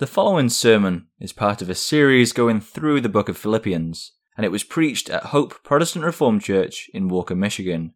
The 0.00 0.06
following 0.06 0.48
sermon 0.48 1.08
is 1.20 1.34
part 1.34 1.60
of 1.60 1.68
a 1.68 1.74
series 1.74 2.32
going 2.32 2.62
through 2.62 3.02
the 3.02 3.10
book 3.10 3.28
of 3.28 3.36
Philippians, 3.36 4.12
and 4.34 4.46
it 4.46 4.50
was 4.50 4.64
preached 4.64 5.10
at 5.10 5.24
Hope 5.24 5.62
Protestant 5.62 6.06
Reformed 6.06 6.40
Church 6.40 6.88
in 6.94 7.08
Walker, 7.08 7.34
Michigan. 7.34 7.92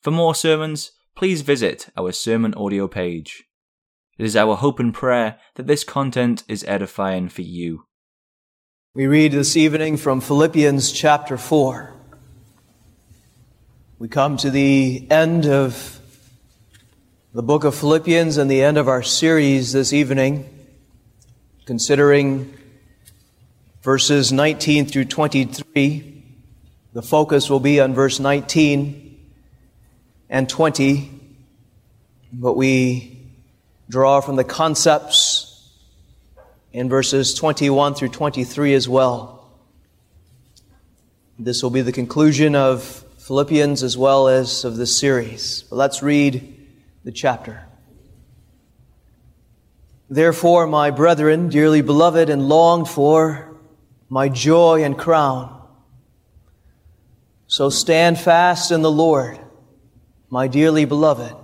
For 0.00 0.10
more 0.10 0.34
sermons, 0.34 0.92
please 1.14 1.42
visit 1.42 1.90
our 1.94 2.10
sermon 2.12 2.54
audio 2.54 2.88
page. 2.88 3.44
It 4.16 4.24
is 4.24 4.34
our 4.34 4.56
hope 4.56 4.80
and 4.80 4.94
prayer 4.94 5.38
that 5.56 5.66
this 5.66 5.84
content 5.84 6.42
is 6.48 6.64
edifying 6.64 7.28
for 7.28 7.42
you. 7.42 7.84
We 8.94 9.06
read 9.06 9.32
this 9.32 9.58
evening 9.58 9.98
from 9.98 10.22
Philippians 10.22 10.90
chapter 10.90 11.36
4. 11.36 11.92
We 13.98 14.08
come 14.08 14.38
to 14.38 14.50
the 14.50 15.06
end 15.10 15.44
of 15.44 16.00
the 17.34 17.42
book 17.42 17.64
of 17.64 17.74
Philippians 17.74 18.38
and 18.38 18.50
the 18.50 18.62
end 18.62 18.78
of 18.78 18.88
our 18.88 19.02
series 19.02 19.72
this 19.72 19.92
evening 19.92 20.50
considering 21.66 22.56
verses 23.82 24.32
19 24.32 24.86
through 24.86 25.04
23. 25.04 26.24
The 26.92 27.02
focus 27.02 27.50
will 27.50 27.60
be 27.60 27.80
on 27.80 27.92
verse 27.92 28.20
19 28.20 29.20
and 30.30 30.48
20, 30.48 31.10
but 32.32 32.54
we 32.54 33.32
draw 33.90 34.20
from 34.20 34.36
the 34.36 34.44
concepts 34.44 35.70
in 36.72 36.88
verses 36.88 37.34
21 37.34 37.94
through 37.94 38.10
23 38.10 38.72
as 38.74 38.88
well. 38.88 39.50
This 41.36 41.64
will 41.64 41.70
be 41.70 41.82
the 41.82 41.92
conclusion 41.92 42.54
of 42.54 42.82
Philippians 43.18 43.82
as 43.82 43.98
well 43.98 44.28
as 44.28 44.64
of 44.64 44.76
this 44.76 44.96
series. 44.96 45.64
But 45.68 45.76
let's 45.76 46.00
read 46.00 46.64
the 47.02 47.12
chapter. 47.12 47.66
Therefore, 50.08 50.66
my 50.66 50.90
brethren, 50.90 51.48
dearly 51.48 51.82
beloved 51.82 52.30
and 52.30 52.48
longed 52.48 52.88
for, 52.88 53.56
my 54.08 54.28
joy 54.28 54.84
and 54.84 54.96
crown. 54.96 55.52
So 57.48 57.70
stand 57.70 58.18
fast 58.18 58.70
in 58.70 58.82
the 58.82 58.90
Lord, 58.90 59.38
my 60.30 60.46
dearly 60.46 60.84
beloved. 60.84 61.34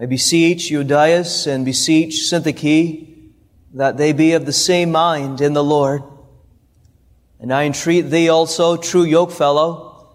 I 0.00 0.06
beseech 0.06 0.70
Euodias 0.70 1.46
and 1.46 1.64
beseech 1.64 2.28
Syntyche 2.30 3.08
that 3.74 3.96
they 3.96 4.12
be 4.12 4.32
of 4.32 4.46
the 4.46 4.52
same 4.52 4.90
mind 4.90 5.40
in 5.40 5.52
the 5.52 5.64
Lord. 5.64 6.02
And 7.40 7.52
I 7.52 7.64
entreat 7.64 8.10
thee 8.10 8.28
also, 8.28 8.76
true 8.76 9.04
yokefellow, 9.04 10.06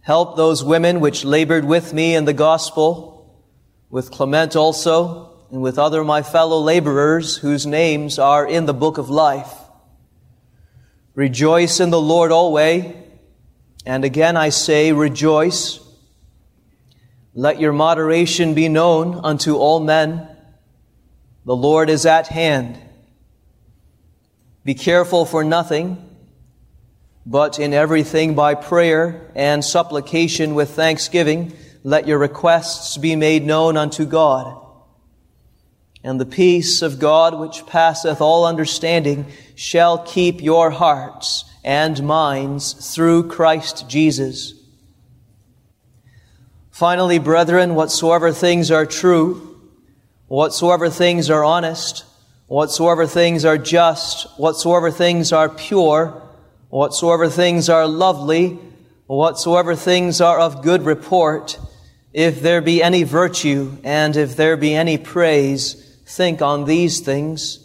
help 0.00 0.36
those 0.36 0.64
women 0.64 1.00
which 1.00 1.24
labored 1.24 1.64
with 1.64 1.92
me 1.92 2.14
in 2.14 2.24
the 2.24 2.32
gospel, 2.32 3.44
with 3.90 4.10
Clement 4.10 4.56
also, 4.56 5.33
and 5.54 5.62
with 5.62 5.78
other 5.78 6.02
my 6.02 6.20
fellow 6.20 6.58
laborers 6.58 7.36
whose 7.36 7.64
names 7.64 8.18
are 8.18 8.44
in 8.44 8.66
the 8.66 8.74
book 8.74 8.98
of 8.98 9.08
life. 9.08 9.54
Rejoice 11.14 11.78
in 11.78 11.90
the 11.90 12.00
Lord 12.00 12.32
always, 12.32 12.92
and 13.86 14.04
again 14.04 14.36
I 14.36 14.48
say, 14.48 14.90
rejoice. 14.90 15.78
Let 17.34 17.60
your 17.60 17.72
moderation 17.72 18.54
be 18.54 18.68
known 18.68 19.20
unto 19.22 19.54
all 19.54 19.78
men. 19.78 20.28
The 21.44 21.54
Lord 21.54 21.88
is 21.88 22.04
at 22.04 22.26
hand. 22.26 22.76
Be 24.64 24.74
careful 24.74 25.24
for 25.24 25.44
nothing, 25.44 26.16
but 27.24 27.60
in 27.60 27.72
everything 27.72 28.34
by 28.34 28.56
prayer 28.56 29.30
and 29.36 29.64
supplication 29.64 30.56
with 30.56 30.70
thanksgiving, 30.70 31.52
let 31.84 32.08
your 32.08 32.18
requests 32.18 32.96
be 32.96 33.14
made 33.14 33.46
known 33.46 33.76
unto 33.76 34.04
God 34.04 34.62
and 36.04 36.20
the 36.20 36.26
peace 36.26 36.82
of 36.82 36.98
God, 36.98 37.40
which 37.40 37.66
passeth 37.66 38.20
all 38.20 38.44
understanding, 38.44 39.24
shall 39.54 39.98
keep 39.98 40.42
your 40.42 40.68
hearts 40.68 41.46
and 41.64 42.02
minds 42.02 42.94
through 42.94 43.28
Christ 43.28 43.88
Jesus. 43.88 44.52
Finally, 46.70 47.18
brethren, 47.18 47.74
whatsoever 47.74 48.32
things 48.32 48.70
are 48.70 48.84
true, 48.84 49.58
whatsoever 50.26 50.90
things 50.90 51.30
are 51.30 51.42
honest, 51.42 52.04
whatsoever 52.48 53.06
things 53.06 53.46
are 53.46 53.56
just, 53.56 54.26
whatsoever 54.38 54.90
things 54.90 55.32
are 55.32 55.48
pure, 55.48 56.20
whatsoever 56.68 57.30
things 57.30 57.70
are 57.70 57.86
lovely, 57.86 58.58
whatsoever 59.06 59.74
things 59.74 60.20
are 60.20 60.38
of 60.38 60.62
good 60.62 60.82
report, 60.82 61.58
if 62.12 62.42
there 62.42 62.60
be 62.60 62.82
any 62.82 63.04
virtue 63.04 63.78
and 63.82 64.16
if 64.16 64.36
there 64.36 64.56
be 64.58 64.74
any 64.74 64.98
praise, 64.98 65.93
think 66.06 66.42
on 66.42 66.64
these 66.64 67.00
things. 67.00 67.60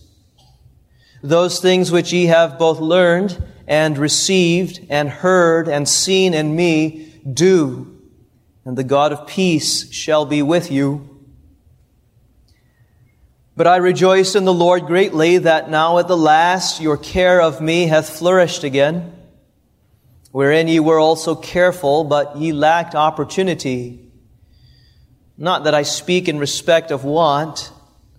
Those 1.22 1.60
things 1.60 1.92
which 1.92 2.14
ye 2.14 2.28
have 2.28 2.58
both 2.58 2.80
learned 2.80 3.42
and 3.68 3.98
received 3.98 4.80
and 4.90 5.10
heard 5.10 5.68
and 5.68 5.88
seen 5.88 6.34
in 6.34 6.56
me, 6.56 7.22
do, 7.32 8.00
and 8.66 8.78
the 8.78 8.84
God 8.84 9.12
of 9.12 9.28
peace 9.28 9.92
shall 9.92 10.26
be 10.26 10.42
with 10.42 10.72
you. 10.72 11.06
But 13.56 13.68
I 13.68 13.76
rejoice 13.76 14.36
in 14.36 14.46
the 14.46 14.54
Lord 14.54 14.86
greatly 14.86 15.40
that 15.40 15.70
now 15.70 15.98
at 15.98 16.08
the 16.08 16.16
last 16.16 16.80
your 16.80 16.96
care 16.96 17.42
of 17.42 17.60
me 17.60 17.88
hath 17.88 18.10
flourished 18.10 18.64
again, 18.64 19.14
wherein 20.32 20.70
ye 20.70 20.80
were 20.80 20.98
also 21.00 21.36
careful, 21.36 22.06
but 22.06 22.38
ye 22.38 22.54
lacked 22.54 22.96
opportunity. 22.96 24.10
Not 25.38 25.66
that 25.66 25.76
I 25.76 25.84
speak 25.84 26.30
in 26.30 26.40
respect 26.40 26.92
of 26.92 27.04
want, 27.04 27.72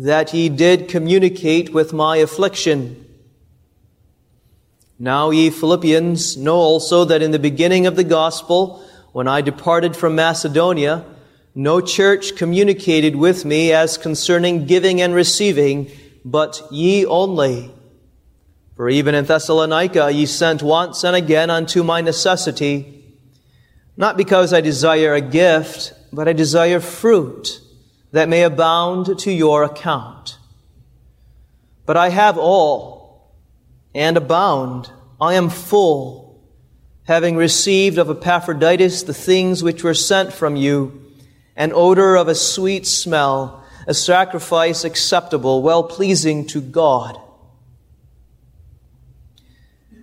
that 0.00 0.32
ye 0.32 0.48
did 0.48 0.88
communicate 0.88 1.74
with 1.74 1.92
my 1.92 2.16
affliction. 2.16 3.06
Now, 4.98 5.28
ye 5.28 5.50
Philippians, 5.50 6.38
know 6.38 6.56
also 6.56 7.04
that 7.04 7.20
in 7.20 7.32
the 7.32 7.38
beginning 7.38 7.86
of 7.86 7.96
the 7.96 8.04
gospel, 8.04 8.82
when 9.12 9.28
I 9.28 9.42
departed 9.42 9.94
from 9.94 10.14
Macedonia, 10.14 11.04
no 11.54 11.82
church 11.82 12.34
communicated 12.34 13.14
with 13.14 13.44
me 13.44 13.72
as 13.72 13.98
concerning 13.98 14.64
giving 14.64 15.02
and 15.02 15.14
receiving, 15.14 15.90
but 16.24 16.62
ye 16.70 17.04
only. 17.04 17.70
For 18.76 18.88
even 18.88 19.14
in 19.14 19.26
Thessalonica 19.26 20.10
ye 20.10 20.24
sent 20.24 20.62
once 20.62 21.04
and 21.04 21.14
again 21.14 21.50
unto 21.50 21.82
my 21.82 22.00
necessity, 22.00 23.04
not 23.98 24.16
because 24.16 24.54
I 24.54 24.62
desire 24.62 25.12
a 25.12 25.20
gift, 25.20 25.92
but 26.10 26.26
I 26.26 26.32
desire 26.32 26.80
fruit 26.80 27.60
that 28.12 28.28
may 28.28 28.42
abound 28.42 29.18
to 29.20 29.32
your 29.32 29.62
account. 29.62 30.38
But 31.86 31.96
I 31.96 32.10
have 32.10 32.38
all 32.38 33.34
and 33.94 34.16
abound. 34.16 34.90
I 35.20 35.34
am 35.34 35.48
full, 35.50 36.42
having 37.04 37.36
received 37.36 37.98
of 37.98 38.10
Epaphroditus 38.10 39.02
the 39.02 39.14
things 39.14 39.62
which 39.62 39.84
were 39.84 39.94
sent 39.94 40.32
from 40.32 40.56
you, 40.56 41.12
an 41.56 41.72
odor 41.74 42.16
of 42.16 42.28
a 42.28 42.34
sweet 42.34 42.86
smell, 42.86 43.64
a 43.86 43.94
sacrifice 43.94 44.84
acceptable, 44.84 45.62
well 45.62 45.82
pleasing 45.82 46.46
to 46.48 46.60
God. 46.60 47.20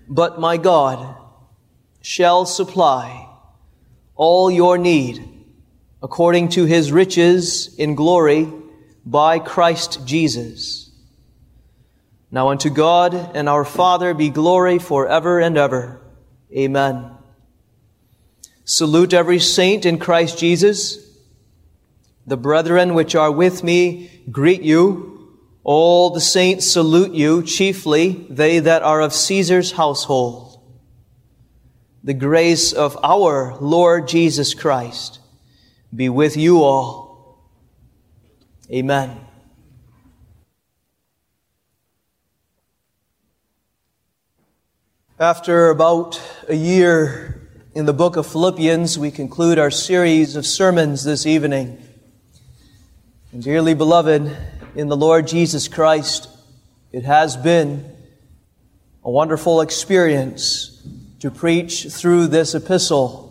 But 0.08 0.40
my 0.40 0.58
God 0.58 1.16
shall 2.02 2.46
supply 2.46 3.28
all 4.16 4.50
your 4.50 4.78
need 4.78 5.37
according 6.08 6.48
to 6.48 6.64
his 6.64 6.90
riches 6.90 7.76
in 7.76 7.94
glory 7.94 8.50
by 9.06 9.40
Christ 9.40 10.08
Jesus. 10.08 10.90
Now 12.32 12.48
unto 12.48 12.70
God 12.70 13.14
and 13.36 13.50
our 13.50 13.66
Father 13.66 14.14
be 14.14 14.30
glory 14.30 14.80
forever 14.80 15.42
and 15.42 15.58
ever. 15.58 16.00
Amen. 16.56 17.12
Salute 18.64 19.14
every 19.14 19.40
saint 19.40 19.86
in 19.86 20.00
Christ 20.00 20.40
Jesus. 20.40 20.98
The 22.26 22.38
brethren 22.38 22.94
which 22.94 23.14
are 23.14 23.30
with 23.30 23.62
me 23.62 24.10
greet 24.32 24.62
you. 24.62 25.36
All 25.66 26.12
the 26.12 26.22
saints 26.22 26.72
salute 26.72 27.14
you, 27.14 27.44
chiefly 27.44 28.26
they 28.30 28.60
that 28.60 28.82
are 28.82 29.02
of 29.02 29.12
Caesar's 29.12 29.74
household. 29.74 30.58
The 32.02 32.14
grace 32.14 32.72
of 32.72 32.98
our 33.04 33.58
Lord 33.58 34.08
Jesus 34.08 34.54
Christ 34.54 35.20
be 35.96 36.10
with 36.10 36.38
you 36.38 36.64
all. 36.64 37.40
Amen. 38.72 39.20
After 45.20 45.70
about 45.70 46.22
a 46.48 46.56
year 46.56 47.50
in 47.74 47.86
the 47.86 47.94
book 47.94 48.18
of 48.18 48.28
Philippians, 48.28 49.00
we 49.00 49.10
conclude 49.10 49.58
our 49.58 49.72
series 49.72 50.36
of 50.36 50.46
sermons 50.46 51.04
this 51.04 51.26
evening. 51.26 51.82
And 53.32 53.42
dearly 53.42 53.74
beloved, 53.74 54.36
in 54.76 54.90
the 54.90 54.96
Lord 54.96 55.28
Jesus 55.28 55.68
Christ, 55.68 56.30
it 56.92 57.04
has 57.04 57.36
been 57.36 57.96
a 59.04 59.10
wonderful 59.10 59.62
experience 59.62 60.86
to 61.20 61.32
preach 61.32 61.88
through 61.88 62.28
this 62.28 62.54
epistle. 62.54 63.27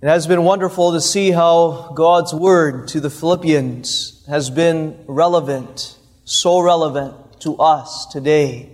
It 0.00 0.06
has 0.06 0.28
been 0.28 0.44
wonderful 0.44 0.92
to 0.92 1.00
see 1.00 1.32
how 1.32 1.90
God's 1.96 2.32
word 2.32 2.86
to 2.88 3.00
the 3.00 3.10
Philippians 3.10 4.24
has 4.28 4.48
been 4.48 4.96
relevant, 5.08 5.98
so 6.22 6.60
relevant 6.60 7.40
to 7.40 7.56
us 7.56 8.06
today. 8.06 8.70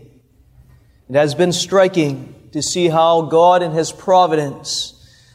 It 1.08 1.14
has 1.14 1.34
been 1.34 1.52
striking 1.52 2.50
to 2.52 2.60
see 2.60 2.88
how 2.88 3.22
God 3.22 3.62
in 3.62 3.70
His 3.72 3.90
providence 3.90 4.90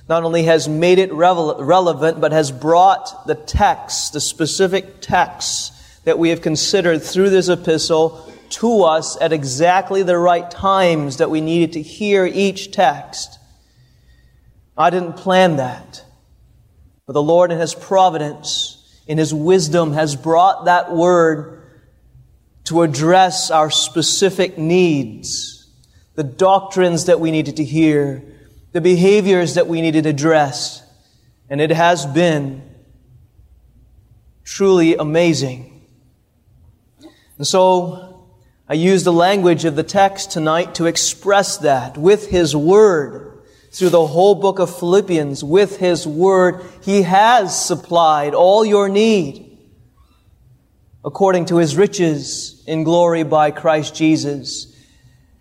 not 0.07 0.23
only 0.23 0.43
has 0.43 0.69
made 0.69 0.99
it 0.99 1.11
relevant, 1.11 2.21
but 2.21 2.33
has 2.33 2.51
brought 2.51 3.25
the 3.25 3.33
text, 3.33 4.13
the 4.13 4.21
specific 4.21 5.01
text 5.01 5.73
that 6.05 6.19
we 6.19 6.29
have 6.29 6.43
considered 6.43 7.01
through 7.01 7.31
this 7.31 7.49
epistle 7.49 8.31
to 8.49 8.83
us 8.83 9.19
at 9.19 9.33
exactly 9.33 10.03
the 10.03 10.19
right 10.19 10.51
times 10.51 11.17
that 11.17 11.31
we 11.31 11.41
needed 11.41 11.73
to 11.73 11.81
hear 11.81 12.27
each 12.27 12.71
text. 12.71 13.38
I 14.79 14.89
didn't 14.89 15.13
plan 15.13 15.57
that. 15.57 16.03
But 17.05 17.13
the 17.13 17.21
Lord 17.21 17.51
in 17.51 17.59
His 17.59 17.75
providence, 17.75 19.01
in 19.05 19.17
His 19.17 19.33
wisdom, 19.33 19.93
has 19.93 20.15
brought 20.15 20.65
that 20.65 20.93
word 20.93 21.61
to 22.63 22.81
address 22.81 23.51
our 23.51 23.69
specific 23.69 24.57
needs 24.57 25.59
the 26.19 26.23
doctrines 26.23 27.05
that 27.05 27.21
we 27.21 27.31
needed 27.31 27.55
to 27.55 27.63
hear, 27.63 28.21
the 28.73 28.81
behaviors 28.81 29.53
that 29.53 29.67
we 29.67 29.79
needed 29.79 30.05
addressed. 30.05 30.83
And 31.49 31.61
it 31.61 31.69
has 31.69 32.05
been 32.05 32.61
truly 34.43 34.97
amazing. 34.97 35.87
And 37.37 37.47
so 37.47 38.27
I 38.67 38.73
use 38.73 39.05
the 39.05 39.13
language 39.13 39.63
of 39.63 39.77
the 39.77 39.83
text 39.83 40.31
tonight 40.31 40.75
to 40.75 40.87
express 40.87 41.57
that 41.59 41.97
with 41.97 42.29
His 42.29 42.53
Word. 42.53 43.28
Through 43.71 43.89
the 43.89 44.07
whole 44.07 44.35
book 44.35 44.59
of 44.59 44.75
Philippians, 44.77 45.43
with 45.43 45.77
His 45.77 46.07
Word, 46.07 46.63
He 46.81 47.03
has 47.03 47.65
supplied 47.65 48.33
all 48.33 48.65
your 48.65 48.89
need 48.89 49.57
according 51.05 51.45
to 51.45 51.57
His 51.57 51.77
riches 51.77 52.63
in 52.67 52.83
glory 52.83 53.23
by 53.23 53.51
Christ 53.51 53.95
Jesus. 53.95 54.69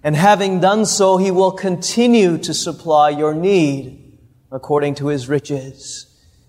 And 0.02 0.14
having 0.14 0.60
done 0.60 0.86
so, 0.86 1.16
he 1.16 1.30
will 1.30 1.52
continue 1.52 2.38
to 2.38 2.54
supply 2.54 3.10
your 3.10 3.34
need 3.34 4.18
according 4.50 4.94
to 4.96 5.08
his 5.08 5.28
riches 5.28 6.06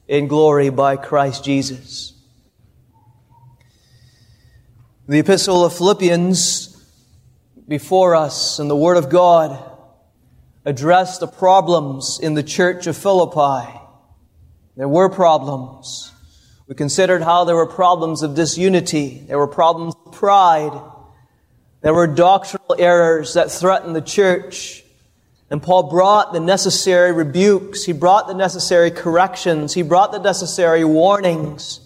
in 0.08 0.28
glory 0.28 0.70
by 0.70 0.96
Christ 0.96 1.44
Jesus. 1.44 2.14
The 5.08 5.20
epistle 5.20 5.66
of 5.66 5.76
Philippians 5.76 6.81
before 7.68 8.16
us 8.16 8.60
and 8.60 8.70
the 8.70 8.76
Word 8.76 8.98
of 8.98 9.10
God 9.10 9.69
address 10.69 11.18
the 11.18 11.27
problems 11.27 12.19
in 12.21 12.36
the 12.36 12.44
church 12.44 12.86
of 12.86 12.95
Philippi. 12.95 13.68
There 14.77 14.88
were 14.88 15.10
problems. 15.10 16.12
We 16.68 16.75
considered 16.75 17.24
how 17.24 17.44
there 17.44 17.56
were 17.56 17.66
problems 17.66 18.21
of 18.21 18.36
disunity. 18.36 19.24
There 19.27 19.39
were 19.39 19.48
problems 19.48 19.95
of 20.06 20.13
pride. 20.13 20.80
There 21.81 21.94
were 21.94 22.06
doctrinal 22.06 22.75
errors 22.77 23.33
that 23.33 23.51
threatened 23.51 23.95
the 23.95 24.01
church. 24.01 24.83
And 25.50 25.63
Paul 25.63 25.89
brought 25.89 26.31
the 26.31 26.39
necessary 26.39 27.12
rebukes. 27.12 27.86
He 27.86 27.92
brought 27.92 28.27
the 28.27 28.36
necessary 28.36 28.92
corrections. 28.92 29.74
He 29.74 29.81
brought 29.81 30.12
the 30.12 30.19
necessary 30.19 30.86
warnings. 30.86 31.80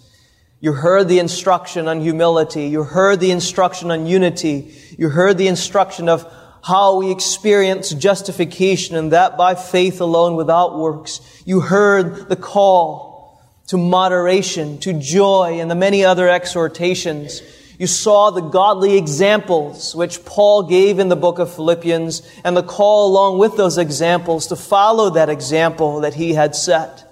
You 0.60 0.74
heard 0.74 1.08
the 1.08 1.18
instruction 1.18 1.88
on 1.88 2.02
humility. 2.02 2.66
You 2.66 2.82
heard 2.82 3.20
the 3.20 3.30
instruction 3.30 3.90
on 3.90 4.06
unity. 4.06 4.74
You 4.98 5.08
heard 5.08 5.38
the 5.38 5.48
instruction 5.48 6.10
of 6.10 6.30
how 6.64 6.96
we 6.96 7.10
experience 7.10 7.90
justification 7.90 8.96
and 8.96 9.12
that 9.12 9.36
by 9.36 9.54
faith 9.54 10.00
alone 10.00 10.34
without 10.34 10.78
works. 10.78 11.20
You 11.44 11.60
heard 11.60 12.30
the 12.30 12.36
call 12.36 13.38
to 13.66 13.76
moderation, 13.76 14.78
to 14.78 14.94
joy, 14.94 15.58
and 15.60 15.70
the 15.70 15.74
many 15.74 16.06
other 16.06 16.26
exhortations. 16.26 17.42
You 17.78 17.86
saw 17.86 18.30
the 18.30 18.40
godly 18.40 18.96
examples 18.96 19.94
which 19.94 20.24
Paul 20.24 20.62
gave 20.62 20.98
in 20.98 21.10
the 21.10 21.16
book 21.16 21.38
of 21.38 21.54
Philippians 21.54 22.22
and 22.44 22.56
the 22.56 22.62
call 22.62 23.08
along 23.10 23.38
with 23.38 23.58
those 23.58 23.76
examples 23.76 24.46
to 24.46 24.56
follow 24.56 25.10
that 25.10 25.28
example 25.28 26.00
that 26.00 26.14
he 26.14 26.32
had 26.32 26.56
set. 26.56 27.04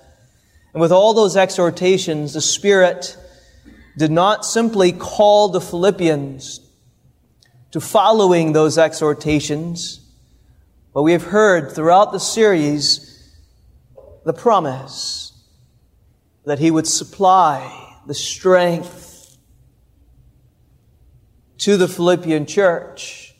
And 0.72 0.80
with 0.80 0.92
all 0.92 1.12
those 1.12 1.36
exhortations, 1.36 2.32
the 2.32 2.40
Spirit 2.40 3.18
did 3.98 4.10
not 4.10 4.46
simply 4.46 4.92
call 4.92 5.50
the 5.50 5.60
Philippians 5.60 6.61
to 7.72 7.80
following 7.80 8.52
those 8.52 8.78
exhortations, 8.78 10.00
but 10.94 11.02
we 11.02 11.12
have 11.12 11.24
heard 11.24 11.72
throughout 11.72 12.12
the 12.12 12.20
series 12.20 13.08
the 14.24 14.32
promise 14.32 15.32
that 16.44 16.58
he 16.58 16.70
would 16.70 16.86
supply 16.86 17.96
the 18.06 18.14
strength 18.14 19.36
to 21.58 21.76
the 21.76 21.88
Philippian 21.88 22.44
church 22.44 23.34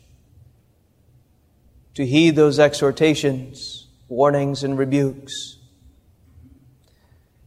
to 1.93 2.05
heed 2.05 2.35
those 2.35 2.57
exhortations, 2.59 3.87
warnings, 4.07 4.63
and 4.63 4.77
rebukes. 4.77 5.57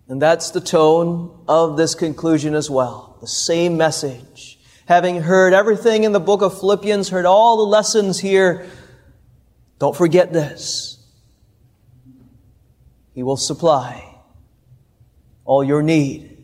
And 0.09 0.23
that's 0.23 0.50
the 0.50 0.61
tone 0.61 1.43
of 1.49 1.77
this 1.77 1.97
conclusion 1.97 2.55
as 2.55 2.71
well. 2.71 3.17
The 3.21 3.27
same 3.27 3.77
message. 3.77 4.56
Having 4.87 5.23
heard 5.23 5.53
everything 5.53 6.05
in 6.05 6.12
the 6.12 6.21
book 6.21 6.43
of 6.43 6.59
Philippians, 6.59 7.09
heard 7.09 7.27
all 7.27 7.56
the 7.56 7.65
lessons 7.65 8.21
here, 8.21 8.67
don't 9.79 9.97
forget 9.97 10.33
this. 10.33 11.05
He 13.12 13.23
will 13.23 13.37
supply 13.37 14.17
all 15.44 15.65
your 15.65 15.83
need 15.83 16.38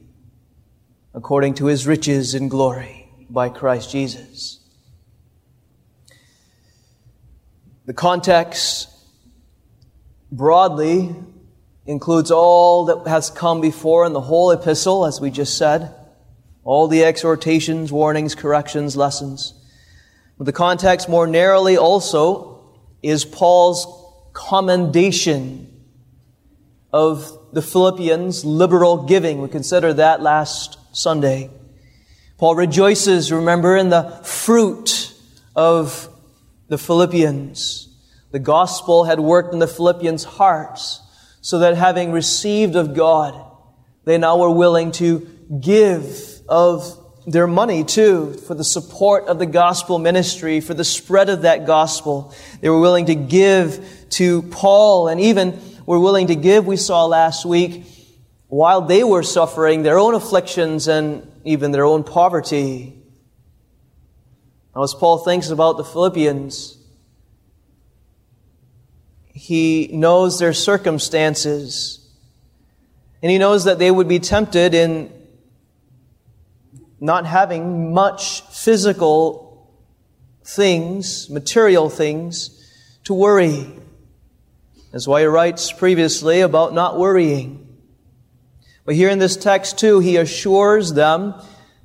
according 1.15 1.55
to 1.55 1.67
his 1.67 1.87
riches 1.87 2.35
in 2.35 2.49
glory 2.49 3.09
by 3.31 3.49
Christ 3.49 3.91
Jesus. 3.91 4.59
The 7.87 7.94
context 7.94 8.89
broadly 10.32 11.15
includes 11.87 12.31
all 12.31 12.87
that 12.87 13.06
has 13.08 13.31
come 13.31 13.61
before 13.61 14.05
in 14.06 14.13
the 14.13 14.20
whole 14.20 14.51
epistle, 14.51 15.05
as 15.06 15.20
we 15.20 15.31
just 15.31 15.56
said, 15.58 15.94
all 16.65 16.89
the 16.89 17.05
exhortations, 17.05 17.91
warnings, 17.91 18.35
corrections, 18.35 18.97
lessons. 18.97 19.55
But 20.39 20.47
the 20.47 20.53
context 20.53 21.09
more 21.09 21.27
narrowly 21.27 21.77
also 21.77 22.65
is 23.03 23.25
Paul's 23.25 23.87
commendation 24.33 25.69
of 26.93 27.39
the 27.53 27.63
Philippians' 27.63 28.45
liberal 28.45 29.05
giving. 29.05 29.41
We 29.41 29.49
considered 29.49 29.95
that 29.95 30.23
last 30.23 30.79
Sunday. 30.93 31.51
Paul 32.39 32.55
rejoices, 32.55 33.33
remember, 33.33 33.77
in 33.77 33.91
the 33.91 34.21
fruit 34.25 35.13
of 35.55 36.09
the 36.69 36.79
Philippians. 36.79 37.89
The 38.31 38.39
gospel 38.39 39.05
had 39.05 39.21
worked 39.21 39.53
in 39.53 39.59
the 39.59 39.69
Philippians' 39.69 40.25
hearts 40.25 41.01
so 41.41 41.59
that 41.59 41.77
having 41.77 42.13
received 42.13 42.77
of 42.77 42.95
God, 42.95 43.35
they 44.05 44.17
now 44.17 44.39
were 44.39 44.51
willing 44.51 44.93
to 44.93 45.29
give 45.61 46.31
of 46.49 46.99
their 47.27 47.46
money 47.46 47.84
too 47.84 48.34
for 48.46 48.55
the 48.55 48.65
support 48.65 49.27
of 49.27 49.39
the 49.39 49.46
gospel 49.46 49.99
ministry, 49.99 50.61
for 50.61 50.75
the 50.75 50.84
spread 50.84 51.29
of 51.29 51.43
that 51.43 51.67
gospel. 51.67 52.34
They 52.61 52.69
were 52.69 52.81
willing 52.81 53.06
to 53.06 53.15
give 53.15 54.06
to 54.11 54.43
Paul 54.43 55.08
and 55.08 55.20
even 55.20 55.61
were 55.87 56.01
willing 56.01 56.29
to 56.29 56.34
give, 56.34 56.67
we 56.67 56.77
saw 56.77 57.06
last 57.06 57.44
week, 57.44 57.84
while 58.49 58.82
they 58.82 59.05
were 59.05 59.22
suffering 59.22 59.82
their 59.82 59.99
own 59.99 60.15
afflictions 60.15 60.89
and 60.89 61.31
even 61.44 61.72
their 61.72 61.84
own 61.84 62.05
poverty. 62.05 62.94
Now, 64.75 64.82
as 64.82 64.94
Paul 64.94 65.19
thinks 65.19 65.51
about 65.51 65.77
the 65.77 65.84
Philippians, 65.84 66.79
he 69.27 69.89
knows 69.93 70.39
their 70.39 70.53
circumstances, 70.53 72.06
and 73.22 73.31
he 73.31 73.39
knows 73.39 73.65
that 73.65 73.79
they 73.79 73.91
would 73.91 74.08
be 74.08 74.19
tempted 74.19 74.75
in 74.75 75.13
not 77.03 77.27
having 77.27 77.93
much 77.93 78.43
physical 78.43 79.69
things, 80.44 81.29
material 81.29 81.91
things, 81.91 82.65
to 83.03 83.13
worry. 83.13 83.67
That's 84.93 85.09
why 85.09 85.23
he 85.23 85.27
writes 85.27 85.73
previously 85.73 86.43
about 86.43 86.75
not 86.75 87.01
worrying. 87.01 87.77
But 88.85 88.94
here 88.94 89.09
in 89.09 89.19
this 89.19 89.37
text 89.37 89.81
too, 89.81 89.99
he 89.99 90.17
assures 90.17 90.93
them 90.93 91.35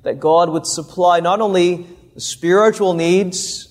that 0.04 0.20
God 0.20 0.50
would 0.50 0.68
supply 0.68 1.18
not 1.18 1.40
only 1.40 1.88
the 2.14 2.20
spiritual 2.20 2.94
needs, 2.94 3.66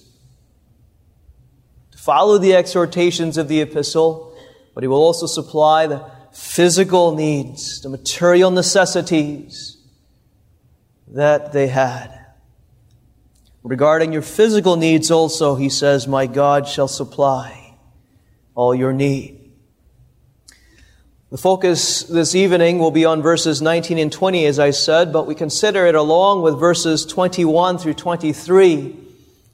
to 1.91 1.97
follow 1.97 2.37
the 2.37 2.55
exhortations 2.55 3.37
of 3.37 3.47
the 3.47 3.61
epistle, 3.61 4.37
but 4.73 4.83
he 4.83 4.89
will 4.89 4.97
also 4.97 5.27
supply 5.27 5.87
the 5.87 6.11
physical 6.33 7.15
needs, 7.15 7.81
the 7.81 7.89
material 7.89 8.51
necessities 8.51 9.76
that 11.09 11.53
they 11.53 11.67
had. 11.67 12.13
Regarding 13.63 14.13
your 14.13 14.21
physical 14.21 14.77
needs 14.77 15.11
also, 15.11 15.55
he 15.55 15.69
says, 15.69 16.07
My 16.07 16.25
God 16.25 16.67
shall 16.67 16.87
supply 16.87 17.75
all 18.55 18.73
your 18.73 18.93
need. 18.93 19.51
The 21.29 21.37
focus 21.37 22.03
this 22.03 22.35
evening 22.35 22.79
will 22.79 22.91
be 22.91 23.03
on 23.03 23.21
verses 23.21 23.61
19 23.61 23.97
and 23.97 24.11
20, 24.11 24.45
as 24.45 24.59
I 24.59 24.71
said, 24.71 25.11
but 25.11 25.27
we 25.27 25.35
consider 25.35 25.85
it 25.85 25.95
along 25.95 26.41
with 26.41 26.57
verses 26.57 27.05
21 27.05 27.79
through 27.79 27.95
23. 27.95 28.95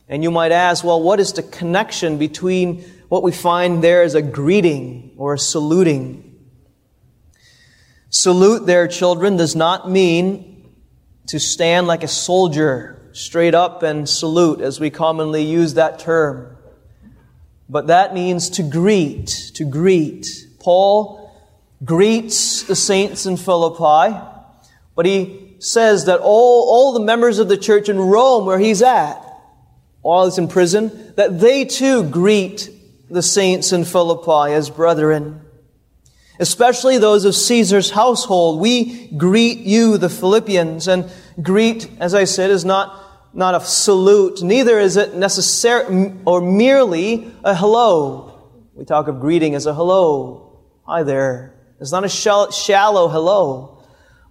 And 0.08 0.22
you 0.22 0.30
might 0.30 0.52
ask, 0.52 0.84
well, 0.84 1.02
what 1.02 1.20
is 1.20 1.34
the 1.34 1.42
connection 1.42 2.20
between 2.20 2.84
what 3.10 3.24
we 3.24 3.32
find 3.32 3.84
there 3.84 4.04
as 4.04 4.14
a 4.14 4.22
greeting 4.22 5.14
or 5.18 5.34
a 5.34 5.40
saluting? 5.40 6.46
Salute 8.12 8.68
their 8.68 8.88
children 8.88 9.38
does 9.38 9.56
not 9.56 9.90
mean 9.90 10.53
to 11.28 11.40
stand 11.40 11.88
like 11.88 12.04
a 12.04 12.08
soldier 12.08 13.00
straight 13.14 13.54
up 13.54 13.84
and 13.84 14.10
salute, 14.10 14.60
as 14.60 14.80
we 14.80 14.90
commonly 14.90 15.44
use 15.44 15.76
that 15.76 16.00
term. 16.00 16.58
But 17.70 17.88
that 17.88 18.14
means 18.14 18.50
to 18.52 18.64
greet, 18.64 19.52
to 19.56 19.66
greet. 19.66 20.28
Paul 20.60 21.32
greets 21.84 22.64
the 22.64 22.76
saints 22.76 23.26
in 23.26 23.38
Philippi, 23.38 24.18
but 24.96 25.06
he 25.06 25.56
says 25.60 26.06
that 26.06 26.20
all, 26.20 26.70
all 26.70 26.94
the 26.94 27.00
members 27.00 27.40
of 27.40 27.48
the 27.48 27.58
church 27.58 27.88
in 27.88 27.98
Rome, 28.00 28.46
where 28.46 28.60
he's 28.60 28.82
at, 28.82 29.24
while 30.02 30.26
he's 30.26 30.38
in 30.38 30.48
prison, 30.48 31.14
that 31.16 31.40
they 31.40 31.66
too 31.66 32.04
greet 32.04 32.70
the 33.10 33.22
saints 33.22 33.72
in 33.72 33.86
Philippi 33.86 34.54
as 34.54 34.70
brethren. 34.70 35.43
Especially 36.40 36.98
those 36.98 37.26
of 37.26 37.36
Caesar's 37.36 37.92
household. 37.92 38.60
We 38.60 39.08
greet 39.08 39.60
you, 39.60 39.98
the 39.98 40.10
Philippians, 40.10 40.88
and 40.88 41.12
greet, 41.42 41.90
as 42.00 42.14
I 42.14 42.24
said, 42.24 42.50
is 42.50 42.66
not 42.66 43.04
not 43.34 43.56
a 43.56 43.62
salute, 43.62 44.44
neither 44.44 44.80
is 44.80 44.96
it 44.96 45.16
necessary 45.16 46.14
or 46.26 46.40
merely 46.40 47.32
a 47.44 47.56
hello. 47.56 48.52
We 48.76 48.86
talk 48.86 49.08
of 49.08 49.20
greeting 49.20 49.56
as 49.56 49.66
a 49.66 49.74
hello. 49.74 50.60
Hi 50.84 51.04
there. 51.04 51.56
It's 51.80 51.92
not 51.92 52.06
a 52.06 52.10
shallow 52.10 53.08
hello, 53.08 53.84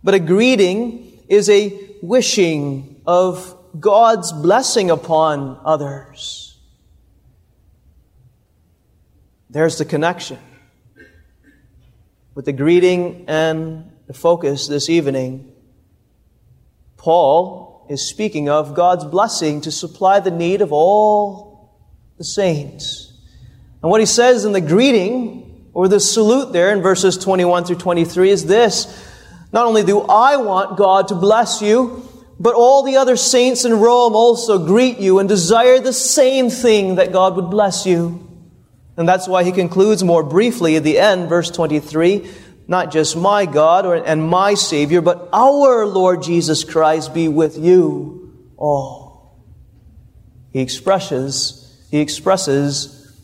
but 0.02 0.14
a 0.14 0.20
greeting 0.20 1.20
is 1.28 1.50
a 1.50 1.78
wishing 2.00 3.00
of 3.06 3.56
God's 3.78 4.32
blessing 4.32 4.90
upon 4.90 5.58
others. 5.64 6.58
There's 9.50 9.78
the 9.78 9.84
connection 9.84 10.38
with 12.34 12.44
the 12.44 12.52
greeting 12.52 13.24
and 13.28 13.90
the 14.06 14.14
focus 14.14 14.66
this 14.66 14.88
evening. 14.88 15.52
Paul 16.96 17.86
is 17.90 18.08
speaking 18.08 18.48
of 18.48 18.74
God's 18.74 19.04
blessing 19.04 19.60
to 19.62 19.70
supply 19.70 20.20
the 20.20 20.30
need 20.30 20.62
of 20.62 20.72
all 20.72 21.74
the 22.16 22.24
saints. 22.24 23.12
And 23.82 23.90
what 23.90 24.00
he 24.00 24.06
says 24.06 24.44
in 24.44 24.52
the 24.52 24.60
greeting 24.60 25.68
or 25.74 25.88
the 25.88 26.00
salute 26.00 26.52
there 26.52 26.72
in 26.72 26.82
verses 26.82 27.18
21 27.18 27.64
through 27.64 27.76
23 27.76 28.30
is 28.30 28.46
this 28.46 28.86
Not 29.52 29.66
only 29.66 29.82
do 29.82 30.00
I 30.00 30.36
want 30.36 30.78
God 30.78 31.08
to 31.08 31.14
bless 31.14 31.60
you, 31.60 32.08
but 32.38 32.54
all 32.54 32.82
the 32.82 32.96
other 32.96 33.16
saints 33.16 33.64
in 33.64 33.74
Rome 33.74 34.14
also 34.14 34.64
greet 34.64 34.98
you 34.98 35.18
and 35.18 35.28
desire 35.28 35.80
the 35.80 35.92
same 35.92 36.50
thing 36.50 36.94
that 36.96 37.12
God 37.12 37.36
would 37.36 37.50
bless 37.50 37.86
you. 37.86 38.21
And 38.96 39.08
that's 39.08 39.26
why 39.26 39.44
he 39.44 39.52
concludes 39.52 40.04
more 40.04 40.22
briefly 40.22 40.76
at 40.76 40.84
the 40.84 40.98
end, 40.98 41.28
verse 41.28 41.50
23 41.50 42.28
not 42.68 42.92
just 42.92 43.16
my 43.16 43.44
God 43.44 43.86
or, 43.86 43.96
and 43.96 44.26
my 44.26 44.54
Savior, 44.54 45.00
but 45.00 45.28
our 45.32 45.86
Lord 45.86 46.22
Jesus 46.22 46.64
Christ 46.64 47.12
be 47.12 47.28
with 47.28 47.58
you 47.58 48.32
all. 48.56 49.36
He 50.52 50.60
expresses, 50.60 51.84
he 51.90 51.98
expresses 51.98 53.14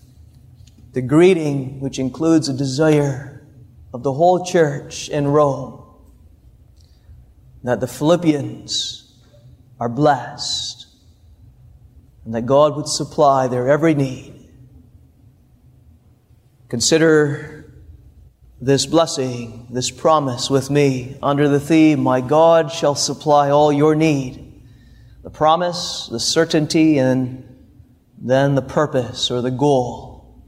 the 0.93 1.03
greeting 1.03 1.81
which 1.81 1.99
includes 1.99 2.49
a 2.49 2.53
desire 2.53 3.47
of 3.95 4.03
the 4.03 4.13
whole 4.13 4.45
church 4.45 5.09
in 5.09 5.29
Rome 5.29 5.83
that 7.65 7.81
the 7.81 7.87
Philippians 7.87 9.13
are 9.81 9.89
blessed 9.89 10.87
and 12.25 12.35
that 12.35 12.47
God 12.47 12.77
would 12.77 12.89
supply 12.89 13.47
their 13.47 13.69
every 13.69 13.95
need. 13.95 14.38
Consider 16.69 17.73
this 18.61 18.85
blessing, 18.85 19.69
this 19.71 19.91
promise 19.91 20.51
with 20.51 20.69
me 20.69 21.17
under 21.23 21.49
the 21.49 21.61
theme, 21.61 22.01
My 22.01 22.21
God 22.21 22.71
shall 22.71 22.95
supply 22.95 23.49
all 23.49 23.73
your 23.73 23.95
need. 23.95 24.63
The 25.23 25.31
promise, 25.31 26.09
the 26.11 26.21
certainty, 26.21 26.99
and 26.99 27.45
then 28.19 28.55
the 28.55 28.63
purpose 28.63 29.31
or 29.31 29.41
the 29.41 29.51
goal. 29.51 30.45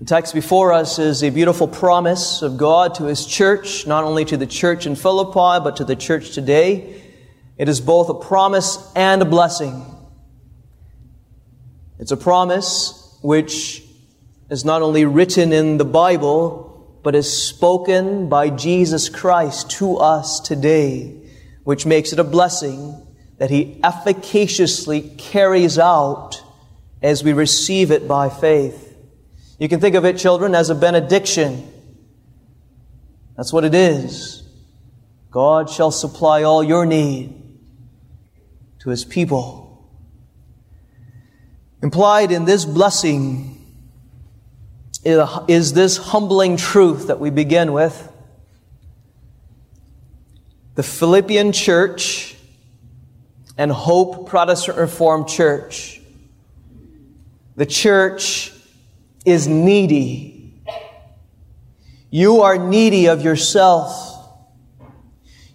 The 0.00 0.06
text 0.06 0.34
before 0.34 0.72
us 0.72 0.98
is 0.98 1.22
a 1.22 1.30
beautiful 1.30 1.68
promise 1.68 2.42
of 2.42 2.56
God 2.56 2.96
to 2.96 3.04
His 3.04 3.26
church, 3.26 3.86
not 3.86 4.02
only 4.02 4.24
to 4.24 4.36
the 4.36 4.46
church 4.46 4.86
in 4.86 4.96
Philippi, 4.96 5.62
but 5.62 5.76
to 5.76 5.84
the 5.84 5.96
church 5.96 6.32
today. 6.32 7.00
It 7.58 7.68
is 7.68 7.80
both 7.80 8.08
a 8.08 8.14
promise 8.14 8.90
and 8.96 9.22
a 9.22 9.24
blessing. 9.24 9.84
It's 12.00 12.12
a 12.12 12.16
promise 12.16 13.16
which 13.22 13.87
is 14.50 14.64
not 14.64 14.82
only 14.82 15.04
written 15.04 15.52
in 15.52 15.76
the 15.76 15.84
Bible, 15.84 17.00
but 17.02 17.14
is 17.14 17.30
spoken 17.30 18.28
by 18.28 18.50
Jesus 18.50 19.08
Christ 19.08 19.70
to 19.72 19.96
us 19.96 20.40
today, 20.40 21.14
which 21.64 21.86
makes 21.86 22.12
it 22.12 22.18
a 22.18 22.24
blessing 22.24 23.06
that 23.38 23.50
He 23.50 23.80
efficaciously 23.84 25.02
carries 25.16 25.78
out 25.78 26.42
as 27.02 27.22
we 27.22 27.32
receive 27.32 27.90
it 27.90 28.08
by 28.08 28.28
faith. 28.28 28.96
You 29.58 29.68
can 29.68 29.80
think 29.80 29.94
of 29.94 30.04
it, 30.04 30.18
children, 30.18 30.54
as 30.54 30.70
a 30.70 30.74
benediction. 30.74 31.70
That's 33.36 33.52
what 33.52 33.64
it 33.64 33.74
is. 33.74 34.42
God 35.30 35.70
shall 35.70 35.90
supply 35.90 36.42
all 36.42 36.64
your 36.64 36.86
need 36.86 37.34
to 38.80 38.90
His 38.90 39.04
people. 39.04 39.66
Implied 41.82 42.32
in 42.32 42.44
this 42.44 42.64
blessing 42.64 43.57
is 45.04 45.72
this 45.72 45.96
humbling 45.96 46.56
truth 46.56 47.06
that 47.06 47.20
we 47.20 47.30
begin 47.30 47.72
with. 47.72 48.12
The 50.74 50.82
Philippian 50.82 51.52
church 51.52 52.36
and 53.56 53.70
Hope 53.72 54.28
Protestant 54.28 54.78
Reformed 54.78 55.28
Church. 55.28 56.00
The 57.56 57.66
church 57.66 58.52
is 59.24 59.48
needy. 59.48 60.62
You 62.10 62.42
are 62.42 62.56
needy 62.56 63.06
of 63.06 63.22
yourself. 63.22 64.14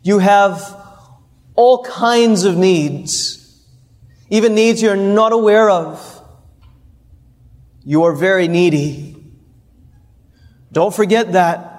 You 0.02 0.20
have 0.20 0.76
all 1.56 1.84
kinds 1.84 2.44
of 2.44 2.58
needs, 2.58 3.64
even 4.30 4.54
needs 4.56 4.82
you're 4.82 4.96
not 4.96 5.32
aware 5.32 5.70
of. 5.70 6.22
You 7.86 8.04
are 8.04 8.14
very 8.14 8.48
needy. 8.48 9.13
Don't 10.74 10.94
forget 10.94 11.34
that. 11.34 11.70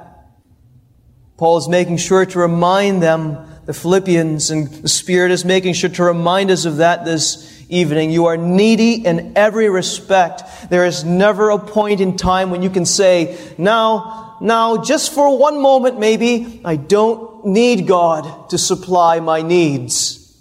Paul 1.37 1.59
is 1.59 1.69
making 1.69 1.97
sure 1.97 2.25
to 2.25 2.39
remind 2.39 3.03
them, 3.03 3.51
the 3.67 3.75
Philippians, 3.75 4.51
and 4.51 4.69
the 4.69 4.89
Spirit 4.89 5.33
is 5.33 5.45
making 5.45 5.75
sure 5.75 5.91
to 5.91 6.05
remind 6.05 6.51
us 6.53 6.65
of 6.65 6.77
that 6.77 7.05
this 7.05 7.65
evening. 7.69 8.13
You 8.13 8.27
are 8.27 8.37
needy 8.37 9.05
in 9.05 9.33
every 9.37 9.69
respect. 9.69 10.43
There 10.71 10.87
is 10.87 11.03
never 11.03 11.51
a 11.51 11.59
point 11.59 12.01
in 12.01 12.17
time 12.17 12.51
when 12.51 12.63
you 12.63 12.71
can 12.71 12.87
say, 12.87 13.37
now, 13.59 14.37
now, 14.41 14.77
just 14.77 15.13
for 15.13 15.37
one 15.37 15.61
moment 15.61 15.99
maybe, 15.99 16.61
I 16.65 16.77
don't 16.77 17.47
need 17.47 17.89
God 17.89 18.51
to 18.51 18.59
supply 18.59 19.19
my 19.19 19.43
needs. 19.43 20.39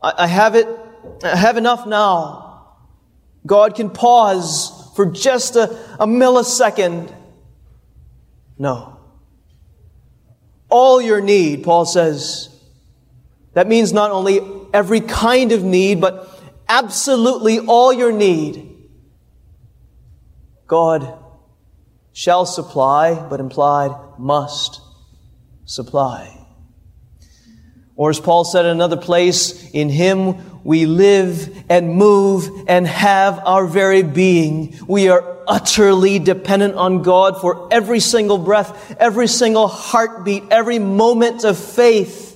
I, 0.00 0.12
I 0.18 0.26
have 0.28 0.54
it, 0.54 0.68
I 1.24 1.34
have 1.34 1.56
enough 1.56 1.88
now. 1.88 2.76
God 3.44 3.74
can 3.74 3.90
pause 3.90 4.92
for 4.94 5.06
just 5.06 5.56
a, 5.56 5.70
a 5.98 6.06
millisecond 6.06 7.12
no. 8.58 8.98
All 10.68 11.00
your 11.00 11.20
need, 11.20 11.64
Paul 11.64 11.86
says. 11.86 12.48
That 13.52 13.68
means 13.68 13.92
not 13.92 14.10
only 14.10 14.40
every 14.72 15.00
kind 15.00 15.52
of 15.52 15.62
need, 15.62 16.00
but 16.00 16.28
absolutely 16.68 17.60
all 17.60 17.92
your 17.92 18.12
need. 18.12 18.70
God 20.66 21.18
shall 22.12 22.46
supply, 22.46 23.14
but 23.28 23.40
implied 23.40 23.92
must 24.18 24.80
supply. 25.64 26.40
Or 27.96 28.10
as 28.10 28.18
Paul 28.18 28.44
said 28.44 28.64
in 28.64 28.72
another 28.72 28.96
place, 28.96 29.70
in 29.70 29.88
him 29.88 30.62
we 30.64 30.86
live 30.86 31.64
and 31.68 31.94
move 31.94 32.48
and 32.66 32.86
have 32.86 33.40
our 33.44 33.66
very 33.66 34.02
being. 34.02 34.76
We 34.88 35.08
are 35.08 35.33
utterly 35.46 36.18
dependent 36.18 36.74
on 36.74 37.02
God 37.02 37.40
for 37.40 37.68
every 37.72 38.00
single 38.00 38.38
breath, 38.38 38.96
every 38.98 39.26
single 39.26 39.68
heartbeat, 39.68 40.44
every 40.50 40.78
moment 40.78 41.44
of 41.44 41.58
faith. 41.58 42.32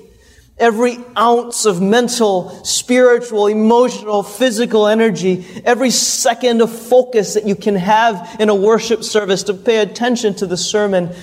Every 0.58 0.98
ounce 1.16 1.66
of 1.66 1.80
mental, 1.80 2.64
spiritual, 2.64 3.46
emotional, 3.46 4.24
physical 4.24 4.88
energy, 4.88 5.46
every 5.64 5.90
second 5.90 6.60
of 6.62 6.76
focus 6.76 7.34
that 7.34 7.46
you 7.46 7.54
can 7.54 7.76
have 7.76 8.38
in 8.40 8.48
a 8.48 8.54
worship 8.56 9.04
service 9.04 9.44
to 9.44 9.54
pay 9.54 9.78
attention 9.78 10.34
to 10.34 10.46
the 10.46 10.56
sermon, 10.56 11.14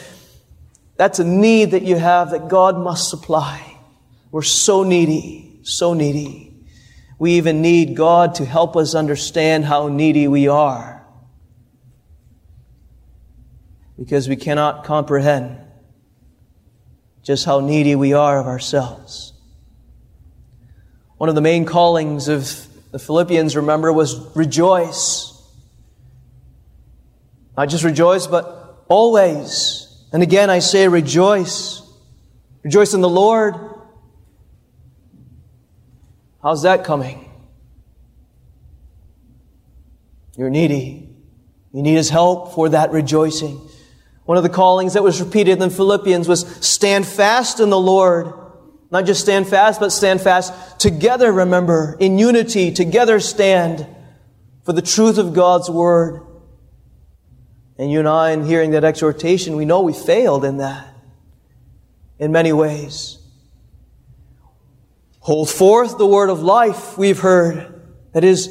that's 0.95 1.19
a 1.19 1.25
need 1.25 1.71
that 1.71 1.83
you 1.83 1.97
have 1.97 2.31
that 2.31 2.47
God 2.47 2.77
must 2.77 3.09
supply. 3.09 3.77
We're 4.31 4.41
so 4.41 4.83
needy, 4.83 5.59
so 5.63 5.93
needy. 5.93 6.53
We 7.19 7.33
even 7.33 7.61
need 7.61 7.97
God 7.97 8.35
to 8.35 8.45
help 8.45 8.77
us 8.77 8.95
understand 8.95 9.65
how 9.65 9.89
needy 9.89 10.29
we 10.29 10.47
are. 10.47 10.94
Because 13.97 14.27
we 14.27 14.35
cannot 14.35 14.83
comprehend 14.83 15.59
just 17.23 17.45
how 17.45 17.59
needy 17.59 17.95
we 17.95 18.13
are 18.13 18.39
of 18.39 18.45
ourselves. 18.45 19.33
One 21.17 21.29
of 21.29 21.35
the 21.35 21.41
main 21.41 21.65
callings 21.65 22.27
of 22.27 22.67
the 22.91 22.99
Philippians, 22.99 23.55
remember, 23.55 23.91
was 23.91 24.35
rejoice. 24.35 25.31
Not 27.57 27.69
just 27.69 27.83
rejoice, 27.83 28.27
but 28.27 28.83
always. 28.87 30.05
And 30.11 30.21
again, 30.21 30.49
I 30.49 30.59
say 30.59 30.87
rejoice. 30.87 31.81
Rejoice 32.63 32.93
in 32.93 33.01
the 33.01 33.09
Lord. 33.09 33.55
How's 36.43 36.63
that 36.63 36.83
coming? 36.83 37.31
You're 40.37 40.49
needy. 40.49 41.09
You 41.73 41.81
need 41.81 41.95
His 41.95 42.09
help 42.09 42.53
for 42.53 42.69
that 42.69 42.91
rejoicing. 42.91 43.64
One 44.25 44.37
of 44.37 44.43
the 44.43 44.49
callings 44.49 44.93
that 44.93 45.03
was 45.03 45.21
repeated 45.21 45.61
in 45.61 45.69
Philippians 45.69 46.27
was 46.27 46.47
stand 46.65 47.05
fast 47.05 47.59
in 47.59 47.69
the 47.69 47.79
Lord. 47.79 48.33
Not 48.91 49.05
just 49.05 49.21
stand 49.21 49.47
fast, 49.47 49.79
but 49.79 49.91
stand 49.91 50.21
fast 50.21 50.79
together, 50.79 51.31
remember, 51.31 51.95
in 51.99 52.17
unity, 52.17 52.71
together 52.71 53.19
stand 53.19 53.87
for 54.63 54.73
the 54.73 54.81
truth 54.81 55.17
of 55.17 55.33
God's 55.33 55.69
Word. 55.69 56.21
And 57.77 57.91
you 57.91 57.99
and 57.99 58.07
I, 58.07 58.31
in 58.31 58.45
hearing 58.45 58.71
that 58.71 58.83
exhortation, 58.83 59.55
we 59.55 59.65
know 59.65 59.81
we 59.81 59.93
failed 59.93 60.45
in 60.45 60.57
that 60.57 60.87
in 62.17 62.31
many 62.31 62.53
ways. 62.53 63.19
Hold 65.19 65.49
forth 65.49 65.97
the 65.97 66.05
word 66.05 66.29
of 66.29 66.41
life 66.41 66.97
we've 66.97 67.19
heard. 67.19 67.81
That 68.13 68.23
is, 68.23 68.47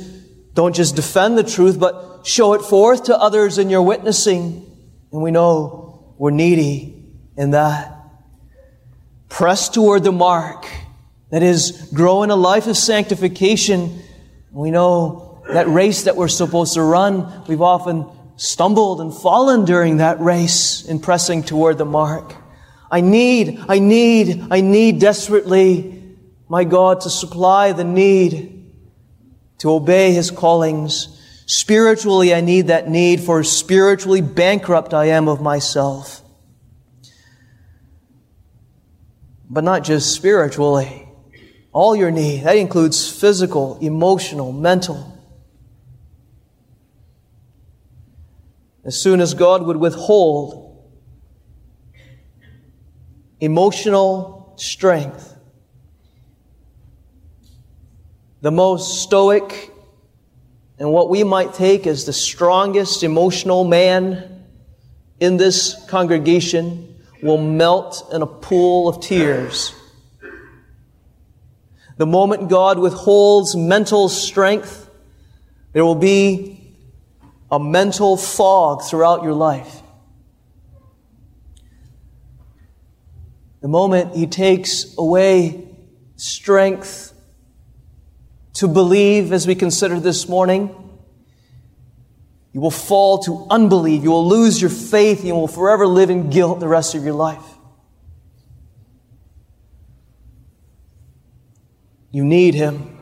don't 0.55 0.75
just 0.75 0.97
defend 0.97 1.39
the 1.39 1.45
truth, 1.45 1.79
but 1.79 2.27
show 2.27 2.55
it 2.55 2.63
forth 2.63 3.05
to 3.05 3.17
others 3.17 3.59
in 3.59 3.71
your 3.71 3.83
witnessing. 3.83 4.74
And 5.15 5.23
we 5.23 5.31
know 5.31 6.13
we're 6.19 6.33
needy 6.33 6.93
in 7.37 7.53
that. 7.53 7.97
Press 9.29 9.69
toward 9.69 10.03
the 10.03 10.11
mark. 10.11 10.67
That 11.31 11.41
is, 11.41 11.89
grow 11.95 12.25
in 12.25 12.31
a 12.31 12.35
life 12.35 12.67
of 12.67 12.77
sanctification. 12.77 14.03
We 14.51 14.73
know 14.73 15.41
that 15.49 15.69
race 15.69 16.03
that 16.03 16.17
we're 16.17 16.27
supposed 16.27 16.75
to 16.75 16.83
run, 16.83 17.45
we've 17.47 17.63
often 17.63 18.09
stumbled 18.35 19.01
and 19.01 19.15
fallen 19.15 19.65
during 19.65 19.99
that 19.99 20.19
race 20.19 20.85
in 20.85 20.99
pressing 20.99 21.45
toward 21.45 21.79
the 21.79 21.85
mark. 21.85 22.35
I 22.91 23.01
need, 23.01 23.61
I 23.69 23.79
need, 23.79 24.49
I 24.51 24.63
need 24.63 24.99
desperately, 24.99 26.03
my 26.49 26.65
God, 26.65 27.03
to 27.03 27.11
supply 27.11 27.71
the 27.71 27.85
need 27.85 28.73
to 29.59 29.71
obey 29.71 30.13
His 30.13 30.33
callings 30.33 31.14
Spiritually, 31.47 32.35
I 32.35 32.41
need 32.41 32.69
that 32.69 32.89
need, 32.89 33.21
for 33.21 33.45
spiritually 33.45 34.23
bankrupt 34.23 34.95
I 34.95 35.07
am 35.07 35.29
of 35.29 35.43
myself. 35.43 36.23
But 39.51 39.63
not 39.63 39.85
just 39.85 40.15
spiritually. 40.15 41.07
All 41.73 41.95
your 41.95 42.11
need. 42.11 42.45
That 42.45 42.57
includes 42.57 43.11
physical, 43.11 43.79
emotional, 43.81 44.53
mental. 44.53 45.11
As 48.85 49.01
soon 49.01 49.21
as 49.21 49.35
God 49.35 49.67
would 49.67 49.77
withhold 49.77 50.63
emotional 53.41 54.55
strength, 54.57 55.37
the 58.41 58.51
most 58.51 59.03
stoic 59.03 59.74
and 60.85 60.93
what 60.93 61.09
we 61.09 61.25
might 61.25 61.55
take 61.55 61.87
as 61.87 62.05
the 62.05 62.13
strongest 62.13 63.03
emotional 63.03 63.65
man 63.65 64.45
in 65.19 65.39
this 65.39 65.83
congregation 65.89 66.95
will 67.23 67.39
melt 67.39 68.07
in 68.13 68.21
a 68.21 68.27
pool 68.27 68.87
of 68.87 69.01
tears. 69.01 69.75
The 71.97 72.05
moment 72.05 72.51
God 72.51 72.79
withholds 72.79 73.57
mental 73.57 74.11
strength, 74.11 74.91
there 75.73 75.87
will 75.87 75.95
be 75.95 76.77
a 77.51 77.59
mental 77.59 78.19
fog 78.19 78.83
throughout 78.83 79.23
your 79.23 79.33
life. 79.33 79.81
The 83.63 83.69
moment 83.69 84.15
He 84.15 84.27
takes 84.27 84.95
away 84.99 85.67
strength 86.17 87.14
to 88.55 88.69
believe 88.69 89.33
as 89.33 89.47
we 89.47 89.55
consider 89.55 89.99
this 90.01 90.29
morning, 90.29 90.75
you 92.53 92.61
will 92.61 92.71
fall 92.71 93.19
to 93.25 93.47
unbelief. 93.51 94.05
You 94.05 94.11
will 94.11 94.29
lose 94.29 94.61
your 94.61 94.71
faith. 94.71 95.25
You 95.25 95.35
will 95.35 95.49
forever 95.49 95.87
live 95.87 96.09
in 96.09 96.31
guilt 96.31 96.61
the 96.61 96.69
rest 96.69 96.95
of 96.95 97.05
your 97.05 97.15
life. 97.15 97.43
You 102.13 102.25
need 102.25 102.55
Him. 102.55 102.97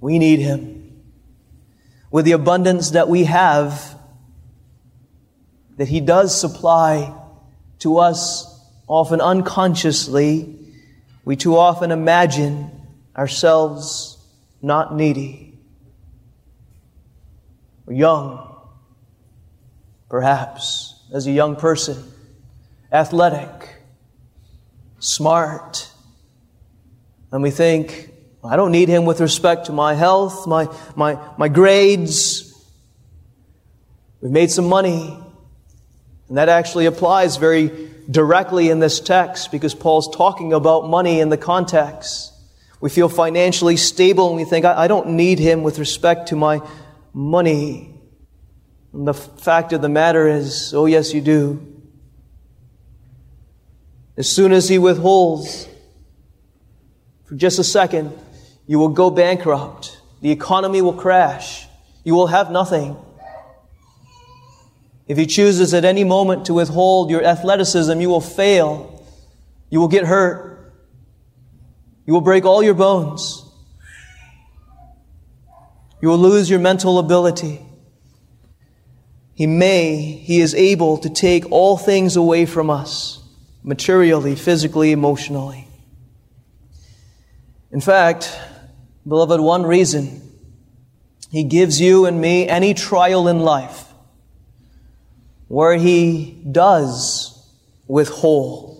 We 0.00 0.20
need 0.20 0.38
Him. 0.38 1.02
With 2.12 2.24
the 2.24 2.32
abundance 2.32 2.92
that 2.92 3.08
we 3.08 3.24
have, 3.24 3.98
that 5.76 5.88
He 5.88 6.00
does 6.00 6.40
supply 6.40 7.12
to 7.80 7.98
us 7.98 8.64
often 8.86 9.20
unconsciously, 9.20 10.56
we 11.24 11.34
too 11.34 11.56
often 11.56 11.90
imagine 11.90 12.70
ourselves 13.16 14.18
not 14.62 14.94
needy. 14.94 15.58
Or 17.86 17.92
young, 17.92 18.56
perhaps, 20.08 21.00
as 21.12 21.26
a 21.26 21.30
young 21.30 21.56
person, 21.56 22.02
athletic, 22.92 23.76
smart, 24.98 25.88
and 27.32 27.42
we 27.42 27.50
think, 27.50 28.10
I 28.42 28.56
don't 28.56 28.72
need 28.72 28.88
him 28.88 29.04
with 29.04 29.20
respect 29.20 29.66
to 29.66 29.72
my 29.72 29.94
health, 29.94 30.46
my, 30.46 30.68
my, 30.94 31.18
my 31.36 31.48
grades. 31.48 32.52
We've 34.20 34.32
made 34.32 34.50
some 34.50 34.68
money. 34.68 35.18
And 36.28 36.38
that 36.38 36.48
actually 36.48 36.86
applies 36.86 37.36
very 37.36 37.90
directly 38.10 38.70
in 38.70 38.78
this 38.78 39.00
text 39.00 39.50
because 39.50 39.74
Paul's 39.74 40.14
talking 40.14 40.52
about 40.52 40.88
money 40.88 41.20
in 41.20 41.28
the 41.28 41.36
context. 41.36 42.32
We 42.80 42.90
feel 42.90 43.08
financially 43.08 43.76
stable 43.76 44.28
and 44.28 44.36
we 44.36 44.44
think, 44.44 44.64
I, 44.64 44.86
don't 44.86 45.10
need 45.10 45.38
him 45.38 45.62
with 45.62 45.78
respect 45.78 46.28
to 46.28 46.36
my 46.36 46.60
money. 47.12 47.94
And 48.92 49.08
the 49.08 49.14
fact 49.14 49.72
of 49.72 49.82
the 49.82 49.88
matter 49.88 50.28
is, 50.28 50.74
oh, 50.74 50.86
yes, 50.86 51.14
you 51.14 51.20
do. 51.20 51.74
As 54.16 54.30
soon 54.30 54.52
as 54.52 54.68
he 54.68 54.78
withholds, 54.78 55.68
for 57.24 57.34
just 57.34 57.58
a 57.58 57.64
second, 57.64 58.16
you 58.66 58.78
will 58.78 58.88
go 58.88 59.10
bankrupt. 59.10 60.00
The 60.20 60.30
economy 60.30 60.80
will 60.80 60.94
crash. 60.94 61.66
You 62.04 62.14
will 62.14 62.28
have 62.28 62.50
nothing. 62.50 62.96
If 65.08 65.18
he 65.18 65.26
chooses 65.26 65.72
at 65.72 65.84
any 65.84 66.04
moment 66.04 66.46
to 66.46 66.54
withhold 66.54 67.10
your 67.10 67.24
athleticism, 67.24 68.00
you 68.00 68.08
will 68.08 68.20
fail. 68.20 69.04
You 69.70 69.80
will 69.80 69.88
get 69.88 70.04
hurt. 70.04 70.55
You 72.06 72.12
will 72.12 72.20
break 72.20 72.44
all 72.44 72.62
your 72.62 72.74
bones. 72.74 73.42
You 76.00 76.08
will 76.08 76.18
lose 76.18 76.48
your 76.48 76.60
mental 76.60 76.98
ability. 76.98 77.60
He 79.34 79.46
may, 79.46 79.96
He 79.96 80.40
is 80.40 80.54
able 80.54 80.98
to 80.98 81.10
take 81.10 81.50
all 81.50 81.76
things 81.76 82.14
away 82.14 82.46
from 82.46 82.70
us, 82.70 83.22
materially, 83.64 84.36
physically, 84.36 84.92
emotionally. 84.92 85.66
In 87.72 87.80
fact, 87.80 88.38
beloved, 89.06 89.40
one 89.40 89.64
reason 89.64 90.22
He 91.30 91.42
gives 91.42 91.80
you 91.80 92.06
and 92.06 92.20
me 92.20 92.48
any 92.48 92.72
trial 92.72 93.26
in 93.26 93.40
life 93.40 93.84
where 95.48 95.76
He 95.76 96.40
does 96.50 97.50
withhold 97.88 98.75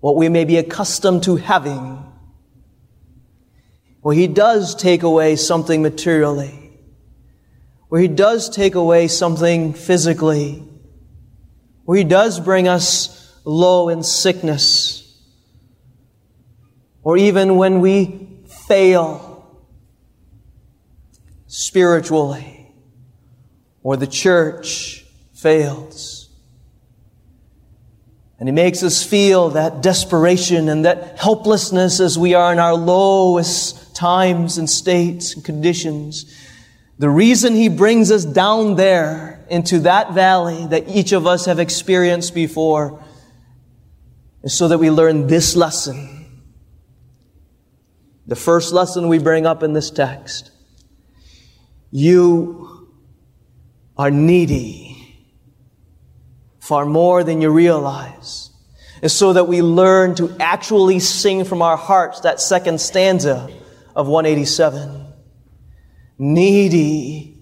what 0.00 0.16
we 0.16 0.28
may 0.28 0.44
be 0.44 0.56
accustomed 0.56 1.22
to 1.24 1.36
having. 1.36 2.04
Where 4.00 4.14
He 4.14 4.26
does 4.26 4.74
take 4.74 5.02
away 5.02 5.36
something 5.36 5.82
materially, 5.82 6.72
where 7.88 8.00
He 8.00 8.08
does 8.08 8.48
take 8.48 8.74
away 8.74 9.08
something 9.08 9.74
physically, 9.74 10.62
where 11.84 11.98
He 11.98 12.04
does 12.04 12.40
bring 12.40 12.66
us 12.66 13.38
low 13.44 13.88
in 13.88 14.02
sickness, 14.02 15.18
or 17.02 17.16
even 17.16 17.56
when 17.56 17.80
we 17.80 18.28
fail 18.66 19.60
spiritually, 21.46 22.72
or 23.82 23.96
the 23.96 24.06
church 24.06 25.04
fails. 25.34 26.19
And 28.40 28.48
He 28.48 28.52
makes 28.52 28.82
us 28.82 29.04
feel 29.04 29.50
that 29.50 29.82
desperation 29.82 30.70
and 30.70 30.86
that 30.86 31.18
helplessness 31.18 32.00
as 32.00 32.18
we 32.18 32.32
are 32.32 32.52
in 32.52 32.58
our 32.58 32.74
lowest 32.74 33.94
times 33.94 34.56
and 34.56 34.68
states 34.68 35.34
and 35.34 35.44
conditions. 35.44 36.24
The 36.98 37.10
reason 37.10 37.54
He 37.54 37.68
brings 37.68 38.10
us 38.10 38.24
down 38.24 38.76
there 38.76 39.44
into 39.50 39.80
that 39.80 40.14
valley 40.14 40.66
that 40.68 40.88
each 40.88 41.12
of 41.12 41.26
us 41.26 41.44
have 41.44 41.58
experienced 41.58 42.34
before 42.34 43.04
is 44.42 44.56
so 44.56 44.68
that 44.68 44.78
we 44.78 44.90
learn 44.90 45.26
this 45.26 45.54
lesson. 45.54 46.16
The 48.26 48.36
first 48.36 48.72
lesson 48.72 49.08
we 49.08 49.18
bring 49.18 49.44
up 49.44 49.62
in 49.62 49.74
this 49.74 49.90
text. 49.90 50.50
You 51.90 52.88
are 53.98 54.10
needy 54.10 54.89
far 56.70 56.86
more 56.86 57.24
than 57.24 57.40
you 57.40 57.50
realize. 57.50 58.50
And 59.02 59.10
so 59.10 59.32
that 59.32 59.48
we 59.48 59.60
learn 59.60 60.14
to 60.14 60.36
actually 60.38 61.00
sing 61.00 61.42
from 61.42 61.62
our 61.62 61.76
hearts 61.76 62.20
that 62.20 62.38
second 62.40 62.80
stanza 62.80 63.50
of 63.96 64.06
187. 64.06 65.04
Needy 66.16 67.36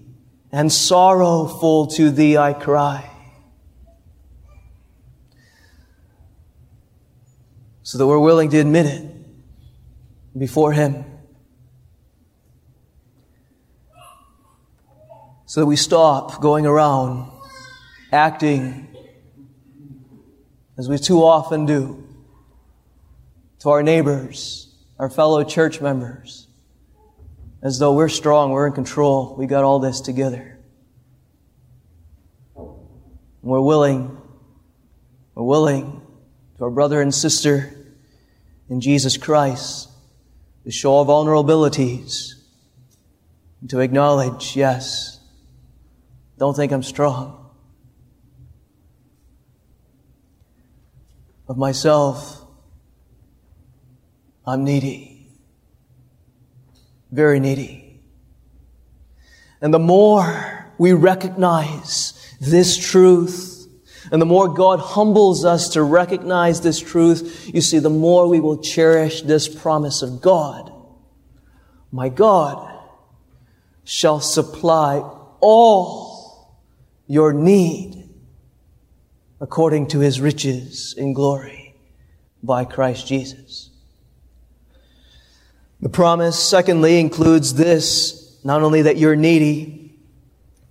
and 0.51 0.71
sorrowful 0.71 1.85
to 1.85 2.09
thee 2.09 2.37
I 2.37 2.53
cry. 2.53 3.07
So 7.83 7.99
that 7.99 8.07
we're 8.07 8.17
willing 8.17 8.49
to 8.49 8.57
admit 8.57 8.87
it 8.87 9.05
before 10.35 10.73
Him. 10.73 11.05
So 15.45 15.59
that 15.59 15.67
we 15.67 15.75
stop 15.75 16.41
going 16.41 16.65
around 16.65 17.31
acting 18.11 18.88
as 20.79 20.87
we 20.87 20.97
too 20.97 21.25
often 21.25 21.65
do 21.65 22.07
to 23.59 23.69
our 23.69 23.83
neighbors, 23.83 24.73
our 24.97 25.09
fellow 25.09 25.43
church 25.43 25.81
members, 25.81 26.47
as 27.61 27.79
though 27.79 27.93
we're 27.93 28.07
strong, 28.07 28.51
we're 28.51 28.65
in 28.65 28.71
control, 28.71 29.35
we 29.37 29.45
got 29.45 29.65
all 29.65 29.79
this 29.79 29.99
together. 29.99 30.57
We're 33.41 33.59
willing, 33.59 34.17
we're 35.35 35.43
willing 35.43 36.01
to 36.57 36.63
our 36.63 36.69
brother 36.69 37.01
and 37.01 37.13
sister 37.13 37.73
in 38.69 38.79
Jesus 38.79 39.17
Christ 39.17 39.89
to 40.63 40.71
show 40.71 40.99
our 40.99 41.05
vulnerabilities 41.05 42.35
and 43.59 43.69
to 43.69 43.81
acknowledge, 43.81 44.55
yes, 44.55 45.19
don't 46.37 46.55
think 46.55 46.71
I'm 46.71 46.83
strong. 46.83 47.38
Of 51.49 51.57
myself, 51.57 52.45
I'm 54.45 54.63
needy. 54.63 55.27
Very 57.11 57.39
needy. 57.39 58.01
And 59.59 59.73
the 59.73 59.79
more 59.79 60.67
we 60.77 60.93
recognize 60.93 62.35
this 62.39 62.77
truth, 62.77 63.67
and 64.11 64.21
the 64.21 64.27
more 64.27 64.47
God 64.47 64.79
humbles 64.79 65.43
us 65.43 65.69
to 65.69 65.81
recognize 65.81 66.61
this 66.61 66.79
truth, 66.79 67.49
you 67.51 67.61
see, 67.61 67.79
the 67.79 67.89
more 67.89 68.27
we 68.27 68.39
will 68.39 68.61
cherish 68.61 69.23
this 69.23 69.47
promise 69.47 70.03
of 70.03 70.21
God. 70.21 70.71
My 71.91 72.09
God 72.09 72.79
shall 73.83 74.19
supply 74.19 74.99
all 75.39 76.59
your 77.07 77.33
need 77.33 77.98
according 79.41 79.87
to 79.87 79.99
his 79.99 80.19
riches 80.19 80.93
in 80.97 81.13
glory 81.13 81.75
by 82.43 82.65
Christ 82.65 83.07
Jesus. 83.07 83.69
The 85.81 85.89
promise, 85.89 86.37
secondly, 86.37 86.99
includes 86.99 87.53
this, 87.53 88.37
not 88.43 88.61
only 88.61 88.81
that 88.81 88.97
you're 88.97 89.15
needy, 89.15 89.95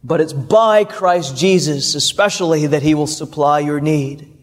but 0.04 0.20
it's 0.20 0.32
by 0.32 0.84
Christ 0.84 1.36
Jesus, 1.36 1.94
especially 1.94 2.66
that 2.66 2.82
he 2.82 2.94
will 2.94 3.06
supply 3.06 3.60
your 3.60 3.80
need. 3.80 4.34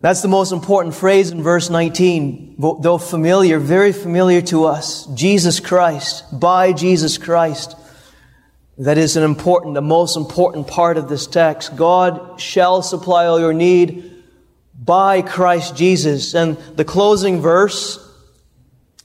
That's 0.00 0.20
the 0.20 0.28
most 0.28 0.52
important 0.52 0.94
phrase 0.94 1.30
in 1.30 1.42
verse 1.42 1.70
19, 1.70 2.56
though 2.58 2.98
familiar, 2.98 3.58
very 3.58 3.92
familiar 3.92 4.42
to 4.42 4.64
us. 4.64 5.06
Jesus 5.14 5.60
Christ, 5.60 6.24
by 6.38 6.72
Jesus 6.72 7.16
Christ. 7.16 7.76
That 8.78 8.98
is 8.98 9.16
an 9.16 9.22
important, 9.22 9.74
the 9.74 9.82
most 9.82 10.16
important 10.16 10.66
part 10.66 10.96
of 10.96 11.08
this 11.08 11.26
text. 11.26 11.76
God 11.76 12.40
shall 12.40 12.82
supply 12.82 13.26
all 13.26 13.38
your 13.38 13.52
need 13.52 14.12
by 14.76 15.22
Christ 15.22 15.76
Jesus. 15.76 16.34
And 16.34 16.56
the 16.76 16.84
closing 16.84 17.40
verse, 17.40 18.00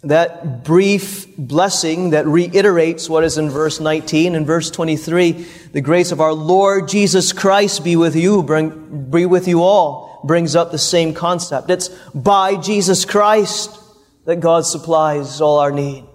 that 0.01 0.63
brief 0.63 1.27
blessing 1.37 2.11
that 2.11 2.25
reiterates 2.25 3.09
what 3.09 3.23
is 3.23 3.37
in 3.37 3.49
verse 3.49 3.79
19 3.79 4.33
and 4.33 4.47
verse 4.47 4.71
23, 4.71 5.31
the 5.73 5.81
grace 5.81 6.11
of 6.11 6.21
our 6.21 6.33
Lord 6.33 6.87
Jesus 6.87 7.33
Christ 7.33 7.83
be 7.83 7.95
with 7.95 8.15
you, 8.15 8.41
bring, 8.41 9.09
be 9.11 9.25
with 9.25 9.47
you 9.47 9.61
all, 9.61 10.21
brings 10.23 10.55
up 10.55 10.71
the 10.71 10.77
same 10.77 11.13
concept. 11.13 11.69
It's 11.69 11.89
by 12.15 12.55
Jesus 12.55 13.05
Christ 13.05 13.77
that 14.25 14.37
God 14.37 14.65
supplies 14.65 15.41
all 15.41 15.59
our 15.59 15.71
need. 15.71 16.08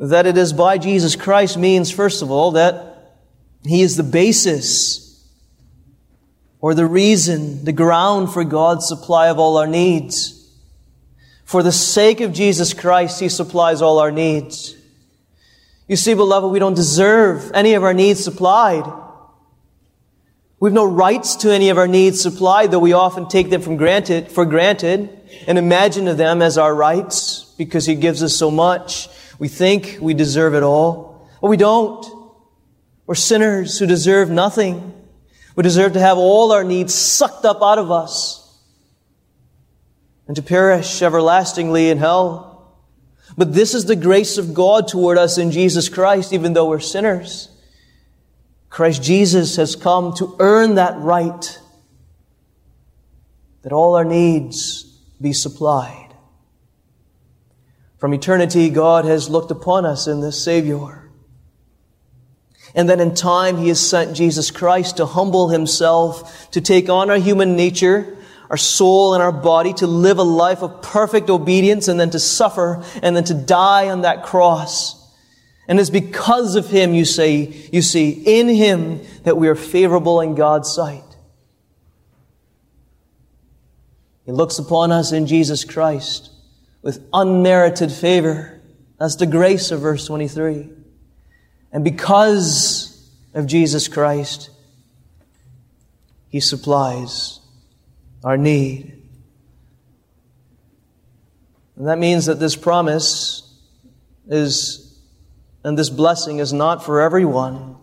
That 0.00 0.26
it 0.26 0.38
is 0.38 0.54
by 0.54 0.78
Jesus 0.78 1.14
Christ 1.14 1.58
means, 1.58 1.90
first 1.90 2.22
of 2.22 2.30
all, 2.30 2.52
that 2.52 3.18
He 3.64 3.82
is 3.82 3.96
the 3.96 4.02
basis 4.02 5.22
or 6.62 6.74
the 6.74 6.86
reason, 6.86 7.64
the 7.64 7.72
ground 7.72 8.32
for 8.32 8.42
God's 8.42 8.88
supply 8.88 9.28
of 9.28 9.38
all 9.38 9.58
our 9.58 9.66
needs. 9.66 10.36
For 11.44 11.62
the 11.62 11.72
sake 11.72 12.22
of 12.22 12.32
Jesus 12.32 12.72
Christ, 12.72 13.20
He 13.20 13.28
supplies 13.28 13.82
all 13.82 13.98
our 13.98 14.10
needs. 14.10 14.74
You 15.86 15.96
see, 15.96 16.14
beloved, 16.14 16.50
we 16.50 16.58
don't 16.58 16.74
deserve 16.74 17.50
any 17.52 17.74
of 17.74 17.82
our 17.82 17.92
needs 17.92 18.24
supplied. 18.24 18.90
We've 20.60 20.72
no 20.72 20.84
rights 20.84 21.36
to 21.36 21.52
any 21.52 21.68
of 21.68 21.76
our 21.76 21.88
needs 21.88 22.22
supplied, 22.22 22.70
though 22.70 22.78
we 22.78 22.94
often 22.94 23.28
take 23.28 23.50
them 23.50 23.60
from 23.60 23.76
granted, 23.76 24.30
for 24.30 24.46
granted 24.46 25.10
and 25.46 25.58
imagine 25.58 26.04
them 26.16 26.40
as 26.40 26.56
our 26.56 26.74
rights 26.74 27.52
because 27.58 27.84
He 27.84 27.96
gives 27.96 28.22
us 28.22 28.34
so 28.34 28.50
much. 28.50 29.08
We 29.40 29.48
think 29.48 29.96
we 30.02 30.12
deserve 30.12 30.54
it 30.54 30.62
all, 30.62 31.26
but 31.40 31.48
we 31.48 31.56
don't. 31.56 32.06
We're 33.06 33.14
sinners 33.14 33.78
who 33.78 33.86
deserve 33.86 34.30
nothing. 34.30 34.94
We 35.56 35.62
deserve 35.62 35.94
to 35.94 36.00
have 36.00 36.18
all 36.18 36.52
our 36.52 36.62
needs 36.62 36.94
sucked 36.94 37.46
up 37.46 37.62
out 37.62 37.78
of 37.78 37.90
us 37.90 38.36
and 40.28 40.36
to 40.36 40.42
perish 40.42 41.00
everlastingly 41.00 41.88
in 41.88 41.96
hell. 41.96 42.76
But 43.36 43.54
this 43.54 43.74
is 43.74 43.86
the 43.86 43.96
grace 43.96 44.36
of 44.36 44.52
God 44.52 44.88
toward 44.88 45.16
us 45.16 45.38
in 45.38 45.52
Jesus 45.52 45.88
Christ, 45.88 46.34
even 46.34 46.52
though 46.52 46.68
we're 46.68 46.78
sinners. 46.78 47.48
Christ 48.68 49.02
Jesus 49.02 49.56
has 49.56 49.74
come 49.74 50.12
to 50.18 50.36
earn 50.38 50.74
that 50.74 50.98
right, 50.98 51.58
that 53.62 53.72
all 53.72 53.94
our 53.94 54.04
needs 54.04 54.84
be 55.18 55.32
supplied. 55.32 56.09
From 58.00 58.14
eternity, 58.14 58.70
God 58.70 59.04
has 59.04 59.28
looked 59.28 59.50
upon 59.50 59.84
us 59.84 60.06
in 60.06 60.22
this 60.22 60.42
Savior. 60.42 61.10
And 62.74 62.88
then 62.88 62.98
in 62.98 63.14
time, 63.14 63.58
He 63.58 63.68
has 63.68 63.78
sent 63.78 64.16
Jesus 64.16 64.50
Christ 64.50 64.96
to 64.96 65.04
humble 65.04 65.50
Himself, 65.50 66.50
to 66.52 66.62
take 66.62 66.88
on 66.88 67.10
our 67.10 67.18
human 67.18 67.56
nature, 67.56 68.16
our 68.48 68.56
soul 68.56 69.12
and 69.12 69.22
our 69.22 69.32
body, 69.32 69.74
to 69.74 69.86
live 69.86 70.16
a 70.16 70.22
life 70.22 70.62
of 70.62 70.80
perfect 70.80 71.28
obedience, 71.28 71.88
and 71.88 72.00
then 72.00 72.08
to 72.10 72.18
suffer, 72.18 72.82
and 73.02 73.14
then 73.14 73.24
to 73.24 73.34
die 73.34 73.90
on 73.90 74.00
that 74.00 74.24
cross. 74.24 74.96
And 75.68 75.78
it's 75.78 75.90
because 75.90 76.56
of 76.56 76.70
Him, 76.70 76.94
you 76.94 77.04
say, 77.04 77.68
you 77.70 77.82
see, 77.82 78.10
in 78.10 78.48
Him 78.48 79.02
that 79.24 79.36
we 79.36 79.46
are 79.48 79.54
favorable 79.54 80.22
in 80.22 80.34
God's 80.34 80.72
sight. 80.72 81.04
He 84.24 84.32
looks 84.32 84.58
upon 84.58 84.90
us 84.90 85.12
in 85.12 85.26
Jesus 85.26 85.64
Christ 85.64 86.30
with 86.82 87.04
unmerited 87.12 87.92
favor. 87.92 88.60
That's 88.98 89.16
the 89.16 89.26
grace 89.26 89.70
of 89.70 89.80
verse 89.80 90.06
23. 90.06 90.68
And 91.72 91.84
because 91.84 93.10
of 93.34 93.46
Jesus 93.46 93.88
Christ, 93.88 94.50
He 96.28 96.40
supplies 96.40 97.40
our 98.24 98.36
need. 98.36 98.96
And 101.76 101.88
that 101.88 101.98
means 101.98 102.26
that 102.26 102.38
this 102.38 102.56
promise 102.56 103.58
is, 104.28 104.98
and 105.64 105.78
this 105.78 105.88
blessing 105.88 106.38
is 106.38 106.52
not 106.52 106.84
for 106.84 107.00
everyone. 107.00 107.76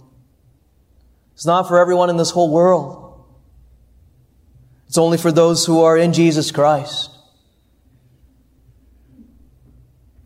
It's 1.34 1.46
not 1.46 1.68
for 1.68 1.80
everyone 1.80 2.10
in 2.10 2.18
this 2.18 2.32
whole 2.32 2.52
world. 2.52 3.26
It's 4.88 4.98
only 4.98 5.18
for 5.18 5.32
those 5.32 5.66
who 5.66 5.82
are 5.82 5.98
in 5.98 6.14
Jesus 6.14 6.52
Christ. 6.52 7.17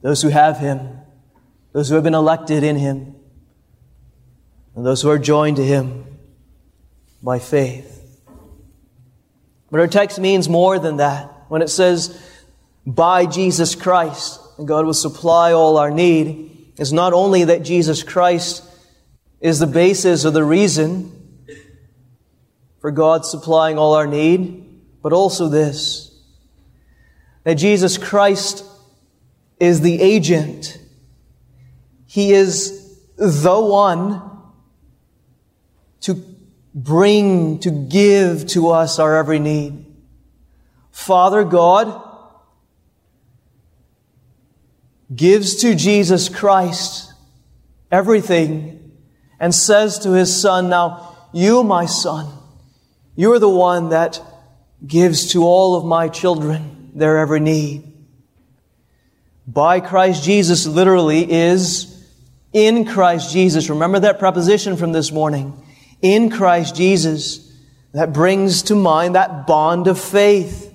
Those 0.01 0.21
who 0.21 0.29
have 0.29 0.57
Him. 0.57 0.99
Those 1.73 1.89
who 1.89 1.95
have 1.95 2.03
been 2.03 2.13
elected 2.13 2.63
in 2.63 2.75
Him. 2.75 3.15
And 4.75 4.85
those 4.85 5.01
who 5.01 5.09
are 5.09 5.19
joined 5.19 5.57
to 5.57 5.65
Him 5.65 6.05
by 7.21 7.39
faith. 7.39 7.97
But 9.69 9.79
our 9.79 9.87
text 9.87 10.19
means 10.19 10.49
more 10.49 10.79
than 10.79 10.97
that. 10.97 11.45
When 11.47 11.61
it 11.61 11.69
says, 11.69 12.19
by 12.85 13.25
Jesus 13.25 13.75
Christ, 13.75 14.39
and 14.57 14.67
God 14.67 14.85
will 14.85 14.93
supply 14.93 15.53
all 15.53 15.77
our 15.77 15.91
need, 15.91 16.73
it's 16.77 16.91
not 16.91 17.13
only 17.13 17.45
that 17.45 17.63
Jesus 17.63 18.03
Christ 18.03 18.63
is 19.39 19.59
the 19.59 19.67
basis 19.67 20.25
or 20.25 20.31
the 20.31 20.43
reason 20.43 21.11
for 22.79 22.91
God 22.91 23.25
supplying 23.25 23.77
all 23.77 23.93
our 23.93 24.07
need, 24.07 24.81
but 25.01 25.13
also 25.13 25.47
this 25.47 26.07
that 27.43 27.55
Jesus 27.55 27.97
Christ 27.97 28.63
is 29.61 29.81
the 29.81 30.01
agent. 30.01 30.79
He 32.07 32.33
is 32.33 32.97
the 33.15 33.61
one 33.61 34.19
to 36.01 36.15
bring, 36.73 37.59
to 37.59 37.69
give 37.69 38.47
to 38.47 38.69
us 38.69 38.97
our 38.97 39.15
every 39.15 39.37
need. 39.37 39.85
Father 40.89 41.43
God 41.43 42.01
gives 45.15 45.57
to 45.57 45.75
Jesus 45.75 46.27
Christ 46.27 47.13
everything 47.91 48.97
and 49.39 49.53
says 49.53 49.99
to 49.99 50.13
his 50.13 50.35
son, 50.35 50.69
Now, 50.69 51.15
you, 51.33 51.63
my 51.63 51.85
son, 51.85 52.33
you 53.15 53.31
are 53.31 53.39
the 53.39 53.47
one 53.47 53.89
that 53.89 54.19
gives 54.87 55.33
to 55.33 55.43
all 55.43 55.75
of 55.75 55.85
my 55.85 56.07
children 56.09 56.89
their 56.95 57.19
every 57.19 57.39
need. 57.39 57.90
By 59.51 59.81
Christ 59.81 60.23
Jesus 60.23 60.65
literally 60.65 61.29
is 61.29 62.07
in 62.53 62.85
Christ 62.85 63.33
Jesus. 63.33 63.69
Remember 63.69 63.99
that 63.99 64.17
preposition 64.17 64.77
from 64.77 64.93
this 64.93 65.11
morning. 65.11 65.61
In 66.01 66.29
Christ 66.29 66.75
Jesus. 66.75 67.51
That 67.93 68.13
brings 68.13 68.63
to 68.63 68.75
mind 68.75 69.15
that 69.15 69.47
bond 69.47 69.87
of 69.87 69.99
faith. 69.99 70.73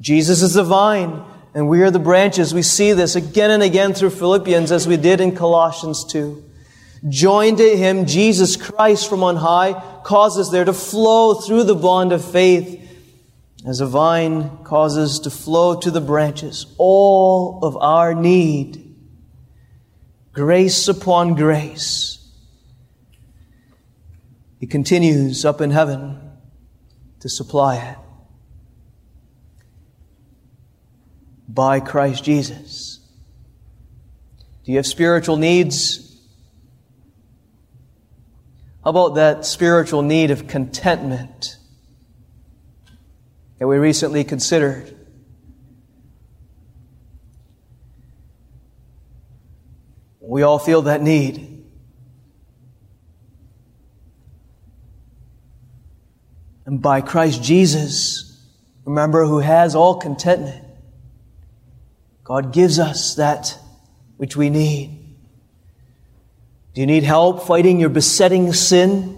Jesus 0.00 0.42
is 0.42 0.54
the 0.54 0.62
vine 0.62 1.24
and 1.54 1.68
we 1.68 1.82
are 1.82 1.90
the 1.90 1.98
branches. 1.98 2.54
We 2.54 2.62
see 2.62 2.92
this 2.92 3.16
again 3.16 3.50
and 3.50 3.64
again 3.64 3.94
through 3.94 4.10
Philippians 4.10 4.70
as 4.70 4.86
we 4.86 4.96
did 4.96 5.20
in 5.20 5.34
Colossians 5.34 6.04
2. 6.04 6.44
Joined 7.08 7.58
to 7.58 7.76
Him, 7.76 8.06
Jesus 8.06 8.56
Christ 8.56 9.08
from 9.08 9.24
on 9.24 9.34
high 9.34 9.72
causes 10.04 10.52
there 10.52 10.64
to 10.64 10.72
flow 10.72 11.34
through 11.34 11.64
the 11.64 11.74
bond 11.74 12.12
of 12.12 12.24
faith 12.24 12.77
as 13.68 13.82
a 13.82 13.86
vine 13.86 14.64
causes 14.64 15.20
to 15.20 15.30
flow 15.30 15.78
to 15.78 15.90
the 15.90 16.00
branches 16.00 16.64
all 16.78 17.58
of 17.62 17.76
our 17.76 18.14
need. 18.14 18.96
Grace 20.32 20.88
upon 20.88 21.34
grace. 21.34 22.26
He 24.58 24.66
continues 24.66 25.44
up 25.44 25.60
in 25.60 25.70
heaven 25.70 26.18
to 27.20 27.28
supply 27.28 27.76
it. 27.76 27.98
By 31.46 31.80
Christ 31.80 32.24
Jesus. 32.24 33.00
Do 34.64 34.72
you 34.72 34.78
have 34.78 34.86
spiritual 34.86 35.36
needs? 35.36 36.16
How 38.82 38.90
about 38.90 39.16
that 39.16 39.44
spiritual 39.44 40.00
need 40.00 40.30
of 40.30 40.46
contentment 40.46 41.57
that 43.58 43.66
we 43.66 43.76
recently 43.76 44.24
considered? 44.24 44.94
We 50.20 50.42
all 50.42 50.58
feel 50.58 50.82
that 50.82 51.02
need. 51.02 51.64
And 56.66 56.82
by 56.82 57.00
Christ 57.00 57.42
Jesus, 57.42 58.38
remember, 58.84 59.24
who 59.24 59.38
has 59.38 59.74
all 59.74 59.96
contentment, 59.96 60.62
God 62.24 62.52
gives 62.52 62.78
us 62.78 63.14
that 63.14 63.58
which 64.18 64.36
we 64.36 64.50
need. 64.50 65.16
Do 66.74 66.82
you 66.82 66.86
need 66.86 67.04
help 67.04 67.46
fighting 67.46 67.80
your 67.80 67.88
besetting 67.88 68.52
sin? 68.52 69.17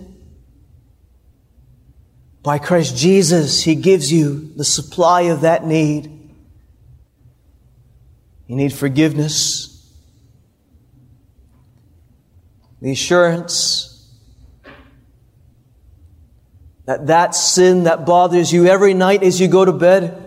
By 2.42 2.58
Christ 2.58 2.96
Jesus, 2.96 3.62
He 3.62 3.74
gives 3.74 4.12
you 4.12 4.52
the 4.56 4.64
supply 4.64 5.22
of 5.22 5.42
that 5.42 5.66
need. 5.66 6.06
You 8.46 8.56
need 8.56 8.72
forgiveness, 8.72 9.88
the 12.82 12.92
assurance 12.92 13.86
that 16.86 17.06
that 17.06 17.34
sin 17.34 17.84
that 17.84 18.04
bothers 18.04 18.52
you 18.52 18.66
every 18.66 18.94
night 18.94 19.22
as 19.22 19.40
you 19.40 19.46
go 19.46 19.64
to 19.64 19.72
bed, 19.72 20.20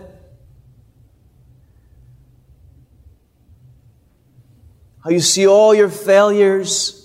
how 5.02 5.10
you 5.10 5.20
see 5.20 5.46
all 5.46 5.74
your 5.74 5.90
failures, 5.90 7.04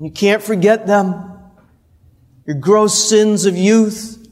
You 0.00 0.10
can't 0.10 0.42
forget 0.42 0.86
them. 0.86 1.29
Your 2.50 2.58
gross 2.58 3.08
sins 3.08 3.46
of 3.46 3.56
youth. 3.56 4.28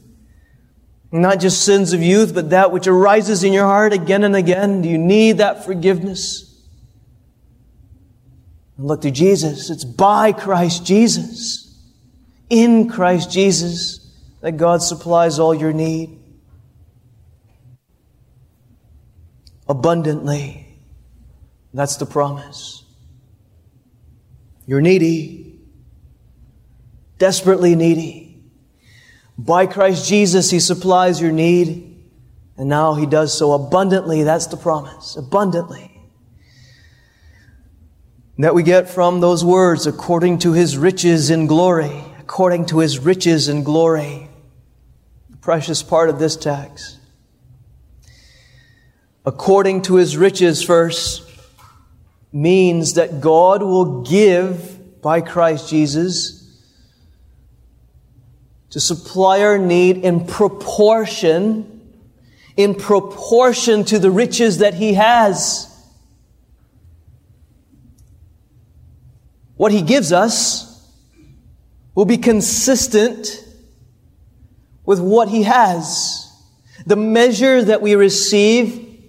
Not 1.09 1.39
just 1.39 1.63
sins 1.63 1.93
of 1.93 2.03
youth, 2.03 2.33
but 2.33 2.49
that 2.49 2.73
which 2.73 2.85
arises 2.85 3.45
in 3.45 3.53
your 3.53 3.63
heart 3.63 3.93
again 3.93 4.25
and 4.25 4.35
again. 4.35 4.81
Do 4.81 4.89
you 4.89 4.97
need 4.97 5.37
that 5.37 5.63
forgiveness? 5.63 6.61
And 8.75 8.87
look 8.87 9.03
to 9.03 9.11
Jesus. 9.11 9.69
It's 9.69 9.85
by 9.85 10.33
Christ 10.33 10.85
Jesus. 10.85 11.73
In 12.49 12.89
Christ 12.89 13.31
Jesus 13.31 14.05
that 14.41 14.57
God 14.57 14.81
supplies 14.83 15.39
all 15.39 15.55
your 15.55 15.71
need. 15.71 16.19
Abundantly. 19.65 20.67
That's 21.73 21.95
the 21.95 22.05
promise. 22.05 22.83
You're 24.67 24.81
needy 24.81 25.48
desperately 27.19 27.75
needy. 27.75 28.41
By 29.37 29.67
Christ 29.67 30.07
Jesus, 30.07 30.49
He 30.49 30.59
supplies 30.59 31.21
your 31.21 31.31
need, 31.31 32.03
and 32.57 32.67
now 32.67 32.95
He 32.95 33.05
does 33.05 33.37
so 33.37 33.51
abundantly. 33.51 34.23
That's 34.23 34.47
the 34.47 34.57
promise. 34.57 35.15
Abundantly. 35.15 35.85
That 38.39 38.55
we 38.55 38.63
get 38.63 38.89
from 38.89 39.19
those 39.19 39.45
words, 39.45 39.85
according 39.85 40.39
to 40.39 40.53
His 40.53 40.77
riches 40.77 41.29
in 41.29 41.45
glory. 41.45 42.03
According 42.19 42.65
to 42.67 42.79
His 42.79 42.99
riches 42.99 43.47
in 43.47 43.63
glory. 43.63 44.29
The 45.29 45.37
precious 45.37 45.83
part 45.83 46.09
of 46.09 46.19
this 46.19 46.35
text. 46.35 46.97
According 49.25 49.83
to 49.83 49.95
His 49.95 50.17
riches, 50.17 50.63
first, 50.63 51.29
means 52.31 52.93
that 52.93 53.21
God 53.21 53.61
will 53.61 54.03
give 54.03 55.01
by 55.01 55.21
Christ 55.21 55.69
Jesus 55.69 56.38
to 58.71 58.79
supply 58.79 59.41
our 59.41 59.57
need 59.57 59.97
in 59.97 60.25
proportion, 60.25 61.81
in 62.55 62.75
proportion 62.75 63.83
to 63.85 63.99
the 63.99 64.11
riches 64.11 64.59
that 64.59 64.75
He 64.75 64.93
has. 64.93 65.65
What 69.55 69.71
He 69.71 69.81
gives 69.81 70.11
us 70.11 70.87
will 71.95 72.05
be 72.05 72.17
consistent 72.17 73.43
with 74.85 74.99
what 74.99 75.29
He 75.29 75.43
has. 75.43 76.31
The 76.85 76.95
measure 76.95 77.63
that 77.63 77.81
we 77.81 77.95
receive 77.95 79.03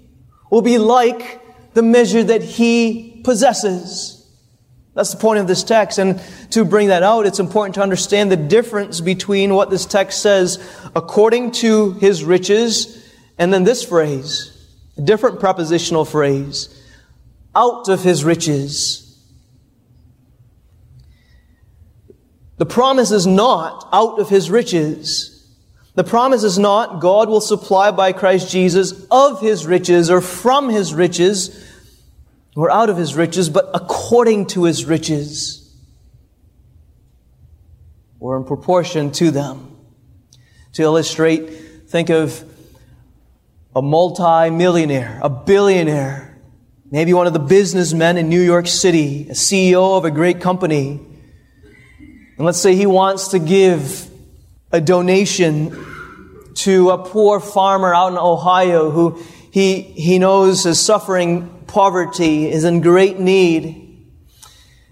will 0.50 0.62
be 0.62 0.78
like 0.78 1.40
the 1.74 1.82
measure 1.82 2.24
that 2.24 2.42
He 2.42 3.20
possesses. 3.24 4.19
That's 4.94 5.12
the 5.12 5.20
point 5.20 5.38
of 5.38 5.46
this 5.46 5.62
text. 5.62 5.98
And 5.98 6.20
to 6.50 6.64
bring 6.64 6.88
that 6.88 7.02
out, 7.02 7.26
it's 7.26 7.38
important 7.38 7.76
to 7.76 7.82
understand 7.82 8.30
the 8.30 8.36
difference 8.36 9.00
between 9.00 9.54
what 9.54 9.70
this 9.70 9.86
text 9.86 10.20
says, 10.20 10.58
according 10.96 11.52
to 11.52 11.92
his 11.92 12.24
riches, 12.24 13.08
and 13.38 13.52
then 13.54 13.64
this 13.64 13.84
phrase, 13.84 14.68
a 14.96 15.02
different 15.02 15.40
prepositional 15.40 16.04
phrase, 16.04 16.76
out 17.54 17.88
of 17.88 18.02
his 18.02 18.24
riches. 18.24 19.06
The 22.58 22.66
promise 22.66 23.10
is 23.10 23.26
not 23.26 23.88
out 23.92 24.18
of 24.18 24.28
his 24.28 24.50
riches. 24.50 25.36
The 25.94 26.04
promise 26.04 26.44
is 26.44 26.58
not 26.58 27.00
God 27.00 27.28
will 27.28 27.40
supply 27.40 27.90
by 27.90 28.12
Christ 28.12 28.50
Jesus 28.50 29.06
of 29.10 29.40
his 29.40 29.66
riches 29.66 30.10
or 30.10 30.20
from 30.20 30.68
his 30.68 30.94
riches 30.94 31.69
or 32.56 32.70
out 32.70 32.90
of 32.90 32.96
his 32.96 33.14
riches, 33.14 33.48
but 33.48 33.70
according 33.74 34.46
to 34.46 34.64
his 34.64 34.84
riches 34.84 35.60
or 38.18 38.36
in 38.36 38.44
proportion 38.44 39.10
to 39.12 39.30
them. 39.30 39.76
To 40.74 40.82
illustrate, 40.82 41.88
think 41.88 42.10
of 42.10 42.44
a 43.74 43.82
multi-millionaire, 43.82 45.18
a 45.22 45.30
billionaire, 45.30 46.38
maybe 46.90 47.12
one 47.12 47.26
of 47.26 47.32
the 47.32 47.40
businessmen 47.40 48.18
in 48.18 48.28
New 48.28 48.40
York 48.40 48.66
City, 48.66 49.28
a 49.28 49.32
CEO 49.32 49.96
of 49.96 50.04
a 50.04 50.10
great 50.10 50.40
company. 50.40 51.00
And 52.36 52.46
let's 52.46 52.60
say 52.60 52.74
he 52.74 52.86
wants 52.86 53.28
to 53.28 53.38
give 53.38 54.08
a 54.70 54.80
donation 54.80 55.86
to 56.54 56.90
a 56.90 56.98
poor 56.98 57.40
farmer 57.40 57.94
out 57.94 58.12
in 58.12 58.18
Ohio 58.18 58.90
who 58.90 59.22
he, 59.50 59.82
he 59.82 60.18
knows 60.18 60.66
is 60.66 60.80
suffering 60.80 61.59
poverty, 61.70 62.50
is 62.50 62.64
in 62.64 62.80
great 62.80 63.18
need. 63.18 63.86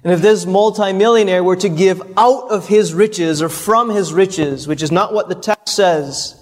And 0.04 0.12
if 0.12 0.22
this 0.22 0.46
multimillionaire 0.46 1.42
were 1.42 1.56
to 1.56 1.68
give 1.68 2.00
out 2.16 2.50
of 2.50 2.68
his 2.68 2.94
riches 2.94 3.42
or 3.42 3.48
from 3.48 3.90
his 3.90 4.12
riches, 4.12 4.66
which 4.66 4.82
is 4.82 4.92
not 4.92 5.12
what 5.12 5.28
the 5.28 5.34
text 5.34 5.74
says, 5.74 6.34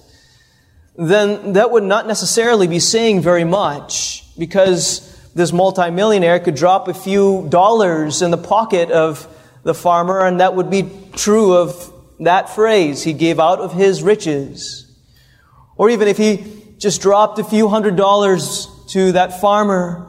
then 0.96 1.54
that 1.54 1.70
would 1.70 1.82
not 1.82 2.06
necessarily 2.06 2.66
be 2.66 2.78
saying 2.78 3.22
very 3.22 3.44
much 3.44 4.24
because 4.38 5.12
this 5.34 5.52
multimillionaire 5.52 6.38
could 6.40 6.54
drop 6.54 6.88
a 6.88 6.94
few 6.94 7.46
dollars 7.48 8.22
in 8.22 8.30
the 8.30 8.38
pocket 8.38 8.90
of 8.90 9.26
the 9.62 9.74
farmer 9.74 10.24
and 10.24 10.40
that 10.40 10.54
would 10.54 10.70
be 10.70 10.88
true 11.14 11.54
of 11.54 11.92
that 12.20 12.48
phrase. 12.50 13.02
He 13.02 13.12
gave 13.12 13.40
out 13.40 13.58
of 13.58 13.72
his 13.72 14.02
riches. 14.02 14.86
Or 15.76 15.90
even 15.90 16.08
if 16.08 16.16
he 16.16 16.44
just 16.78 17.02
dropped 17.02 17.38
a 17.38 17.44
few 17.44 17.68
hundred 17.68 17.96
dollars 17.96 18.68
to 18.88 19.12
that 19.12 19.40
farmer 19.40 20.06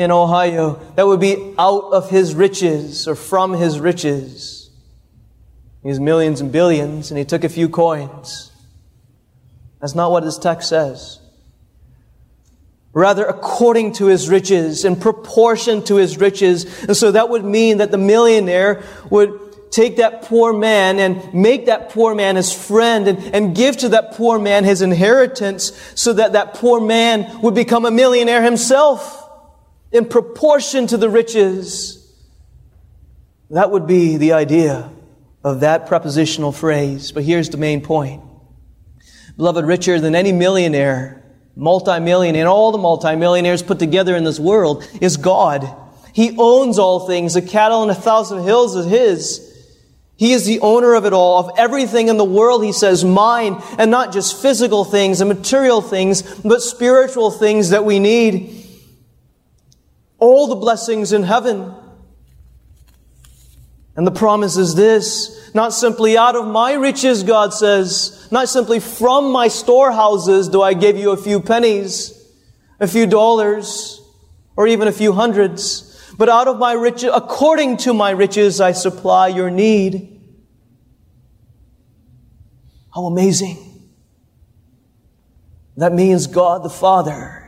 in 0.00 0.10
Ohio, 0.10 0.80
that 0.96 1.06
would 1.06 1.20
be 1.20 1.54
out 1.58 1.92
of 1.92 2.08
his 2.08 2.34
riches 2.34 3.06
or 3.06 3.14
from 3.14 3.52
his 3.52 3.78
riches. 3.78 4.70
He 5.82 5.88
has 5.88 6.00
millions 6.00 6.40
and 6.40 6.50
billions 6.50 7.10
and 7.10 7.18
he 7.18 7.24
took 7.24 7.44
a 7.44 7.48
few 7.48 7.68
coins. 7.68 8.50
That's 9.80 9.94
not 9.94 10.10
what 10.10 10.24
this 10.24 10.38
text 10.38 10.68
says. 10.68 11.18
Rather, 12.92 13.24
according 13.24 13.92
to 13.94 14.06
his 14.06 14.28
riches, 14.28 14.84
in 14.84 14.96
proportion 14.96 15.84
to 15.84 15.96
his 15.96 16.18
riches. 16.18 16.64
And 16.84 16.96
so 16.96 17.12
that 17.12 17.28
would 17.28 17.44
mean 17.44 17.78
that 17.78 17.90
the 17.90 17.98
millionaire 17.98 18.82
would 19.10 19.70
take 19.70 19.98
that 19.98 20.22
poor 20.22 20.52
man 20.52 20.98
and 20.98 21.32
make 21.32 21.66
that 21.66 21.90
poor 21.90 22.14
man 22.14 22.36
his 22.36 22.52
friend 22.52 23.06
and, 23.06 23.18
and 23.34 23.54
give 23.54 23.76
to 23.76 23.90
that 23.90 24.12
poor 24.14 24.38
man 24.38 24.64
his 24.64 24.82
inheritance 24.82 25.72
so 25.94 26.12
that 26.14 26.32
that 26.32 26.54
poor 26.54 26.80
man 26.80 27.40
would 27.42 27.54
become 27.54 27.84
a 27.84 27.90
millionaire 27.90 28.42
himself 28.42 29.19
in 29.92 30.06
proportion 30.06 30.86
to 30.88 30.96
the 30.96 31.08
riches. 31.08 31.96
That 33.50 33.70
would 33.70 33.86
be 33.86 34.16
the 34.16 34.32
idea 34.32 34.90
of 35.42 35.60
that 35.60 35.86
prepositional 35.86 36.52
phrase. 36.52 37.12
But 37.12 37.24
here's 37.24 37.48
the 37.48 37.56
main 37.56 37.80
point. 37.80 38.22
Beloved, 39.36 39.64
richer 39.64 39.98
than 39.98 40.14
any 40.14 40.32
millionaire, 40.32 41.24
multimillionaire, 41.56 42.42
and 42.42 42.48
all 42.48 42.72
the 42.72 42.78
multimillionaires 42.78 43.62
put 43.62 43.78
together 43.78 44.14
in 44.14 44.24
this 44.24 44.38
world 44.38 44.88
is 45.00 45.16
God. 45.16 45.68
He 46.12 46.36
owns 46.38 46.78
all 46.78 47.06
things. 47.06 47.34
The 47.34 47.42
cattle 47.42 47.80
on 47.80 47.90
a 47.90 47.94
thousand 47.94 48.42
hills 48.42 48.76
is 48.76 48.86
His. 48.86 49.50
He 50.20 50.34
is 50.34 50.44
the 50.44 50.60
owner 50.60 50.92
of 50.92 51.06
it 51.06 51.14
all, 51.14 51.38
of 51.38 51.58
everything 51.58 52.08
in 52.08 52.18
the 52.18 52.24
world, 52.24 52.62
he 52.62 52.72
says, 52.72 53.06
mine, 53.06 53.56
and 53.78 53.90
not 53.90 54.12
just 54.12 54.42
physical 54.42 54.84
things 54.84 55.22
and 55.22 55.30
material 55.30 55.80
things, 55.80 56.20
but 56.42 56.60
spiritual 56.60 57.30
things 57.30 57.70
that 57.70 57.86
we 57.86 57.98
need. 57.98 58.59
All 60.20 60.46
the 60.46 60.54
blessings 60.54 61.12
in 61.12 61.24
heaven. 61.24 61.74
And 63.96 64.06
the 64.06 64.12
promise 64.12 64.56
is 64.56 64.74
this, 64.74 65.50
not 65.52 65.72
simply 65.72 66.16
out 66.16 66.36
of 66.36 66.46
my 66.46 66.74
riches, 66.74 67.22
God 67.22 67.52
says, 67.52 68.28
not 68.30 68.48
simply 68.48 68.78
from 68.80 69.32
my 69.32 69.48
storehouses 69.48 70.48
do 70.48 70.62
I 70.62 70.74
give 70.74 70.96
you 70.96 71.10
a 71.10 71.16
few 71.16 71.40
pennies, 71.40 72.16
a 72.78 72.86
few 72.86 73.06
dollars, 73.06 74.00
or 74.56 74.68
even 74.68 74.86
a 74.88 74.92
few 74.92 75.12
hundreds. 75.12 76.14
But 76.16 76.28
out 76.28 76.48
of 76.48 76.58
my 76.58 76.72
riches, 76.72 77.10
according 77.12 77.78
to 77.78 77.94
my 77.94 78.10
riches, 78.10 78.60
I 78.60 78.72
supply 78.72 79.28
your 79.28 79.50
need. 79.50 80.20
How 82.94 83.06
amazing. 83.06 83.88
That 85.76 85.92
means 85.92 86.26
God 86.26 86.62
the 86.62 86.70
Father 86.70 87.39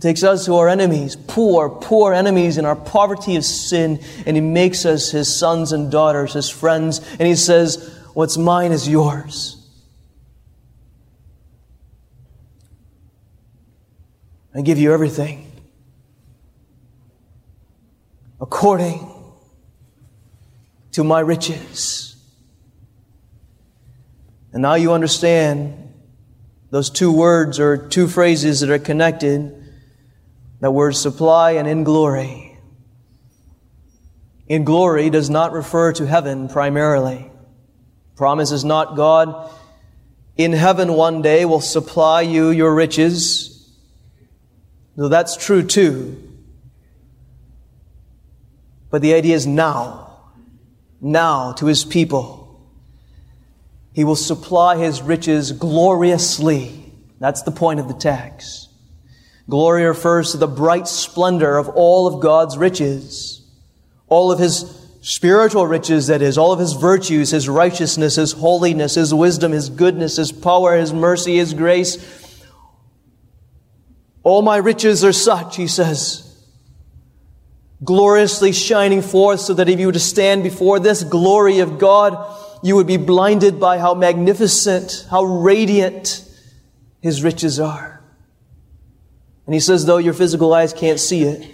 takes 0.00 0.22
us 0.22 0.46
who 0.46 0.56
are 0.56 0.68
enemies, 0.68 1.16
poor, 1.16 1.68
poor 1.68 2.12
enemies 2.14 2.58
in 2.58 2.64
our 2.64 2.76
poverty 2.76 3.36
of 3.36 3.44
sin, 3.44 4.00
and 4.26 4.36
He 4.36 4.40
makes 4.40 4.84
us 4.84 5.10
His 5.10 5.34
sons 5.34 5.72
and 5.72 5.90
daughters, 5.90 6.32
His 6.32 6.48
friends, 6.48 6.98
and 7.12 7.28
He 7.28 7.36
says, 7.36 7.96
What's 8.14 8.36
mine 8.36 8.72
is 8.72 8.88
yours. 8.88 9.56
I 14.54 14.62
give 14.62 14.78
you 14.78 14.92
everything 14.92 15.50
according 18.40 19.06
to 20.92 21.04
my 21.04 21.20
riches. 21.20 22.16
And 24.52 24.62
now 24.62 24.74
you 24.74 24.92
understand 24.92 25.94
those 26.70 26.90
two 26.90 27.12
words 27.12 27.60
or 27.60 27.76
two 27.76 28.08
phrases 28.08 28.60
that 28.60 28.70
are 28.70 28.78
connected. 28.78 29.59
That 30.60 30.72
word 30.72 30.92
supply 30.92 31.52
and 31.52 31.66
in 31.66 31.84
glory. 31.84 32.58
In 34.46 34.64
glory 34.64 35.10
does 35.10 35.30
not 35.30 35.52
refer 35.52 35.92
to 35.94 36.06
heaven 36.06 36.48
primarily. 36.48 37.30
Promise 38.16 38.52
is 38.52 38.64
not 38.64 38.96
God 38.96 39.50
in 40.40 40.52
heaven 40.52 40.94
one 40.94 41.20
day 41.20 41.44
will 41.44 41.60
supply 41.60 42.22
you 42.22 42.48
your 42.48 42.74
riches. 42.74 43.70
Though 44.96 45.08
that's 45.08 45.36
true 45.36 45.62
too. 45.62 46.16
But 48.88 49.02
the 49.02 49.12
idea 49.12 49.36
is 49.36 49.46
now, 49.46 50.30
now 50.98 51.52
to 51.52 51.66
his 51.66 51.84
people. 51.84 52.58
He 53.92 54.02
will 54.02 54.16
supply 54.16 54.78
his 54.78 55.02
riches 55.02 55.52
gloriously. 55.52 56.90
That's 57.18 57.42
the 57.42 57.50
point 57.50 57.78
of 57.78 57.88
the 57.88 57.94
text. 57.94 58.69
Glory 59.50 59.84
refers 59.84 60.30
to 60.30 60.38
the 60.38 60.46
bright 60.46 60.86
splendor 60.86 61.58
of 61.58 61.68
all 61.70 62.06
of 62.06 62.22
God's 62.22 62.56
riches. 62.56 63.42
All 64.08 64.30
of 64.30 64.38
his 64.38 64.64
spiritual 65.02 65.66
riches, 65.66 66.06
that 66.06 66.22
is, 66.22 66.38
all 66.38 66.52
of 66.52 66.60
his 66.60 66.74
virtues, 66.74 67.30
his 67.30 67.48
righteousness, 67.48 68.14
his 68.14 68.32
holiness, 68.32 68.94
his 68.94 69.12
wisdom, 69.12 69.50
his 69.50 69.68
goodness, 69.68 70.16
his 70.16 70.30
power, 70.30 70.76
his 70.76 70.92
mercy, 70.92 71.36
his 71.36 71.52
grace. 71.52 71.98
All 74.22 74.42
my 74.42 74.58
riches 74.58 75.04
are 75.04 75.12
such, 75.12 75.56
he 75.56 75.66
says, 75.66 76.26
gloriously 77.82 78.52
shining 78.52 79.02
forth 79.02 79.40
so 79.40 79.54
that 79.54 79.68
if 79.68 79.80
you 79.80 79.86
were 79.86 79.92
to 79.92 79.98
stand 79.98 80.44
before 80.44 80.78
this 80.78 81.02
glory 81.02 81.58
of 81.58 81.78
God, 81.78 82.16
you 82.62 82.76
would 82.76 82.86
be 82.86 82.98
blinded 82.98 83.58
by 83.58 83.78
how 83.78 83.94
magnificent, 83.94 85.06
how 85.10 85.24
radiant 85.24 86.22
His 87.00 87.22
riches 87.24 87.58
are. 87.58 87.99
And 89.50 89.54
He 89.56 89.58
says, 89.58 89.84
though 89.84 89.96
your 89.96 90.14
physical 90.14 90.54
eyes 90.54 90.72
can't 90.72 91.00
see 91.00 91.24
it, 91.24 91.44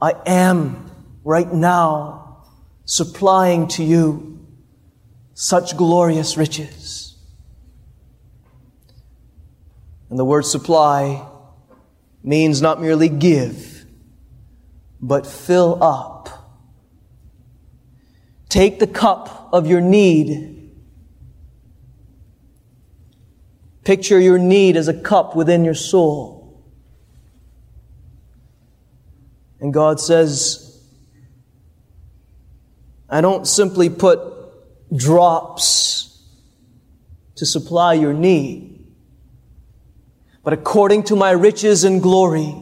I 0.00 0.14
am 0.24 0.88
right 1.24 1.52
now 1.52 2.44
supplying 2.84 3.66
to 3.66 3.82
you 3.82 4.38
such 5.34 5.76
glorious 5.76 6.36
riches. 6.36 7.16
And 10.10 10.16
the 10.16 10.24
word 10.24 10.42
supply 10.42 11.28
means 12.22 12.62
not 12.62 12.80
merely 12.80 13.08
give, 13.08 13.84
but 15.00 15.26
fill 15.26 15.82
up. 15.82 16.28
Take 18.48 18.78
the 18.78 18.86
cup 18.86 19.48
of 19.52 19.66
your 19.66 19.80
need. 19.80 20.57
Picture 23.88 24.20
your 24.20 24.36
need 24.36 24.76
as 24.76 24.86
a 24.86 24.92
cup 24.92 25.34
within 25.34 25.64
your 25.64 25.72
soul. 25.72 26.62
And 29.60 29.72
God 29.72 29.98
says, 29.98 30.78
I 33.08 33.22
don't 33.22 33.46
simply 33.46 33.88
put 33.88 34.20
drops 34.94 36.22
to 37.36 37.46
supply 37.46 37.94
your 37.94 38.12
need, 38.12 38.86
but 40.44 40.52
according 40.52 41.04
to 41.04 41.16
my 41.16 41.30
riches 41.30 41.84
and 41.84 42.02
glory, 42.02 42.54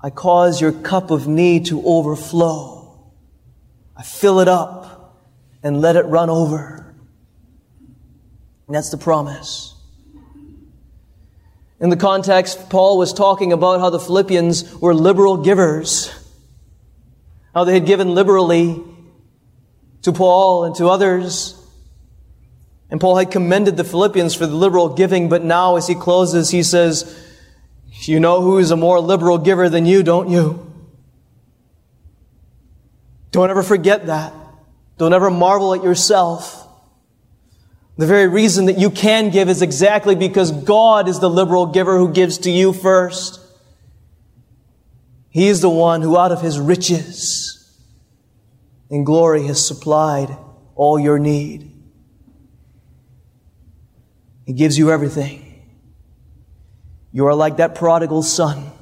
I 0.00 0.10
cause 0.10 0.60
your 0.60 0.70
cup 0.70 1.10
of 1.10 1.26
need 1.26 1.66
to 1.66 1.84
overflow. 1.84 3.10
I 3.96 4.04
fill 4.04 4.38
it 4.38 4.46
up 4.46 5.18
and 5.64 5.80
let 5.80 5.96
it 5.96 6.06
run 6.06 6.30
over. 6.30 6.81
And 8.66 8.76
that's 8.76 8.90
the 8.90 8.98
promise. 8.98 9.74
In 11.80 11.90
the 11.90 11.96
context, 11.96 12.70
Paul 12.70 12.96
was 12.96 13.12
talking 13.12 13.52
about 13.52 13.80
how 13.80 13.90
the 13.90 13.98
Philippians 13.98 14.76
were 14.76 14.94
liberal 14.94 15.38
givers, 15.38 16.12
how 17.54 17.64
they 17.64 17.74
had 17.74 17.86
given 17.86 18.14
liberally 18.14 18.80
to 20.02 20.12
Paul 20.12 20.64
and 20.64 20.76
to 20.76 20.86
others. 20.86 21.58
And 22.88 23.00
Paul 23.00 23.16
had 23.16 23.32
commended 23.32 23.76
the 23.76 23.84
Philippians 23.84 24.34
for 24.34 24.46
the 24.46 24.54
liberal 24.54 24.90
giving, 24.90 25.28
but 25.28 25.42
now 25.42 25.74
as 25.74 25.88
he 25.88 25.96
closes, 25.96 26.50
he 26.50 26.62
says, 26.62 27.18
You 28.02 28.20
know 28.20 28.42
who 28.42 28.58
is 28.58 28.70
a 28.70 28.76
more 28.76 29.00
liberal 29.00 29.38
giver 29.38 29.68
than 29.68 29.84
you, 29.84 30.04
don't 30.04 30.28
you? 30.28 30.72
Don't 33.32 33.50
ever 33.50 33.62
forget 33.64 34.06
that. 34.06 34.32
Don't 34.98 35.14
ever 35.14 35.30
marvel 35.30 35.74
at 35.74 35.82
yourself. 35.82 36.61
The 38.02 38.08
very 38.08 38.26
reason 38.26 38.64
that 38.64 38.78
you 38.78 38.90
can 38.90 39.30
give 39.30 39.48
is 39.48 39.62
exactly 39.62 40.16
because 40.16 40.50
God 40.50 41.06
is 41.06 41.20
the 41.20 41.30
liberal 41.30 41.66
giver 41.66 41.98
who 41.98 42.12
gives 42.12 42.38
to 42.38 42.50
you 42.50 42.72
first. 42.72 43.38
He 45.30 45.46
is 45.46 45.60
the 45.60 45.70
one 45.70 46.02
who, 46.02 46.18
out 46.18 46.32
of 46.32 46.40
his 46.40 46.58
riches 46.58 47.80
and 48.90 49.06
glory, 49.06 49.46
has 49.46 49.64
supplied 49.64 50.36
all 50.74 50.98
your 50.98 51.20
need. 51.20 51.70
He 54.46 54.52
gives 54.52 54.76
you 54.76 54.90
everything. 54.90 55.62
You 57.12 57.28
are 57.28 57.36
like 57.36 57.58
that 57.58 57.76
prodigal 57.76 58.24
son, 58.24 58.72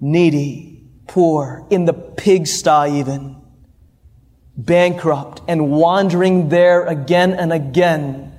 needy, 0.00 0.82
poor, 1.06 1.66
in 1.68 1.84
the 1.84 1.92
pigsty 1.92 3.00
even 3.00 3.43
bankrupt 4.56 5.42
and 5.48 5.70
wandering 5.70 6.48
there 6.48 6.84
again 6.84 7.32
and 7.32 7.52
again, 7.52 8.32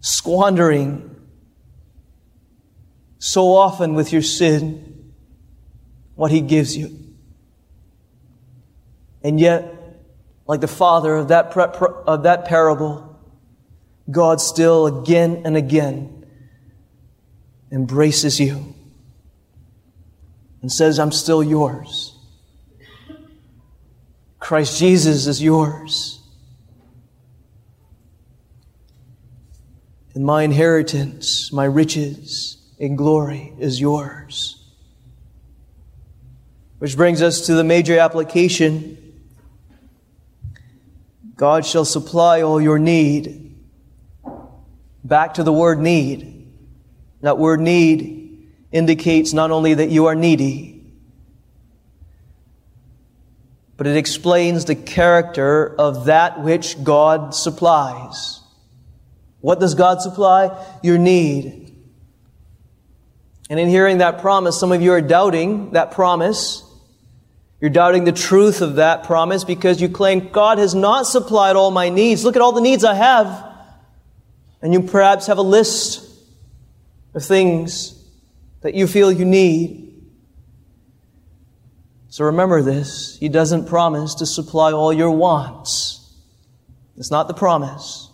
squandering 0.00 1.04
so 3.18 3.54
often 3.54 3.94
with 3.94 4.12
your 4.12 4.22
sin 4.22 5.12
what 6.14 6.30
He 6.30 6.40
gives 6.40 6.76
you. 6.76 6.96
And 9.22 9.38
yet, 9.38 9.74
like 10.46 10.60
the 10.60 10.68
father 10.68 11.14
of 11.14 11.28
that, 11.28 11.56
of 11.56 12.22
that 12.22 12.46
parable, 12.46 13.20
God 14.10 14.40
still 14.40 14.86
again 14.86 15.42
and 15.44 15.56
again 15.56 16.26
embraces 17.70 18.40
you 18.40 18.74
and 20.62 20.72
says, 20.72 20.98
I'm 20.98 21.12
still 21.12 21.42
yours. 21.42 22.17
Christ 24.48 24.78
Jesus 24.78 25.26
is 25.26 25.42
yours. 25.42 26.22
And 30.14 30.24
my 30.24 30.42
inheritance, 30.42 31.52
my 31.52 31.66
riches 31.66 32.56
in 32.78 32.96
glory 32.96 33.52
is 33.58 33.78
yours. 33.78 34.64
Which 36.78 36.96
brings 36.96 37.20
us 37.20 37.44
to 37.44 37.52
the 37.56 37.62
major 37.62 37.98
application. 37.98 39.20
God 41.36 41.66
shall 41.66 41.84
supply 41.84 42.40
all 42.40 42.58
your 42.58 42.78
need. 42.78 43.54
Back 45.04 45.34
to 45.34 45.42
the 45.42 45.52
word 45.52 45.78
need. 45.78 46.50
That 47.20 47.36
word 47.36 47.60
need 47.60 48.48
indicates 48.72 49.34
not 49.34 49.50
only 49.50 49.74
that 49.74 49.90
you 49.90 50.06
are 50.06 50.14
needy, 50.14 50.77
but 53.78 53.86
it 53.86 53.96
explains 53.96 54.64
the 54.64 54.74
character 54.74 55.74
of 55.76 56.06
that 56.06 56.42
which 56.42 56.82
God 56.82 57.32
supplies. 57.32 58.40
What 59.40 59.60
does 59.60 59.76
God 59.76 60.02
supply? 60.02 60.50
Your 60.82 60.98
need. 60.98 61.72
And 63.48 63.58
in 63.58 63.68
hearing 63.68 63.98
that 63.98 64.20
promise, 64.20 64.58
some 64.58 64.72
of 64.72 64.82
you 64.82 64.92
are 64.92 65.00
doubting 65.00 65.70
that 65.70 65.92
promise. 65.92 66.64
You're 67.60 67.70
doubting 67.70 68.02
the 68.02 68.12
truth 68.12 68.62
of 68.62 68.74
that 68.74 69.04
promise 69.04 69.44
because 69.44 69.80
you 69.80 69.88
claim 69.88 70.28
God 70.30 70.58
has 70.58 70.74
not 70.74 71.06
supplied 71.06 71.54
all 71.54 71.70
my 71.70 71.88
needs. 71.88 72.24
Look 72.24 72.34
at 72.34 72.42
all 72.42 72.52
the 72.52 72.60
needs 72.60 72.84
I 72.84 72.94
have. 72.94 73.46
And 74.60 74.72
you 74.72 74.82
perhaps 74.82 75.28
have 75.28 75.38
a 75.38 75.42
list 75.42 76.04
of 77.14 77.24
things 77.24 77.94
that 78.62 78.74
you 78.74 78.88
feel 78.88 79.12
you 79.12 79.24
need. 79.24 79.87
So 82.10 82.24
remember 82.24 82.62
this. 82.62 83.18
He 83.18 83.28
doesn't 83.28 83.66
promise 83.66 84.14
to 84.16 84.26
supply 84.26 84.72
all 84.72 84.92
your 84.92 85.10
wants. 85.10 86.14
It's 86.96 87.10
not 87.10 87.28
the 87.28 87.34
promise. 87.34 88.10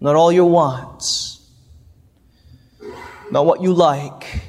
Not 0.00 0.14
all 0.14 0.30
your 0.30 0.50
wants. 0.50 1.50
Not 3.30 3.46
what 3.46 3.62
you 3.62 3.72
like. 3.72 4.42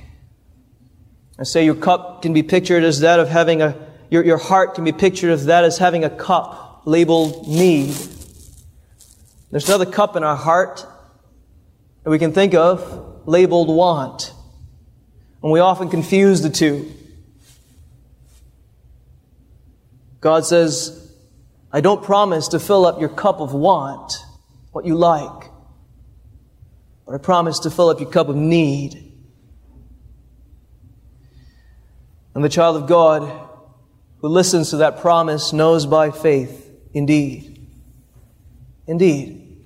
I 1.39 1.43
say 1.43 1.65
your 1.65 1.75
cup 1.75 2.21
can 2.21 2.33
be 2.33 2.43
pictured 2.43 2.83
as 2.83 2.99
that 2.99 3.19
of 3.19 3.29
having 3.29 3.61
a, 3.61 3.75
your, 4.09 4.23
your 4.23 4.37
heart 4.37 4.75
can 4.75 4.83
be 4.83 4.91
pictured 4.91 5.31
as 5.31 5.47
that 5.47 5.63
as 5.63 5.77
having 5.77 6.03
a 6.03 6.09
cup 6.09 6.83
labeled 6.85 7.47
need. 7.47 7.95
There's 9.49 9.67
another 9.67 9.85
cup 9.85 10.15
in 10.15 10.23
our 10.23 10.35
heart 10.35 10.85
that 12.03 12.09
we 12.09 12.19
can 12.19 12.33
think 12.33 12.53
of 12.53 13.21
labeled 13.25 13.69
want. 13.69 14.33
And 15.41 15.51
we 15.51 15.59
often 15.59 15.89
confuse 15.89 16.41
the 16.41 16.49
two. 16.49 16.91
God 20.21 20.45
says, 20.45 21.11
I 21.71 21.81
don't 21.81 22.03
promise 22.03 22.49
to 22.49 22.59
fill 22.59 22.85
up 22.85 22.99
your 22.99 23.09
cup 23.09 23.39
of 23.39 23.53
want, 23.53 24.13
what 24.71 24.85
you 24.85 24.95
like, 24.95 25.49
but 27.05 27.15
I 27.15 27.17
promise 27.17 27.59
to 27.59 27.71
fill 27.71 27.89
up 27.89 27.99
your 27.99 28.09
cup 28.09 28.29
of 28.29 28.35
need. 28.35 29.11
And 32.33 32.43
the 32.43 32.49
child 32.49 32.77
of 32.77 32.87
God 32.87 33.49
who 34.19 34.27
listens 34.27 34.69
to 34.69 34.77
that 34.77 35.01
promise 35.01 35.51
knows 35.51 35.85
by 35.87 36.11
faith, 36.11 36.71
indeed, 36.93 37.67
indeed, 38.85 39.65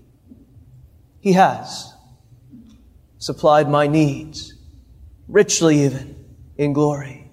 He 1.19 1.33
has 1.33 1.93
supplied 3.17 3.69
my 3.69 3.87
needs, 3.87 4.53
richly 5.27 5.83
even, 5.83 6.15
in 6.57 6.71
glory. 6.71 7.24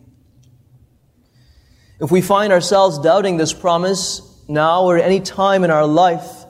If 2.02 2.10
we 2.10 2.20
find 2.20 2.52
ourselves 2.52 2.98
doubting 2.98 3.36
this 3.36 3.52
promise 3.52 4.22
now 4.48 4.82
or 4.82 4.98
any 4.98 5.20
time 5.20 5.62
in 5.62 5.70
our 5.70 5.86
life, 5.86 6.44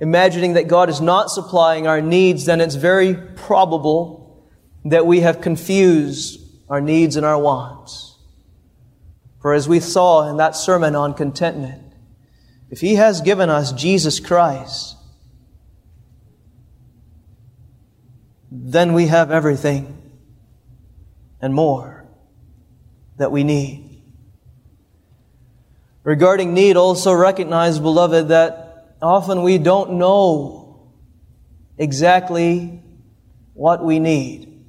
imagining 0.00 0.54
that 0.54 0.66
God 0.66 0.90
is 0.90 1.00
not 1.00 1.30
supplying 1.30 1.86
our 1.86 2.00
needs, 2.00 2.44
then 2.44 2.60
it's 2.60 2.74
very 2.74 3.14
probable 3.14 4.44
that 4.84 5.06
we 5.06 5.20
have 5.20 5.40
confused 5.40 6.40
our 6.68 6.80
needs 6.80 7.14
and 7.14 7.24
our 7.24 7.38
wants. 7.38 8.18
For 9.40 9.54
as 9.54 9.68
we 9.68 9.78
saw 9.78 10.28
in 10.28 10.38
that 10.38 10.56
sermon 10.56 10.96
on 10.96 11.14
contentment, 11.14 11.84
if 12.68 12.80
He 12.80 12.96
has 12.96 13.20
given 13.20 13.48
us 13.48 13.70
Jesus 13.70 14.18
Christ, 14.18 14.96
then 18.50 18.92
we 18.92 19.06
have 19.06 19.30
everything 19.30 20.02
and 21.40 21.54
more 21.54 22.04
that 23.18 23.30
we 23.30 23.44
need. 23.44 23.85
Regarding 26.06 26.54
need, 26.54 26.76
also 26.76 27.12
recognize, 27.12 27.80
beloved, 27.80 28.28
that 28.28 28.94
often 29.02 29.42
we 29.42 29.58
don't 29.58 29.94
know 29.94 30.92
exactly 31.76 32.80
what 33.54 33.84
we 33.84 33.98
need. 33.98 34.64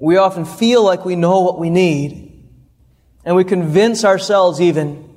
We 0.00 0.16
often 0.16 0.44
feel 0.44 0.82
like 0.82 1.04
we 1.04 1.14
know 1.14 1.42
what 1.42 1.60
we 1.60 1.70
need, 1.70 2.44
and 3.24 3.36
we 3.36 3.44
convince 3.44 4.04
ourselves 4.04 4.60
even, 4.60 5.08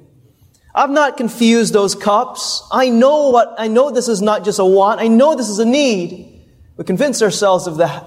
I've 0.76 0.92
not 0.92 1.18
confused 1.18 1.74
those 1.74 1.96
cups. 1.96 2.62
I 2.72 2.90
know 2.90 3.32
what, 3.32 3.56
I 3.58 3.70
know 3.70 3.90
this 3.90 4.08
is 4.08 4.22
not 4.22 4.46
just 4.46 4.60
a 4.60 4.66
want. 4.66 5.02
I 5.02 5.08
know 5.08 5.34
this 5.34 5.50
is 5.50 5.58
a 5.58 5.66
need. 5.66 6.46
We 6.78 6.84
convince 6.84 7.24
ourselves 7.24 7.66
of 7.66 7.78
that. 7.78 8.06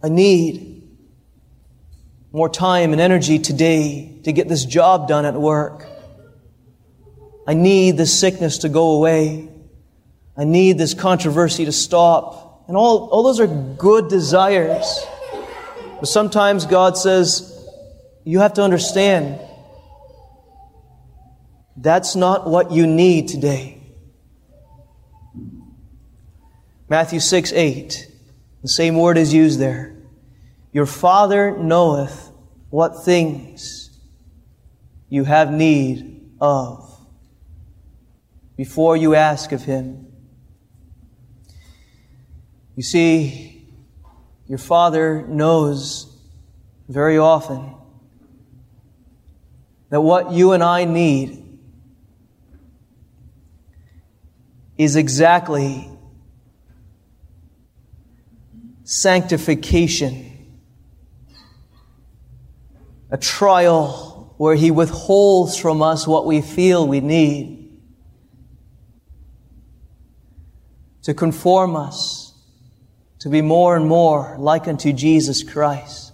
A 0.00 0.08
need 0.08 0.73
more 2.34 2.48
time 2.48 2.90
and 2.90 3.00
energy 3.00 3.38
today 3.38 4.18
to 4.24 4.32
get 4.32 4.48
this 4.48 4.64
job 4.64 5.06
done 5.06 5.24
at 5.24 5.34
work. 5.34 5.86
I 7.46 7.54
need 7.54 7.96
this 7.96 8.18
sickness 8.18 8.58
to 8.58 8.68
go 8.68 8.96
away. 8.96 9.48
I 10.36 10.42
need 10.42 10.76
this 10.76 10.94
controversy 10.94 11.64
to 11.66 11.70
stop. 11.70 12.64
And 12.66 12.76
all, 12.76 13.08
all 13.10 13.22
those 13.22 13.38
are 13.38 13.46
good 13.46 14.08
desires. 14.08 15.06
But 16.00 16.06
sometimes 16.06 16.66
God 16.66 16.98
says, 16.98 17.52
you 18.24 18.40
have 18.40 18.54
to 18.54 18.62
understand 18.62 19.38
that's 21.76 22.16
not 22.16 22.50
what 22.50 22.72
you 22.72 22.88
need 22.88 23.28
today. 23.28 23.80
Matthew 26.88 27.20
6 27.20 27.52
8. 27.52 28.08
The 28.62 28.68
same 28.68 28.96
word 28.96 29.18
is 29.18 29.32
used 29.32 29.60
there. 29.60 29.94
Your 30.72 30.86
Father 30.86 31.56
knoweth 31.56 32.23
what 32.74 33.04
things 33.04 34.00
you 35.08 35.22
have 35.22 35.52
need 35.52 36.28
of 36.40 37.06
before 38.56 38.96
you 38.96 39.14
ask 39.14 39.52
of 39.52 39.62
Him. 39.62 40.08
You 42.74 42.82
see, 42.82 43.64
your 44.48 44.58
Father 44.58 45.22
knows 45.22 46.18
very 46.88 47.16
often 47.16 47.76
that 49.90 50.00
what 50.00 50.32
you 50.32 50.50
and 50.50 50.60
I 50.60 50.84
need 50.84 51.60
is 54.76 54.96
exactly 54.96 55.88
sanctification, 58.82 60.33
a 63.14 63.16
trial 63.16 64.34
where 64.38 64.56
He 64.56 64.72
withholds 64.72 65.56
from 65.56 65.82
us 65.82 66.04
what 66.04 66.26
we 66.26 66.40
feel 66.40 66.84
we 66.84 66.98
need 66.98 67.78
to 71.04 71.14
conform 71.14 71.76
us 71.76 72.34
to 73.20 73.28
be 73.28 73.40
more 73.40 73.76
and 73.76 73.86
more 73.86 74.34
like 74.40 74.66
unto 74.66 74.92
Jesus 74.92 75.44
Christ 75.44 76.12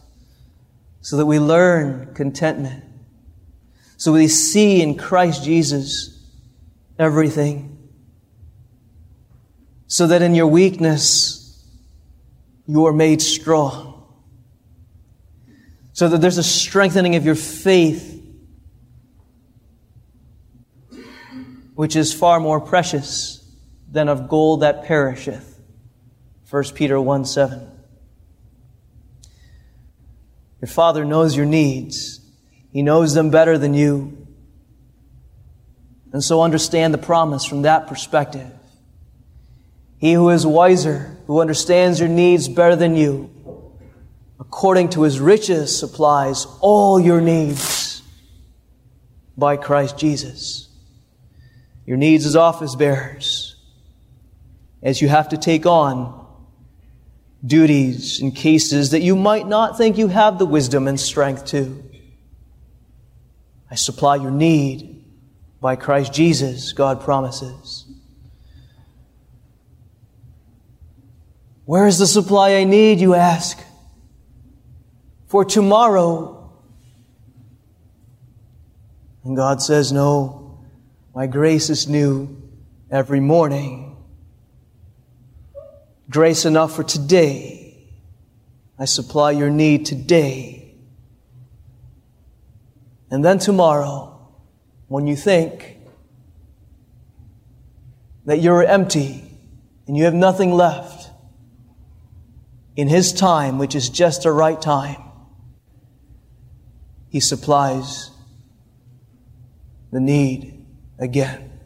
so 1.00 1.16
that 1.16 1.24
we 1.24 1.38
learn 1.38 2.12
contentment, 2.12 2.84
so 3.96 4.12
we 4.12 4.28
see 4.28 4.82
in 4.82 4.98
Christ 4.98 5.42
Jesus 5.42 6.22
everything, 6.98 7.78
so 9.86 10.06
that 10.06 10.20
in 10.20 10.34
your 10.34 10.48
weakness, 10.48 11.66
you 12.66 12.84
are 12.84 12.92
made 12.92 13.22
strong. 13.22 13.89
So 16.00 16.08
that 16.08 16.22
there's 16.22 16.38
a 16.38 16.42
strengthening 16.42 17.14
of 17.16 17.26
your 17.26 17.34
faith, 17.34 18.24
which 21.74 21.94
is 21.94 22.14
far 22.14 22.40
more 22.40 22.58
precious 22.58 23.44
than 23.86 24.08
of 24.08 24.26
gold 24.26 24.62
that 24.62 24.86
perisheth. 24.86 25.60
1 26.48 26.64
Peter 26.74 26.98
1 26.98 27.26
7. 27.26 27.70
Your 30.62 30.68
Father 30.68 31.04
knows 31.04 31.36
your 31.36 31.44
needs. 31.44 32.20
He 32.72 32.80
knows 32.80 33.12
them 33.12 33.28
better 33.28 33.58
than 33.58 33.74
you. 33.74 34.26
And 36.14 36.24
so 36.24 36.40
understand 36.40 36.94
the 36.94 36.98
promise 36.98 37.44
from 37.44 37.60
that 37.60 37.88
perspective. 37.88 38.50
He 39.98 40.14
who 40.14 40.30
is 40.30 40.46
wiser, 40.46 41.18
who 41.26 41.42
understands 41.42 42.00
your 42.00 42.08
needs 42.08 42.48
better 42.48 42.74
than 42.74 42.96
you, 42.96 43.30
according 44.50 44.88
to 44.88 45.02
his 45.02 45.20
riches 45.20 45.78
supplies 45.78 46.44
all 46.60 46.98
your 46.98 47.20
needs 47.20 48.02
by 49.38 49.56
Christ 49.56 49.96
Jesus. 49.96 50.68
Your 51.86 51.96
needs 51.96 52.26
as 52.26 52.34
office 52.34 52.74
bearers, 52.74 53.54
as 54.82 55.00
you 55.00 55.08
have 55.08 55.28
to 55.28 55.38
take 55.38 55.66
on 55.66 56.26
duties 57.46 58.20
and 58.20 58.34
cases 58.34 58.90
that 58.90 59.02
you 59.02 59.14
might 59.14 59.46
not 59.46 59.78
think 59.78 59.96
you 59.96 60.08
have 60.08 60.40
the 60.40 60.46
wisdom 60.46 60.88
and 60.88 60.98
strength 60.98 61.44
to. 61.46 61.84
I 63.70 63.76
supply 63.76 64.16
your 64.16 64.32
need 64.32 65.04
by 65.60 65.76
Christ 65.76 66.12
Jesus, 66.12 66.72
God 66.72 67.00
promises. 67.00 67.86
Where 71.66 71.86
is 71.86 72.00
the 72.00 72.06
supply 72.08 72.56
I 72.56 72.64
need, 72.64 72.98
you 72.98 73.14
ask? 73.14 73.56
For 75.30 75.44
tomorrow. 75.44 76.50
And 79.22 79.36
God 79.36 79.62
says, 79.62 79.92
No, 79.92 80.58
my 81.14 81.28
grace 81.28 81.70
is 81.70 81.86
new 81.86 82.36
every 82.90 83.20
morning. 83.20 83.96
Grace 86.10 86.44
enough 86.44 86.74
for 86.74 86.82
today. 86.82 87.86
I 88.76 88.86
supply 88.86 89.30
your 89.30 89.50
need 89.50 89.86
today. 89.86 90.74
And 93.08 93.24
then 93.24 93.38
tomorrow, 93.38 94.32
when 94.88 95.06
you 95.06 95.14
think 95.14 95.76
that 98.26 98.40
you're 98.40 98.64
empty 98.64 99.22
and 99.86 99.96
you 99.96 100.02
have 100.06 100.14
nothing 100.14 100.50
left, 100.50 101.08
in 102.74 102.88
His 102.88 103.12
time, 103.12 103.58
which 103.58 103.76
is 103.76 103.88
just 103.88 104.24
the 104.24 104.32
right 104.32 104.60
time, 104.60 105.09
He 107.10 107.20
supplies 107.20 108.10
the 109.92 110.00
need 110.00 110.64
again. 110.98 111.60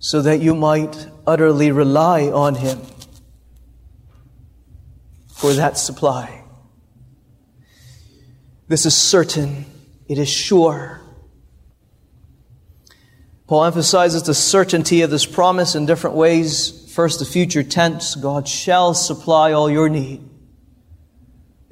So 0.00 0.20
that 0.22 0.40
you 0.40 0.56
might 0.56 1.06
utterly 1.26 1.70
rely 1.70 2.26
on 2.26 2.56
Him 2.56 2.80
for 5.28 5.52
that 5.52 5.78
supply. 5.78 6.42
This 8.66 8.84
is 8.84 8.96
certain, 8.96 9.66
it 10.08 10.18
is 10.18 10.28
sure. 10.28 11.00
Paul 13.46 13.66
emphasizes 13.66 14.24
the 14.24 14.34
certainty 14.34 15.02
of 15.02 15.10
this 15.10 15.26
promise 15.26 15.74
in 15.76 15.86
different 15.86 16.16
ways 16.16 16.82
First, 16.92 17.20
the 17.20 17.24
future 17.24 17.62
tense, 17.62 18.16
God 18.16 18.46
shall 18.46 18.92
supply 18.92 19.52
all 19.52 19.70
your 19.70 19.88
need. 19.88 20.20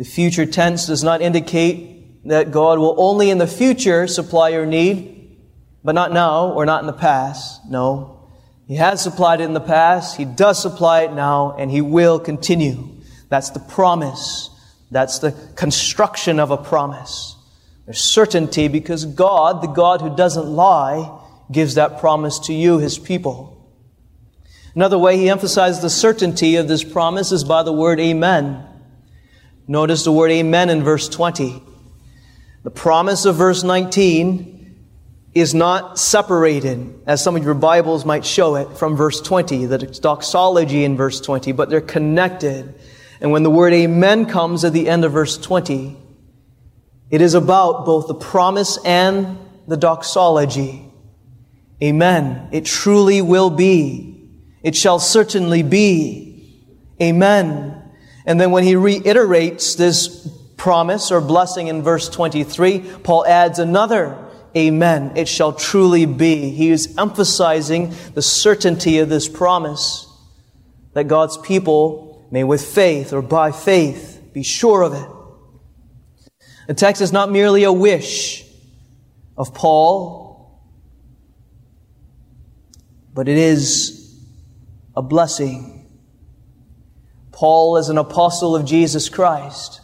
The 0.01 0.07
future 0.07 0.47
tense 0.47 0.87
does 0.87 1.05
not 1.05 1.21
indicate 1.21 2.27
that 2.27 2.51
God 2.51 2.79
will 2.79 2.95
only 2.97 3.29
in 3.29 3.37
the 3.37 3.47
future 3.47 4.07
supply 4.07 4.49
your 4.49 4.65
need, 4.65 5.37
but 5.85 5.95
not 5.95 6.11
now 6.11 6.53
or 6.53 6.65
not 6.65 6.81
in 6.81 6.87
the 6.87 6.95
past. 6.95 7.61
No. 7.69 8.27
He 8.67 8.77
has 8.77 9.03
supplied 9.03 9.43
it 9.43 9.45
in 9.45 9.53
the 9.53 9.61
past, 9.61 10.17
He 10.17 10.25
does 10.25 10.59
supply 10.59 11.03
it 11.03 11.13
now, 11.13 11.55
and 11.59 11.71
He 11.71 11.83
will 11.83 12.19
continue. 12.19 13.03
That's 13.29 13.51
the 13.51 13.61
promise. 13.61 14.49
That's 14.91 15.19
the 15.19 15.33
construction 15.55 16.41
of 16.41 16.51
a 16.51 16.57
promise. 16.57 17.37
There's 17.85 18.01
certainty 18.01 18.69
because 18.69 19.05
God, 19.05 19.61
the 19.61 19.67
God 19.67 20.01
who 20.01 20.17
doesn't 20.17 20.47
lie, 20.47 21.15
gives 21.53 21.75
that 21.75 22.01
promise 22.01 22.39
to 22.47 22.55
you, 22.55 22.79
His 22.79 22.99
people. 22.99 23.71
Another 24.75 24.97
way 24.97 25.19
he 25.19 25.29
emphasizes 25.29 25.83
the 25.83 25.91
certainty 25.91 26.57
of 26.57 26.69
this 26.69 26.85
promise 26.85 27.33
is 27.33 27.45
by 27.45 27.63
the 27.63 27.73
word 27.75 28.01
amen. 28.01 28.65
Notice 29.71 30.03
the 30.03 30.11
word 30.11 30.33
amen 30.33 30.69
in 30.69 30.83
verse 30.83 31.09
20. 31.09 31.63
The 32.65 32.73
promise 32.73 33.25
of 33.25 33.37
verse 33.37 33.63
19 33.63 34.77
is 35.33 35.55
not 35.55 35.97
separated, 35.97 37.01
as 37.07 37.23
some 37.23 37.37
of 37.37 37.45
your 37.45 37.55
Bibles 37.55 38.05
might 38.05 38.25
show 38.25 38.57
it, 38.57 38.77
from 38.77 38.97
verse 38.97 39.21
20, 39.21 39.67
the 39.67 39.79
doxology 39.79 40.83
in 40.83 40.97
verse 40.97 41.21
20, 41.21 41.53
but 41.53 41.71
they're 41.71 41.81
connected. 41.81 42.75
And 43.21 43.31
when 43.31 43.45
the 43.45 43.51
word 43.51 43.73
amen 43.73 44.27
comes 44.27 44.65
at 44.65 44.73
the 44.73 44.89
end 44.89 45.05
of 45.05 45.13
verse 45.13 45.39
20, 45.39 45.97
it 47.11 47.21
is 47.21 47.35
about 47.35 47.87
both 47.87 48.09
the 48.09 48.15
promise 48.15 48.77
and 48.85 49.39
the 49.69 49.77
doxology. 49.77 50.85
Amen. 51.81 52.49
It 52.51 52.65
truly 52.65 53.23
will 53.23 53.51
be. 53.51 54.29
It 54.65 54.75
shall 54.75 54.99
certainly 54.99 55.63
be. 55.63 56.61
Amen. 57.01 57.80
And 58.31 58.41
then 58.41 58.53
when 58.53 58.63
he 58.63 58.77
reiterates 58.77 59.75
this 59.75 60.29
promise 60.57 61.11
or 61.11 61.21
blessing 61.21 61.67
in 61.67 61.83
verse 61.83 62.09
23, 62.09 62.79
Paul 63.03 63.27
adds 63.27 63.59
another 63.59 64.25
Amen. 64.57 65.17
It 65.17 65.27
shall 65.27 65.53
truly 65.53 66.07
be. 66.07 66.51
He 66.51 66.71
is 66.71 66.95
emphasizing 66.97 67.93
the 68.15 68.23
certainty 68.23 69.01
of 69.01 69.09
this 69.09 69.29
promise 69.29 70.07
that 70.93 71.09
God's 71.09 71.39
people 71.39 72.25
may 72.31 72.45
with 72.45 72.65
faith 72.65 73.13
or 73.13 73.21
by 73.21 73.51
faith 73.51 74.23
be 74.33 74.45
sure 74.45 74.83
of 74.83 74.95
it. 74.95 75.09
The 76.69 76.75
text 76.75 77.03
is 77.03 77.11
not 77.11 77.33
merely 77.33 77.65
a 77.65 77.73
wish 77.73 78.45
of 79.37 79.55
Paul, 79.55 80.71
but 83.13 83.27
it 83.27 83.39
is 83.39 84.17
a 84.95 85.03
blessing. 85.03 85.80
Paul, 87.41 87.79
as 87.79 87.89
an 87.89 87.97
apostle 87.97 88.55
of 88.55 88.67
Jesus 88.67 89.09
Christ, 89.09 89.81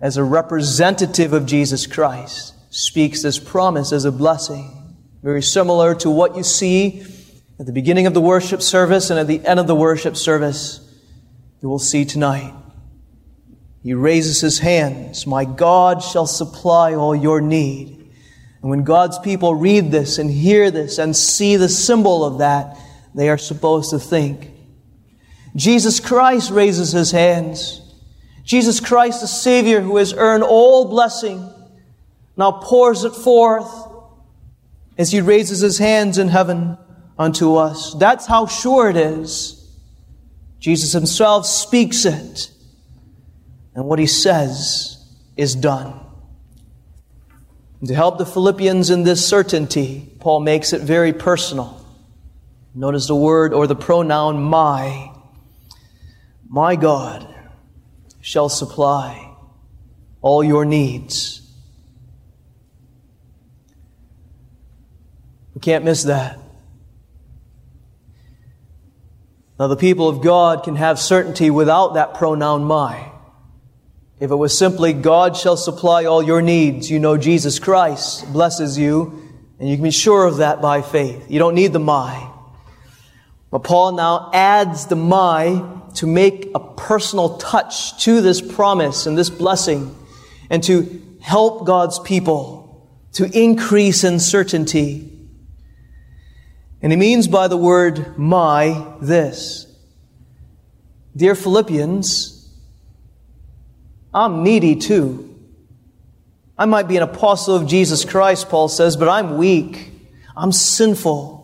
as 0.00 0.16
a 0.16 0.24
representative 0.24 1.34
of 1.34 1.44
Jesus 1.44 1.86
Christ, 1.86 2.54
speaks 2.70 3.20
this 3.20 3.38
promise 3.38 3.92
as 3.92 4.06
a 4.06 4.10
blessing. 4.10 4.96
Very 5.22 5.42
similar 5.42 5.94
to 5.96 6.08
what 6.08 6.36
you 6.36 6.42
see 6.42 7.04
at 7.60 7.66
the 7.66 7.72
beginning 7.72 8.06
of 8.06 8.14
the 8.14 8.22
worship 8.22 8.62
service 8.62 9.10
and 9.10 9.20
at 9.20 9.26
the 9.26 9.44
end 9.46 9.60
of 9.60 9.66
the 9.66 9.74
worship 9.74 10.16
service, 10.16 10.80
you 11.60 11.68
will 11.68 11.78
see 11.78 12.06
tonight. 12.06 12.54
He 13.82 13.92
raises 13.92 14.40
his 14.40 14.60
hands. 14.60 15.26
My 15.26 15.44
God 15.44 16.02
shall 16.02 16.26
supply 16.26 16.94
all 16.94 17.14
your 17.14 17.42
need 17.42 18.02
and 18.62 18.70
when 18.70 18.84
God's 18.84 19.18
people 19.18 19.56
read 19.56 19.90
this 19.90 20.18
and 20.18 20.30
hear 20.30 20.70
this 20.70 20.98
and 20.98 21.16
see 21.16 21.56
the 21.56 21.68
symbol 21.68 22.24
of 22.24 22.38
that, 22.38 22.78
they 23.14 23.28
are 23.28 23.38
supposed 23.38 23.90
to 23.90 23.98
think. 23.98 24.50
Jesus 25.54 26.00
Christ 26.00 26.50
raises 26.50 26.92
his 26.92 27.10
hands. 27.10 27.80
Jesus 28.44 28.80
Christ, 28.80 29.20
the 29.20 29.26
Savior 29.26 29.80
who 29.80 29.96
has 29.98 30.12
earned 30.14 30.42
all 30.42 30.86
blessing, 30.86 31.48
now 32.36 32.52
pours 32.52 33.04
it 33.04 33.14
forth 33.14 33.70
as 34.96 35.12
he 35.12 35.20
raises 35.20 35.60
his 35.60 35.78
hands 35.78 36.18
in 36.18 36.28
heaven 36.28 36.78
unto 37.18 37.56
us. 37.56 37.94
That's 37.94 38.26
how 38.26 38.46
sure 38.46 38.88
it 38.88 38.96
is. 38.96 39.58
Jesus 40.58 40.92
himself 40.92 41.44
speaks 41.44 42.04
it, 42.04 42.50
and 43.74 43.84
what 43.84 43.98
he 43.98 44.06
says 44.06 45.04
is 45.36 45.54
done. 45.54 45.98
And 47.80 47.88
to 47.88 47.94
help 47.94 48.18
the 48.18 48.26
Philippians 48.26 48.90
in 48.90 49.02
this 49.02 49.26
certainty, 49.26 50.08
Paul 50.20 50.40
makes 50.40 50.72
it 50.72 50.82
very 50.82 51.12
personal. 51.12 51.81
Notice 52.74 53.06
the 53.06 53.16
word 53.16 53.52
or 53.52 53.66
the 53.66 53.74
pronoun 53.74 54.42
my. 54.42 55.12
My 56.48 56.76
God 56.76 57.26
shall 58.20 58.48
supply 58.48 59.34
all 60.22 60.42
your 60.42 60.64
needs. 60.64 61.40
We 65.54 65.60
can't 65.60 65.84
miss 65.84 66.04
that. 66.04 66.38
Now, 69.58 69.66
the 69.68 69.76
people 69.76 70.08
of 70.08 70.22
God 70.22 70.64
can 70.64 70.76
have 70.76 70.98
certainty 70.98 71.50
without 71.50 71.94
that 71.94 72.14
pronoun 72.14 72.64
my. 72.64 73.10
If 74.18 74.30
it 74.30 74.36
was 74.36 74.56
simply, 74.56 74.92
God 74.92 75.36
shall 75.36 75.56
supply 75.56 76.04
all 76.04 76.22
your 76.22 76.42
needs, 76.42 76.90
you 76.90 76.98
know 76.98 77.16
Jesus 77.16 77.58
Christ 77.58 78.32
blesses 78.32 78.78
you, 78.78 79.28
and 79.58 79.68
you 79.68 79.76
can 79.76 79.84
be 79.84 79.90
sure 79.90 80.26
of 80.26 80.38
that 80.38 80.62
by 80.62 80.80
faith. 80.80 81.30
You 81.30 81.38
don't 81.38 81.54
need 81.54 81.72
the 81.72 81.80
my. 81.80 82.31
But 83.52 83.62
Paul 83.62 83.92
now 83.92 84.30
adds 84.32 84.86
the 84.86 84.96
my 84.96 85.62
to 85.96 86.06
make 86.08 86.50
a 86.54 86.58
personal 86.58 87.36
touch 87.36 88.02
to 88.04 88.22
this 88.22 88.40
promise 88.40 89.06
and 89.06 89.16
this 89.16 89.30
blessing, 89.30 89.94
and 90.50 90.62
to 90.64 91.02
help 91.20 91.66
God's 91.66 91.98
people 92.00 92.90
to 93.12 93.30
increase 93.38 94.04
in 94.04 94.18
certainty. 94.18 95.08
And 96.80 96.90
he 96.90 96.96
means 96.96 97.28
by 97.28 97.46
the 97.46 97.56
word 97.56 98.18
my 98.18 98.96
this. 99.00 99.66
Dear 101.14 101.34
Philippians, 101.34 102.50
I'm 104.14 104.42
needy 104.42 104.76
too. 104.76 105.28
I 106.56 106.64
might 106.64 106.88
be 106.88 106.96
an 106.96 107.02
apostle 107.02 107.54
of 107.54 107.66
Jesus 107.66 108.04
Christ, 108.04 108.48
Paul 108.48 108.68
says, 108.68 108.96
but 108.96 109.08
I'm 109.08 109.36
weak. 109.36 109.90
I'm 110.34 110.52
sinful. 110.52 111.41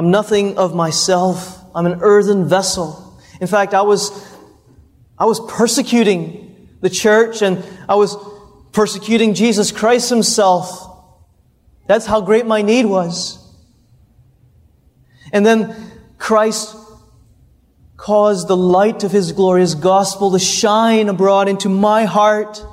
I'm 0.00 0.10
nothing 0.10 0.56
of 0.56 0.74
myself. 0.74 1.62
I'm 1.74 1.84
an 1.84 1.98
earthen 2.00 2.48
vessel. 2.48 3.20
In 3.38 3.46
fact, 3.46 3.74
I 3.74 3.82
was, 3.82 4.10
I 5.18 5.26
was 5.26 5.38
persecuting 5.40 6.70
the 6.80 6.88
church 6.88 7.42
and 7.42 7.62
I 7.86 7.96
was 7.96 8.16
persecuting 8.72 9.34
Jesus 9.34 9.70
Christ 9.70 10.08
himself. 10.08 10.88
That's 11.86 12.06
how 12.06 12.22
great 12.22 12.46
my 12.46 12.62
need 12.62 12.86
was. 12.86 13.46
And 15.34 15.44
then 15.44 15.76
Christ 16.16 16.74
caused 17.98 18.48
the 18.48 18.56
light 18.56 19.04
of 19.04 19.12
His 19.12 19.32
glorious 19.32 19.74
gospel 19.74 20.30
to 20.30 20.38
shine 20.38 21.10
abroad 21.10 21.46
into 21.46 21.68
my 21.68 22.06
heart. 22.06 22.64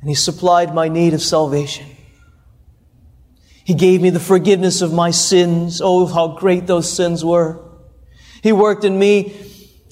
And 0.00 0.08
He 0.08 0.16
supplied 0.16 0.74
my 0.74 0.88
need 0.88 1.14
of 1.14 1.22
salvation. 1.22 1.86
He 3.64 3.74
gave 3.74 4.02
me 4.02 4.10
the 4.10 4.20
forgiveness 4.20 4.82
of 4.82 4.92
my 4.92 5.10
sins. 5.10 5.80
Oh, 5.82 6.06
how 6.06 6.28
great 6.28 6.66
those 6.66 6.92
sins 6.92 7.24
were. 7.24 7.62
He 8.42 8.52
worked 8.52 8.84
in 8.84 8.98
me 8.98 9.36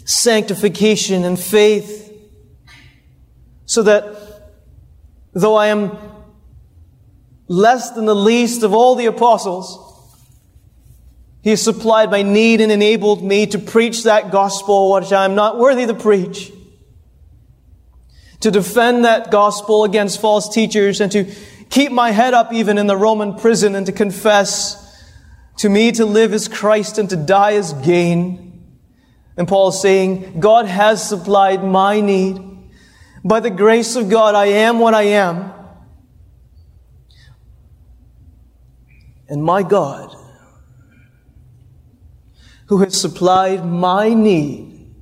sanctification 0.04 1.24
and 1.24 1.38
faith 1.38 2.12
so 3.64 3.84
that 3.84 4.16
though 5.32 5.54
I 5.54 5.68
am 5.68 5.96
less 7.46 7.90
than 7.92 8.06
the 8.06 8.14
least 8.14 8.64
of 8.64 8.74
all 8.74 8.96
the 8.96 9.06
apostles, 9.06 9.86
he 11.42 11.54
supplied 11.56 12.10
my 12.10 12.22
need 12.22 12.60
and 12.60 12.72
enabled 12.72 13.22
me 13.22 13.46
to 13.46 13.58
preach 13.58 14.02
that 14.02 14.32
gospel 14.32 14.92
which 14.92 15.12
I 15.12 15.24
am 15.24 15.34
not 15.34 15.58
worthy 15.58 15.86
to 15.86 15.94
preach. 15.94 16.52
To 18.40 18.50
defend 18.50 19.04
that 19.04 19.30
gospel 19.30 19.84
against 19.84 20.20
false 20.20 20.52
teachers 20.52 21.00
and 21.00 21.12
to 21.12 21.32
keep 21.70 21.92
my 21.92 22.10
head 22.10 22.34
up 22.34 22.52
even 22.52 22.76
in 22.76 22.86
the 22.86 22.96
Roman 22.96 23.34
prison 23.34 23.74
and 23.74 23.86
to 23.86 23.92
confess 23.92 24.76
to 25.58 25.68
me 25.68 25.92
to 25.92 26.04
live 26.04 26.34
is 26.34 26.48
Christ 26.48 26.98
and 26.98 27.08
to 27.10 27.16
die 27.16 27.52
is 27.52 27.72
gain. 27.72 28.48
And 29.36 29.48
Paul 29.48 29.68
is 29.68 29.80
saying, 29.80 30.40
God 30.40 30.66
has 30.66 31.06
supplied 31.06 31.64
my 31.64 32.00
need. 32.00 32.46
By 33.24 33.40
the 33.40 33.50
grace 33.50 33.96
of 33.96 34.08
God, 34.08 34.34
I 34.34 34.46
am 34.46 34.78
what 34.78 34.94
I 34.94 35.02
am. 35.02 35.52
And 39.28 39.42
my 39.42 39.62
God 39.62 40.16
who 42.66 42.78
has 42.78 43.00
supplied 43.00 43.66
my 43.66 44.14
need 44.14 44.92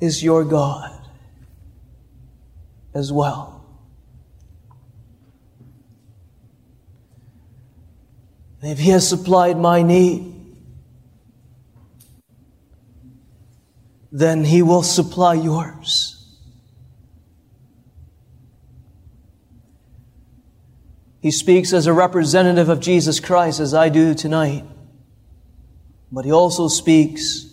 is 0.00 0.22
your 0.22 0.44
God 0.44 1.03
as 2.94 3.12
well. 3.12 3.64
And 8.62 8.70
if 8.70 8.78
He 8.78 8.90
has 8.90 9.08
supplied 9.08 9.58
my 9.58 9.82
need, 9.82 10.32
then 14.10 14.44
He 14.44 14.62
will 14.62 14.82
supply 14.82 15.34
yours. 15.34 16.14
He 21.20 21.30
speaks 21.30 21.72
as 21.72 21.86
a 21.86 21.92
representative 21.94 22.68
of 22.68 22.80
Jesus 22.80 23.18
Christ, 23.18 23.58
as 23.58 23.72
I 23.72 23.88
do 23.88 24.14
tonight. 24.14 24.64
But 26.12 26.26
he 26.26 26.30
also 26.30 26.68
speaks 26.68 27.46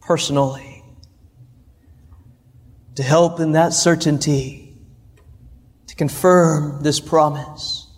personally 0.00 0.71
to 2.96 3.02
help 3.02 3.40
in 3.40 3.52
that 3.52 3.72
certainty, 3.72 4.76
to 5.86 5.94
confirm 5.94 6.82
this 6.82 7.00
promise. 7.00 7.90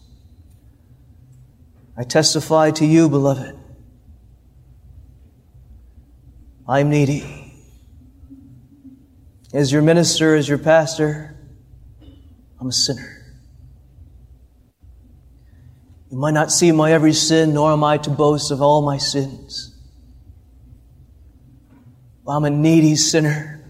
I 1.96 2.04
testify 2.04 2.70
to 2.72 2.86
you, 2.86 3.08
beloved. 3.08 3.56
I'm 6.68 6.90
needy. 6.90 7.52
As 9.52 9.70
your 9.70 9.82
minister, 9.82 10.34
as 10.34 10.48
your 10.48 10.58
pastor, 10.58 11.36
I'm 12.60 12.68
a 12.68 12.72
sinner. 12.72 13.20
You 16.10 16.18
might 16.18 16.34
not 16.34 16.52
see 16.52 16.70
my 16.72 16.92
every 16.92 17.12
sin, 17.12 17.54
nor 17.54 17.72
am 17.72 17.84
I 17.84 17.98
to 17.98 18.10
boast 18.10 18.50
of 18.50 18.62
all 18.62 18.82
my 18.82 18.98
sins. 18.98 19.76
I'm 22.26 22.44
a 22.44 22.50
needy 22.50 22.96
sinner 22.96 23.63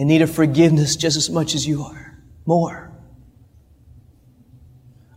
in 0.00 0.08
need 0.08 0.22
of 0.22 0.30
forgiveness 0.30 0.96
just 0.96 1.18
as 1.18 1.28
much 1.28 1.54
as 1.54 1.66
you 1.66 1.82
are. 1.82 2.16
More. 2.46 2.90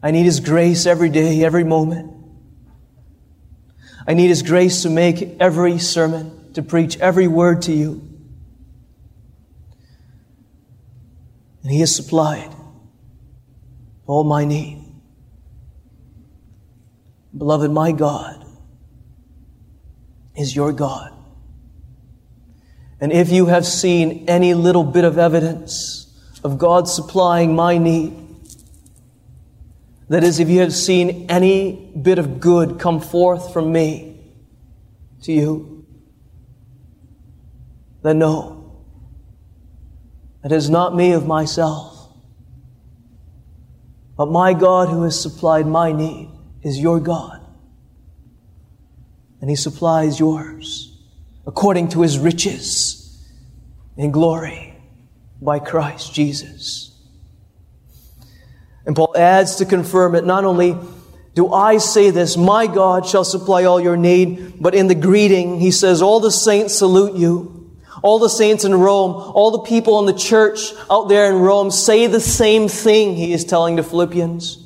I 0.01 0.11
need 0.11 0.25
His 0.25 0.41
grace 0.41 0.85
every 0.85 1.07
day, 1.07 1.41
every 1.45 1.63
moment. 1.63 2.11
I 4.05 4.13
need 4.13 4.27
His 4.27 4.43
grace 4.43 4.81
to 4.81 4.89
make 4.89 5.37
every 5.39 5.79
sermon, 5.79 6.51
to 6.55 6.61
preach 6.61 6.97
every 6.97 7.29
word 7.29 7.61
to 7.61 7.71
you. 7.71 8.01
And 11.61 11.71
He 11.71 11.79
has 11.79 11.95
supplied 11.95 12.53
all 14.05 14.25
my 14.25 14.43
need. 14.43 14.83
Beloved, 17.37 17.71
my 17.71 17.93
God 17.93 18.45
is 20.35 20.53
your 20.53 20.73
God. 20.73 21.22
And 23.03 23.11
if 23.11 23.31
you 23.31 23.47
have 23.47 23.65
seen 23.65 24.29
any 24.29 24.53
little 24.53 24.85
bit 24.85 25.03
of 25.03 25.17
evidence 25.17 26.09
of 26.41 26.57
God 26.57 26.87
supplying 26.87 27.53
my 27.53 27.77
need, 27.77 28.13
that 30.07 30.23
is, 30.23 30.39
if 30.39 30.47
you 30.47 30.61
have 30.61 30.73
seen 30.73 31.25
any 31.29 31.91
bit 32.01 32.17
of 32.17 32.39
good 32.39 32.79
come 32.79 33.01
forth 33.01 33.51
from 33.51 33.73
me 33.73 34.21
to 35.23 35.33
you, 35.33 35.85
then 38.03 38.19
know 38.19 38.81
it 40.45 40.53
is 40.53 40.69
not 40.69 40.95
me 40.95 41.11
of 41.11 41.27
myself, 41.27 42.07
but 44.15 44.31
my 44.31 44.53
God 44.53 44.87
who 44.87 45.03
has 45.03 45.21
supplied 45.21 45.67
my 45.67 45.91
need 45.91 46.29
is 46.61 46.79
your 46.79 47.01
God. 47.01 47.45
And 49.41 49.49
He 49.49 49.57
supplies 49.57 50.21
yours 50.21 50.92
according 51.45 51.89
to 51.89 52.01
His 52.01 52.17
riches 52.19 53.23
in 53.97 54.11
glory 54.11 54.75
by 55.41 55.59
Christ 55.59 56.13
Jesus. 56.13 56.91
And 58.85 58.95
Paul 58.95 59.13
adds 59.17 59.57
to 59.57 59.65
confirm 59.65 60.15
it, 60.15 60.25
not 60.25 60.45
only 60.45 60.77
do 61.35 61.51
I 61.51 61.77
say 61.77 62.11
this, 62.11 62.37
my 62.37 62.67
God 62.67 63.07
shall 63.07 63.23
supply 63.23 63.63
all 63.63 63.79
your 63.79 63.97
need, 63.97 64.61
but 64.61 64.75
in 64.75 64.87
the 64.87 64.95
greeting, 64.95 65.59
he 65.59 65.71
says, 65.71 66.01
all 66.01 66.19
the 66.19 66.31
saints 66.31 66.75
salute 66.75 67.15
you. 67.15 67.71
All 68.03 68.19
the 68.19 68.29
saints 68.29 68.65
in 68.65 68.75
Rome, 68.75 69.13
all 69.13 69.51
the 69.51 69.59
people 69.59 69.99
in 69.99 70.05
the 70.05 70.19
church 70.19 70.73
out 70.91 71.07
there 71.07 71.29
in 71.29 71.39
Rome 71.39 71.71
say 71.71 72.07
the 72.07 72.19
same 72.19 72.67
thing, 72.67 73.15
he 73.15 73.31
is 73.31 73.45
telling 73.45 73.77
the 73.77 73.83
Philippians. 73.83 74.57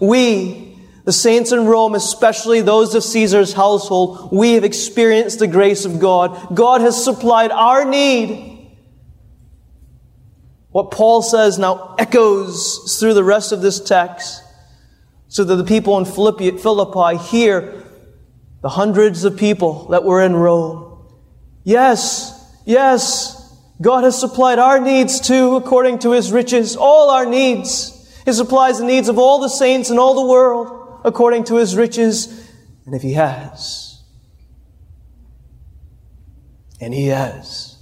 We, 0.00 0.69
the 1.04 1.12
saints 1.12 1.52
in 1.52 1.66
Rome, 1.66 1.94
especially 1.94 2.60
those 2.60 2.94
of 2.94 3.02
Caesar's 3.02 3.52
household, 3.52 4.30
we 4.32 4.52
have 4.52 4.64
experienced 4.64 5.38
the 5.38 5.46
grace 5.46 5.84
of 5.84 5.98
God. 5.98 6.54
God 6.54 6.82
has 6.82 7.02
supplied 7.02 7.50
our 7.50 7.84
need. 7.84 8.70
What 10.70 10.90
Paul 10.90 11.22
says 11.22 11.58
now 11.58 11.94
echoes 11.98 12.98
through 13.00 13.14
the 13.14 13.24
rest 13.24 13.52
of 13.52 13.62
this 13.62 13.80
text 13.80 14.42
so 15.28 15.42
that 15.42 15.56
the 15.56 15.64
people 15.64 15.98
in 15.98 16.04
Philippi 16.04 17.16
hear 17.16 17.84
the 18.60 18.68
hundreds 18.68 19.24
of 19.24 19.36
people 19.36 19.88
that 19.88 20.04
were 20.04 20.22
in 20.22 20.36
Rome. 20.36 21.02
Yes, 21.64 22.36
yes, 22.66 23.36
God 23.80 24.04
has 24.04 24.18
supplied 24.18 24.58
our 24.58 24.78
needs 24.78 25.18
too, 25.18 25.56
according 25.56 26.00
to 26.00 26.12
His 26.12 26.30
riches, 26.30 26.76
all 26.76 27.10
our 27.10 27.24
needs. 27.24 27.96
He 28.24 28.32
supplies 28.32 28.78
the 28.78 28.84
needs 28.84 29.08
of 29.08 29.18
all 29.18 29.40
the 29.40 29.48
saints 29.48 29.90
in 29.90 29.98
all 29.98 30.14
the 30.14 30.30
world 30.30 30.79
according 31.04 31.44
to 31.44 31.56
his 31.56 31.76
riches. 31.76 32.48
And 32.86 32.94
if 32.94 33.02
he 33.02 33.12
has, 33.12 34.02
and 36.80 36.92
he 36.92 37.08
has, 37.08 37.76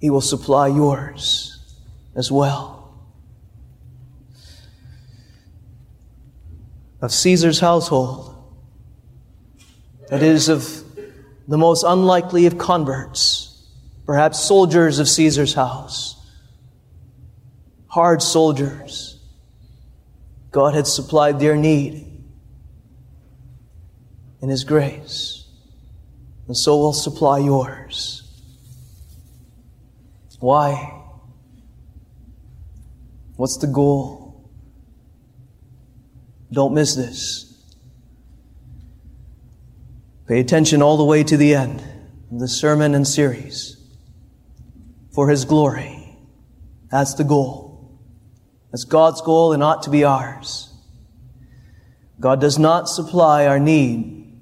he 0.00 0.10
will 0.10 0.20
supply 0.20 0.68
yours 0.68 1.58
as 2.14 2.30
well. 2.30 2.94
Of 7.00 7.12
Caesar's 7.12 7.60
household, 7.60 8.30
that 10.08 10.22
is, 10.22 10.48
of 10.48 10.82
the 11.46 11.58
most 11.58 11.84
unlikely 11.86 12.46
of 12.46 12.56
converts, 12.56 13.66
perhaps 14.06 14.40
soldiers 14.40 14.98
of 14.98 15.08
Caesar's 15.08 15.54
house 15.54 16.14
hard 17.94 18.20
soldiers. 18.20 19.13
God 20.54 20.76
had 20.76 20.86
supplied 20.86 21.40
their 21.40 21.56
need 21.56 22.06
in 24.40 24.48
His 24.48 24.62
grace, 24.62 25.48
and 26.46 26.56
so 26.56 26.76
will 26.76 26.92
supply 26.92 27.40
yours. 27.40 28.20
Why? 30.38 31.02
What's 33.34 33.56
the 33.56 33.66
goal? 33.66 34.48
Don't 36.52 36.72
miss 36.72 36.94
this. 36.94 37.52
Pay 40.28 40.38
attention 40.38 40.82
all 40.82 40.96
the 40.96 41.04
way 41.04 41.24
to 41.24 41.36
the 41.36 41.56
end 41.56 41.82
of 42.30 42.38
the 42.38 42.46
sermon 42.46 42.94
and 42.94 43.08
series. 43.08 43.76
For 45.10 45.30
His 45.30 45.44
glory. 45.46 46.16
That's 46.92 47.14
the 47.14 47.24
goal. 47.24 47.63
That's 48.74 48.82
God's 48.82 49.20
goal 49.20 49.52
and 49.52 49.62
ought 49.62 49.84
to 49.84 49.90
be 49.90 50.02
ours. 50.02 50.68
God 52.18 52.40
does 52.40 52.58
not 52.58 52.88
supply 52.88 53.46
our 53.46 53.60
need 53.60 54.36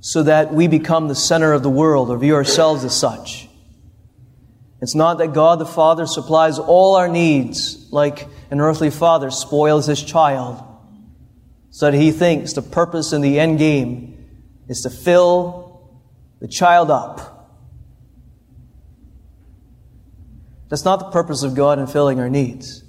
so 0.00 0.24
that 0.24 0.52
we 0.52 0.68
become 0.68 1.08
the 1.08 1.14
center 1.14 1.54
of 1.54 1.62
the 1.62 1.70
world 1.70 2.10
or 2.10 2.18
view 2.18 2.34
ourselves 2.34 2.84
as 2.84 2.94
such. 2.94 3.48
It's 4.82 4.94
not 4.94 5.16
that 5.16 5.32
God 5.32 5.58
the 5.58 5.64
Father 5.64 6.04
supplies 6.04 6.58
all 6.58 6.96
our 6.96 7.08
needs 7.08 7.90
like 7.90 8.28
an 8.50 8.60
earthly 8.60 8.90
father 8.90 9.30
spoils 9.30 9.86
his 9.86 10.02
child 10.02 10.62
so 11.70 11.90
that 11.90 11.96
he 11.96 12.12
thinks 12.12 12.52
the 12.52 12.60
purpose 12.60 13.14
in 13.14 13.22
the 13.22 13.40
end 13.40 13.58
game 13.58 14.28
is 14.68 14.82
to 14.82 14.90
fill 14.90 15.88
the 16.40 16.48
child 16.48 16.90
up 16.90 17.29
That's 20.70 20.84
not 20.84 21.00
the 21.00 21.10
purpose 21.10 21.42
of 21.42 21.54
God 21.54 21.78
in 21.78 21.86
filling 21.88 22.20
our 22.20 22.30
needs. 22.30 22.84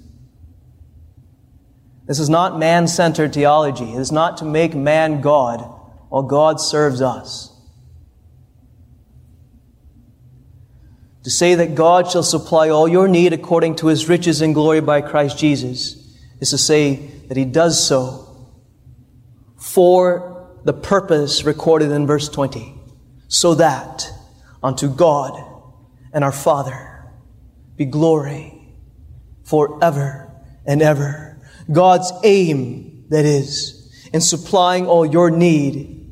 This 2.06 2.20
is 2.20 2.30
not 2.30 2.58
man 2.58 2.86
centered 2.86 3.34
theology. 3.34 3.92
It 3.92 3.98
is 3.98 4.12
not 4.12 4.38
to 4.38 4.44
make 4.44 4.74
man 4.74 5.20
God 5.20 5.60
while 6.08 6.22
God 6.22 6.60
serves 6.60 7.02
us. 7.02 7.50
To 11.24 11.30
say 11.30 11.56
that 11.56 11.74
God 11.74 12.10
shall 12.10 12.22
supply 12.22 12.68
all 12.68 12.88
your 12.88 13.08
need 13.08 13.32
according 13.32 13.76
to 13.76 13.88
his 13.88 14.08
riches 14.08 14.40
and 14.42 14.54
glory 14.54 14.80
by 14.80 15.00
Christ 15.00 15.38
Jesus 15.38 16.16
is 16.40 16.50
to 16.50 16.58
say 16.58 16.96
that 17.28 17.36
he 17.36 17.44
does 17.44 17.84
so 17.84 18.28
for 19.56 20.50
the 20.64 20.72
purpose 20.72 21.44
recorded 21.44 21.90
in 21.90 22.06
verse 22.06 22.28
20, 22.28 22.74
so 23.28 23.54
that 23.54 24.08
unto 24.62 24.88
God 24.88 25.40
and 26.12 26.22
our 26.22 26.32
Father 26.32 26.91
be 27.76 27.84
glory 27.84 28.62
forever 29.44 30.30
and 30.66 30.82
ever. 30.82 31.40
God's 31.70 32.12
aim, 32.24 33.04
that 33.08 33.24
is, 33.24 34.08
in 34.12 34.20
supplying 34.20 34.86
all 34.86 35.04
your 35.06 35.30
need 35.30 36.10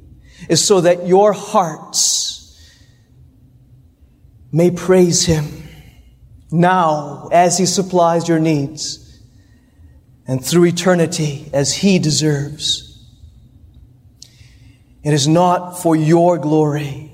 is 0.48 0.64
so 0.64 0.80
that 0.80 1.06
your 1.06 1.32
hearts 1.32 2.76
may 4.52 4.70
praise 4.70 5.24
Him 5.24 5.46
now 6.50 7.28
as 7.30 7.58
He 7.58 7.66
supplies 7.66 8.28
your 8.28 8.38
needs 8.38 9.20
and 10.26 10.44
through 10.44 10.66
eternity 10.66 11.48
as 11.52 11.74
He 11.74 11.98
deserves. 11.98 12.86
It 15.02 15.12
is 15.12 15.26
not 15.26 15.82
for 15.82 15.96
your 15.96 16.38
glory. 16.38 17.10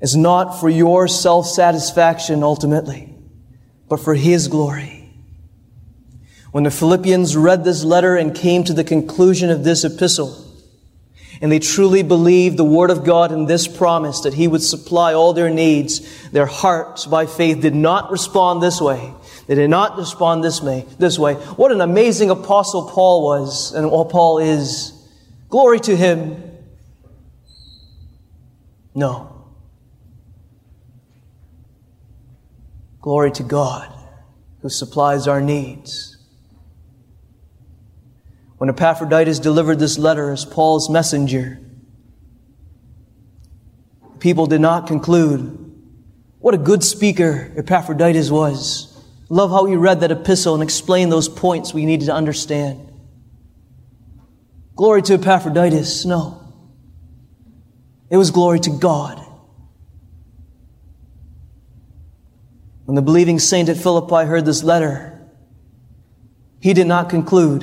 It's 0.00 0.14
not 0.14 0.60
for 0.60 0.68
your 0.68 1.08
self-satisfaction 1.08 2.42
ultimately 2.42 3.11
but 3.92 4.00
for 4.00 4.14
His 4.14 4.48
glory. 4.48 5.06
When 6.50 6.64
the 6.64 6.70
Philippians 6.70 7.36
read 7.36 7.62
this 7.62 7.84
letter 7.84 8.16
and 8.16 8.34
came 8.34 8.64
to 8.64 8.72
the 8.72 8.84
conclusion 8.84 9.50
of 9.50 9.64
this 9.64 9.84
epistle, 9.84 10.50
and 11.42 11.52
they 11.52 11.58
truly 11.58 12.02
believed 12.02 12.56
the 12.56 12.64
Word 12.64 12.88
of 12.88 13.04
God 13.04 13.32
in 13.32 13.44
this 13.44 13.68
promise 13.68 14.20
that 14.20 14.32
He 14.32 14.48
would 14.48 14.62
supply 14.62 15.12
all 15.12 15.34
their 15.34 15.50
needs, 15.50 16.30
their 16.30 16.46
hearts 16.46 17.04
by 17.04 17.26
faith 17.26 17.60
did 17.60 17.74
not 17.74 18.10
respond 18.10 18.62
this 18.62 18.80
way. 18.80 19.12
They 19.46 19.56
did 19.56 19.68
not 19.68 19.98
respond 19.98 20.42
this 20.42 20.62
way. 20.62 20.86
This 20.98 21.18
way. 21.18 21.34
What 21.34 21.70
an 21.70 21.82
amazing 21.82 22.30
apostle 22.30 22.88
Paul 22.88 23.22
was, 23.22 23.74
and 23.74 23.90
what 23.90 24.08
Paul 24.08 24.38
is. 24.38 24.94
Glory 25.50 25.80
to 25.80 25.94
him. 25.94 26.42
No. 28.94 29.31
Glory 33.02 33.32
to 33.32 33.42
God 33.42 33.92
who 34.62 34.68
supplies 34.68 35.26
our 35.26 35.40
needs. 35.40 36.16
When 38.58 38.70
Epaphroditus 38.70 39.40
delivered 39.40 39.80
this 39.80 39.98
letter 39.98 40.30
as 40.30 40.44
Paul's 40.44 40.88
messenger, 40.88 41.58
people 44.20 44.46
did 44.46 44.60
not 44.60 44.86
conclude 44.86 45.58
what 46.38 46.54
a 46.54 46.58
good 46.58 46.84
speaker 46.84 47.52
Epaphroditus 47.56 48.30
was. 48.30 48.88
Love 49.28 49.50
how 49.50 49.64
he 49.64 49.74
read 49.74 50.00
that 50.00 50.12
epistle 50.12 50.54
and 50.54 50.62
explained 50.62 51.10
those 51.10 51.28
points 51.28 51.74
we 51.74 51.86
needed 51.86 52.06
to 52.06 52.14
understand. 52.14 52.92
Glory 54.76 55.02
to 55.02 55.14
Epaphroditus. 55.14 56.04
No. 56.04 56.40
It 58.10 58.16
was 58.16 58.30
glory 58.30 58.60
to 58.60 58.70
God. 58.70 59.21
When 62.84 62.94
the 62.96 63.02
believing 63.02 63.38
saint 63.38 63.68
at 63.68 63.76
Philippi 63.76 64.26
heard 64.26 64.44
this 64.44 64.62
letter, 64.62 65.20
he 66.60 66.74
did 66.74 66.86
not 66.86 67.10
conclude, 67.10 67.62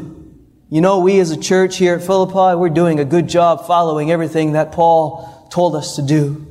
you 0.70 0.82
know, 0.82 1.00
we 1.00 1.20
as 1.20 1.32
a 1.32 1.40
church 1.40 1.78
here 1.78 1.96
at 1.96 2.04
Philippi, 2.04 2.56
we're 2.56 2.70
doing 2.70 3.00
a 3.00 3.06
good 3.06 3.28
job 3.28 3.66
following 3.66 4.12
everything 4.12 4.54
that 4.54 4.72
Paul 4.72 5.48
told 5.52 5.76
us 5.76 5.96
to 5.96 6.02
do. 6.02 6.46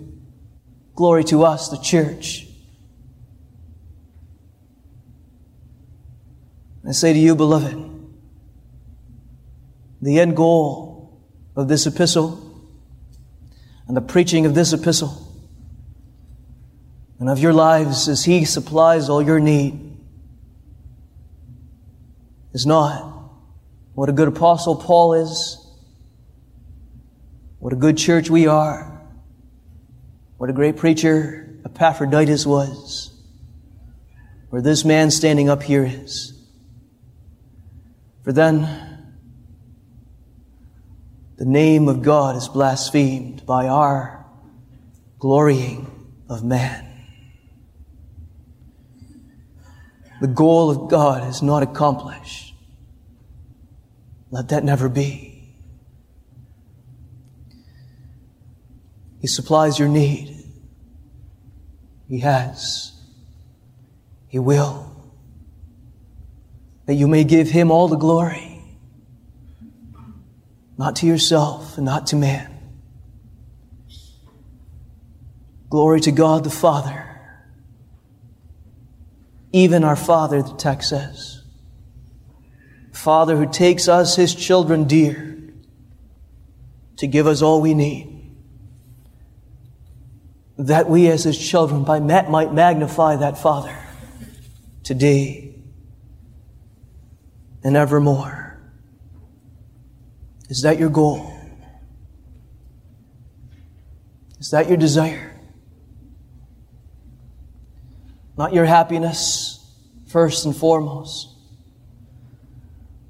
Glory 0.94 1.24
to 1.24 1.44
us, 1.44 1.68
the 1.68 1.78
church. 1.78 2.46
I 6.86 6.92
say 6.92 7.12
to 7.12 7.18
you, 7.18 7.36
beloved, 7.36 7.76
the 10.00 10.20
end 10.20 10.36
goal 10.36 11.20
of 11.54 11.68
this 11.68 11.86
epistle 11.86 12.44
and 13.86 13.96
the 13.96 14.00
preaching 14.00 14.46
of 14.46 14.54
this 14.54 14.72
epistle 14.72 15.27
and 17.18 17.28
of 17.28 17.38
your 17.38 17.52
lives 17.52 18.08
as 18.08 18.24
He 18.24 18.44
supplies 18.44 19.08
all 19.08 19.22
your 19.22 19.40
need 19.40 19.96
is 22.52 22.66
not 22.66 23.04
what 23.94 24.08
a 24.08 24.12
good 24.12 24.28
apostle 24.28 24.76
Paul 24.76 25.14
is, 25.14 25.56
what 27.58 27.72
a 27.72 27.76
good 27.76 27.98
church 27.98 28.30
we 28.30 28.46
are, 28.46 29.00
what 30.36 30.48
a 30.48 30.52
great 30.52 30.76
preacher 30.76 31.48
Epaphroditus 31.64 32.46
was. 32.46 33.12
where 34.50 34.62
this 34.62 34.84
man 34.84 35.10
standing 35.10 35.50
up 35.50 35.62
here 35.62 35.84
is. 35.84 36.32
For 38.24 38.32
then 38.32 38.62
the 41.36 41.44
name 41.44 41.88
of 41.88 42.02
God 42.02 42.36
is 42.36 42.48
blasphemed 42.48 43.44
by 43.44 43.68
our 43.68 44.24
glorying 45.18 46.08
of 46.28 46.42
man. 46.42 46.87
The 50.20 50.26
goal 50.26 50.70
of 50.70 50.90
God 50.90 51.28
is 51.28 51.42
not 51.42 51.62
accomplished. 51.62 52.54
Let 54.30 54.48
that 54.48 54.64
never 54.64 54.88
be. 54.88 55.54
He 59.20 59.26
supplies 59.26 59.78
your 59.78 59.88
need. 59.88 60.44
He 62.08 62.20
has. 62.20 62.92
He 64.28 64.38
will. 64.38 64.84
That 66.86 66.94
you 66.94 67.06
may 67.06 67.24
give 67.24 67.48
Him 67.48 67.70
all 67.70 67.88
the 67.88 67.96
glory. 67.96 68.62
Not 70.76 70.96
to 70.96 71.06
yourself 71.06 71.76
and 71.76 71.84
not 71.84 72.06
to 72.08 72.16
man. 72.16 72.54
Glory 75.70 76.00
to 76.00 76.12
God 76.12 76.44
the 76.44 76.50
Father. 76.50 77.07
Even 79.52 79.84
our 79.84 79.96
Father, 79.96 80.42
the 80.42 80.54
text 80.54 80.90
says. 80.90 81.42
Father 82.92 83.36
who 83.36 83.46
takes 83.46 83.88
us, 83.88 84.16
His 84.16 84.34
children 84.34 84.84
dear, 84.84 85.38
to 86.96 87.06
give 87.06 87.26
us 87.26 87.42
all 87.42 87.60
we 87.60 87.74
need 87.74 88.18
that 90.58 90.90
we 90.90 91.08
as 91.08 91.22
his 91.24 91.38
children 91.38 91.84
by 91.84 92.00
might 92.00 92.52
magnify 92.52 93.16
that 93.16 93.38
Father 93.38 93.76
today 94.82 95.54
and 97.62 97.76
evermore. 97.76 98.60
Is 100.48 100.62
that 100.62 100.78
your 100.78 100.90
goal? 100.90 101.32
Is 104.40 104.50
that 104.50 104.68
your 104.68 104.76
desire? 104.76 105.27
Not 108.38 108.54
your 108.54 108.64
happiness, 108.64 109.68
first 110.06 110.46
and 110.46 110.56
foremost. 110.56 111.28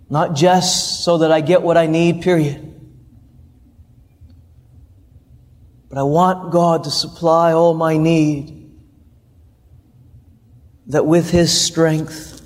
Not 0.09 0.35
just 0.35 1.05
so 1.05 1.19
that 1.19 1.31
I 1.31 1.43
get 1.43 1.61
what 1.61 1.77
I 1.77 1.87
need, 1.87 2.23
period. 2.23 2.65
But 5.91 5.99
I 5.99 6.03
want 6.05 6.51
God 6.51 6.85
to 6.85 6.91
supply 6.91 7.53
all 7.53 7.75
my 7.75 7.99
need, 7.99 8.71
that 10.87 11.05
with 11.05 11.31
His 11.31 11.53
strength 11.61 12.41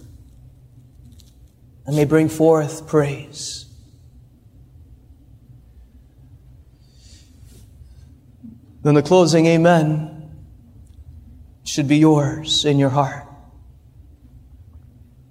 I 1.87 1.93
may 1.93 2.05
bring 2.05 2.29
forth 2.29 2.89
praise. 2.89 3.67
Then 8.83 8.95
the 8.95 9.03
closing 9.03 9.47
amen 9.47 10.22
should 11.65 11.89
be 11.89 11.99
yours 11.99 12.65
in 12.65 12.79
your 12.79 12.91
heart. 12.91 13.27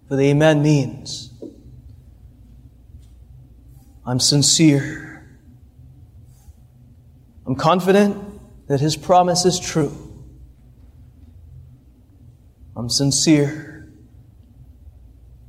For 0.07 0.15
the 0.15 0.29
amen 0.29 0.61
means 0.61 1.29
I'm 4.05 4.19
sincere 4.19 5.11
I'm 7.51 7.55
confident 7.57 8.17
that 8.67 8.79
His 8.79 8.95
promise 8.95 9.43
is 9.43 9.59
true. 9.59 9.93
I'm 12.77 12.89
sincere 12.89 13.91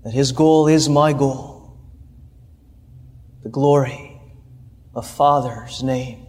that 0.02 0.12
His 0.12 0.32
goal 0.32 0.66
is 0.66 0.88
my 0.88 1.12
goal. 1.12 1.78
The 3.44 3.50
glory 3.50 4.20
of 4.96 5.06
Father's 5.06 5.84
name. 5.84 6.26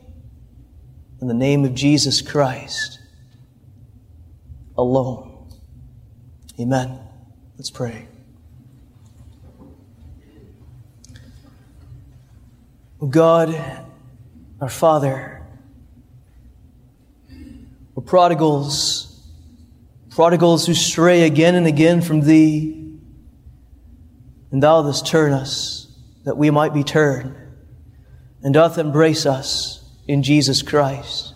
In 1.20 1.28
the 1.28 1.34
name 1.34 1.66
of 1.66 1.74
Jesus 1.74 2.22
Christ 2.22 2.93
alone. 4.78 5.50
Amen. 6.60 7.00
Let's 7.58 7.70
pray. 7.70 8.08
O 13.02 13.08
God, 13.08 13.54
our 14.62 14.70
Father, 14.70 15.42
we're 17.96 18.04
prodigals, 18.04 19.22
prodigals 20.10 20.66
who 20.66 20.74
stray 20.74 21.24
again 21.24 21.56
and 21.56 21.68
again 21.68 22.02
from 22.02 22.22
Thee. 22.22 22.80
And 24.52 24.64
Thou 24.64 24.84
dost 24.84 25.06
turn 25.06 25.34
us 25.34 25.88
that 26.24 26.38
we 26.38 26.50
might 26.50 26.74
be 26.74 26.84
turned, 26.84 27.36
and 28.42 28.54
doth 28.54 28.78
embrace 28.78 29.26
us 29.26 29.84
in 30.08 30.24
Jesus 30.24 30.62
Christ, 30.62 31.34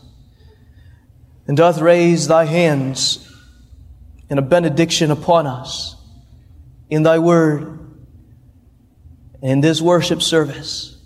and 1.47 1.57
doth 1.57 1.79
raise 1.79 2.27
Thy 2.27 2.45
hands 2.45 3.26
in 4.29 4.37
a 4.37 4.41
benediction 4.41 5.11
upon 5.11 5.47
us 5.47 5.95
in 6.89 7.03
Thy 7.03 7.19
Word 7.19 7.79
and 9.41 9.51
in 9.51 9.61
this 9.61 9.81
worship 9.81 10.21
service. 10.21 10.97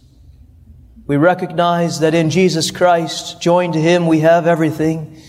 We 1.08 1.18
recognize 1.18 2.00
that 2.00 2.14
in 2.14 2.30
Jesus 2.30 2.72
Christ, 2.72 3.42
joined 3.42 3.74
to 3.74 3.82
Him, 3.82 4.08
we 4.08 4.20
have 4.20 4.48
everything 4.48 5.22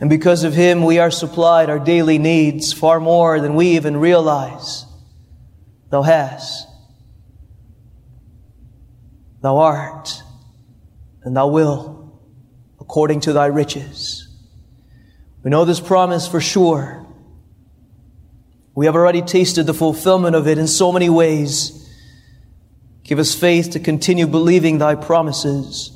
and 0.00 0.10
because 0.10 0.44
of 0.44 0.54
Him, 0.54 0.84
we 0.84 0.98
are 0.98 1.10
supplied 1.10 1.70
our 1.70 1.78
daily 1.78 2.18
needs 2.18 2.72
far 2.72 3.00
more 3.00 3.40
than 3.40 3.54
we 3.54 3.76
even 3.76 3.96
realize. 3.96 4.84
Thou 5.90 6.02
hast. 6.02 6.68
Thou 9.40 9.56
art. 9.56 10.22
And 11.22 11.36
Thou 11.36 11.48
will, 11.48 12.20
according 12.78 13.20
to 13.20 13.32
Thy 13.32 13.46
riches. 13.46 14.28
We 15.42 15.50
know 15.50 15.64
this 15.64 15.80
promise 15.80 16.28
for 16.28 16.40
sure. 16.40 17.05
We 18.76 18.86
have 18.86 18.94
already 18.94 19.22
tasted 19.22 19.64
the 19.64 19.74
fulfillment 19.74 20.36
of 20.36 20.46
it 20.46 20.58
in 20.58 20.68
so 20.68 20.92
many 20.92 21.08
ways. 21.08 21.82
Give 23.02 23.18
us 23.18 23.34
faith 23.34 23.70
to 23.70 23.80
continue 23.80 24.28
believing 24.28 24.78
Thy 24.78 24.94
promises 24.94 25.90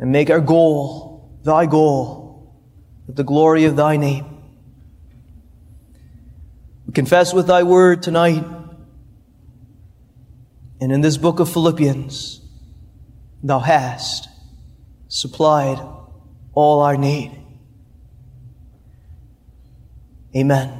and 0.00 0.10
make 0.10 0.30
our 0.30 0.40
goal 0.40 1.38
Thy 1.44 1.66
goal 1.66 2.30
the 3.14 3.24
glory 3.24 3.64
of 3.64 3.76
thy 3.76 3.96
name. 3.96 4.24
We 6.86 6.92
confess 6.92 7.32
with 7.34 7.46
thy 7.46 7.62
word 7.62 8.02
tonight 8.02 8.44
and 10.80 10.92
in 10.92 11.02
this 11.02 11.18
book 11.18 11.40
of 11.40 11.52
Philippians, 11.52 12.40
thou 13.42 13.58
hast 13.58 14.28
supplied 15.08 15.78
all 16.54 16.80
our 16.80 16.96
need. 16.96 17.36
Amen. 20.34 20.79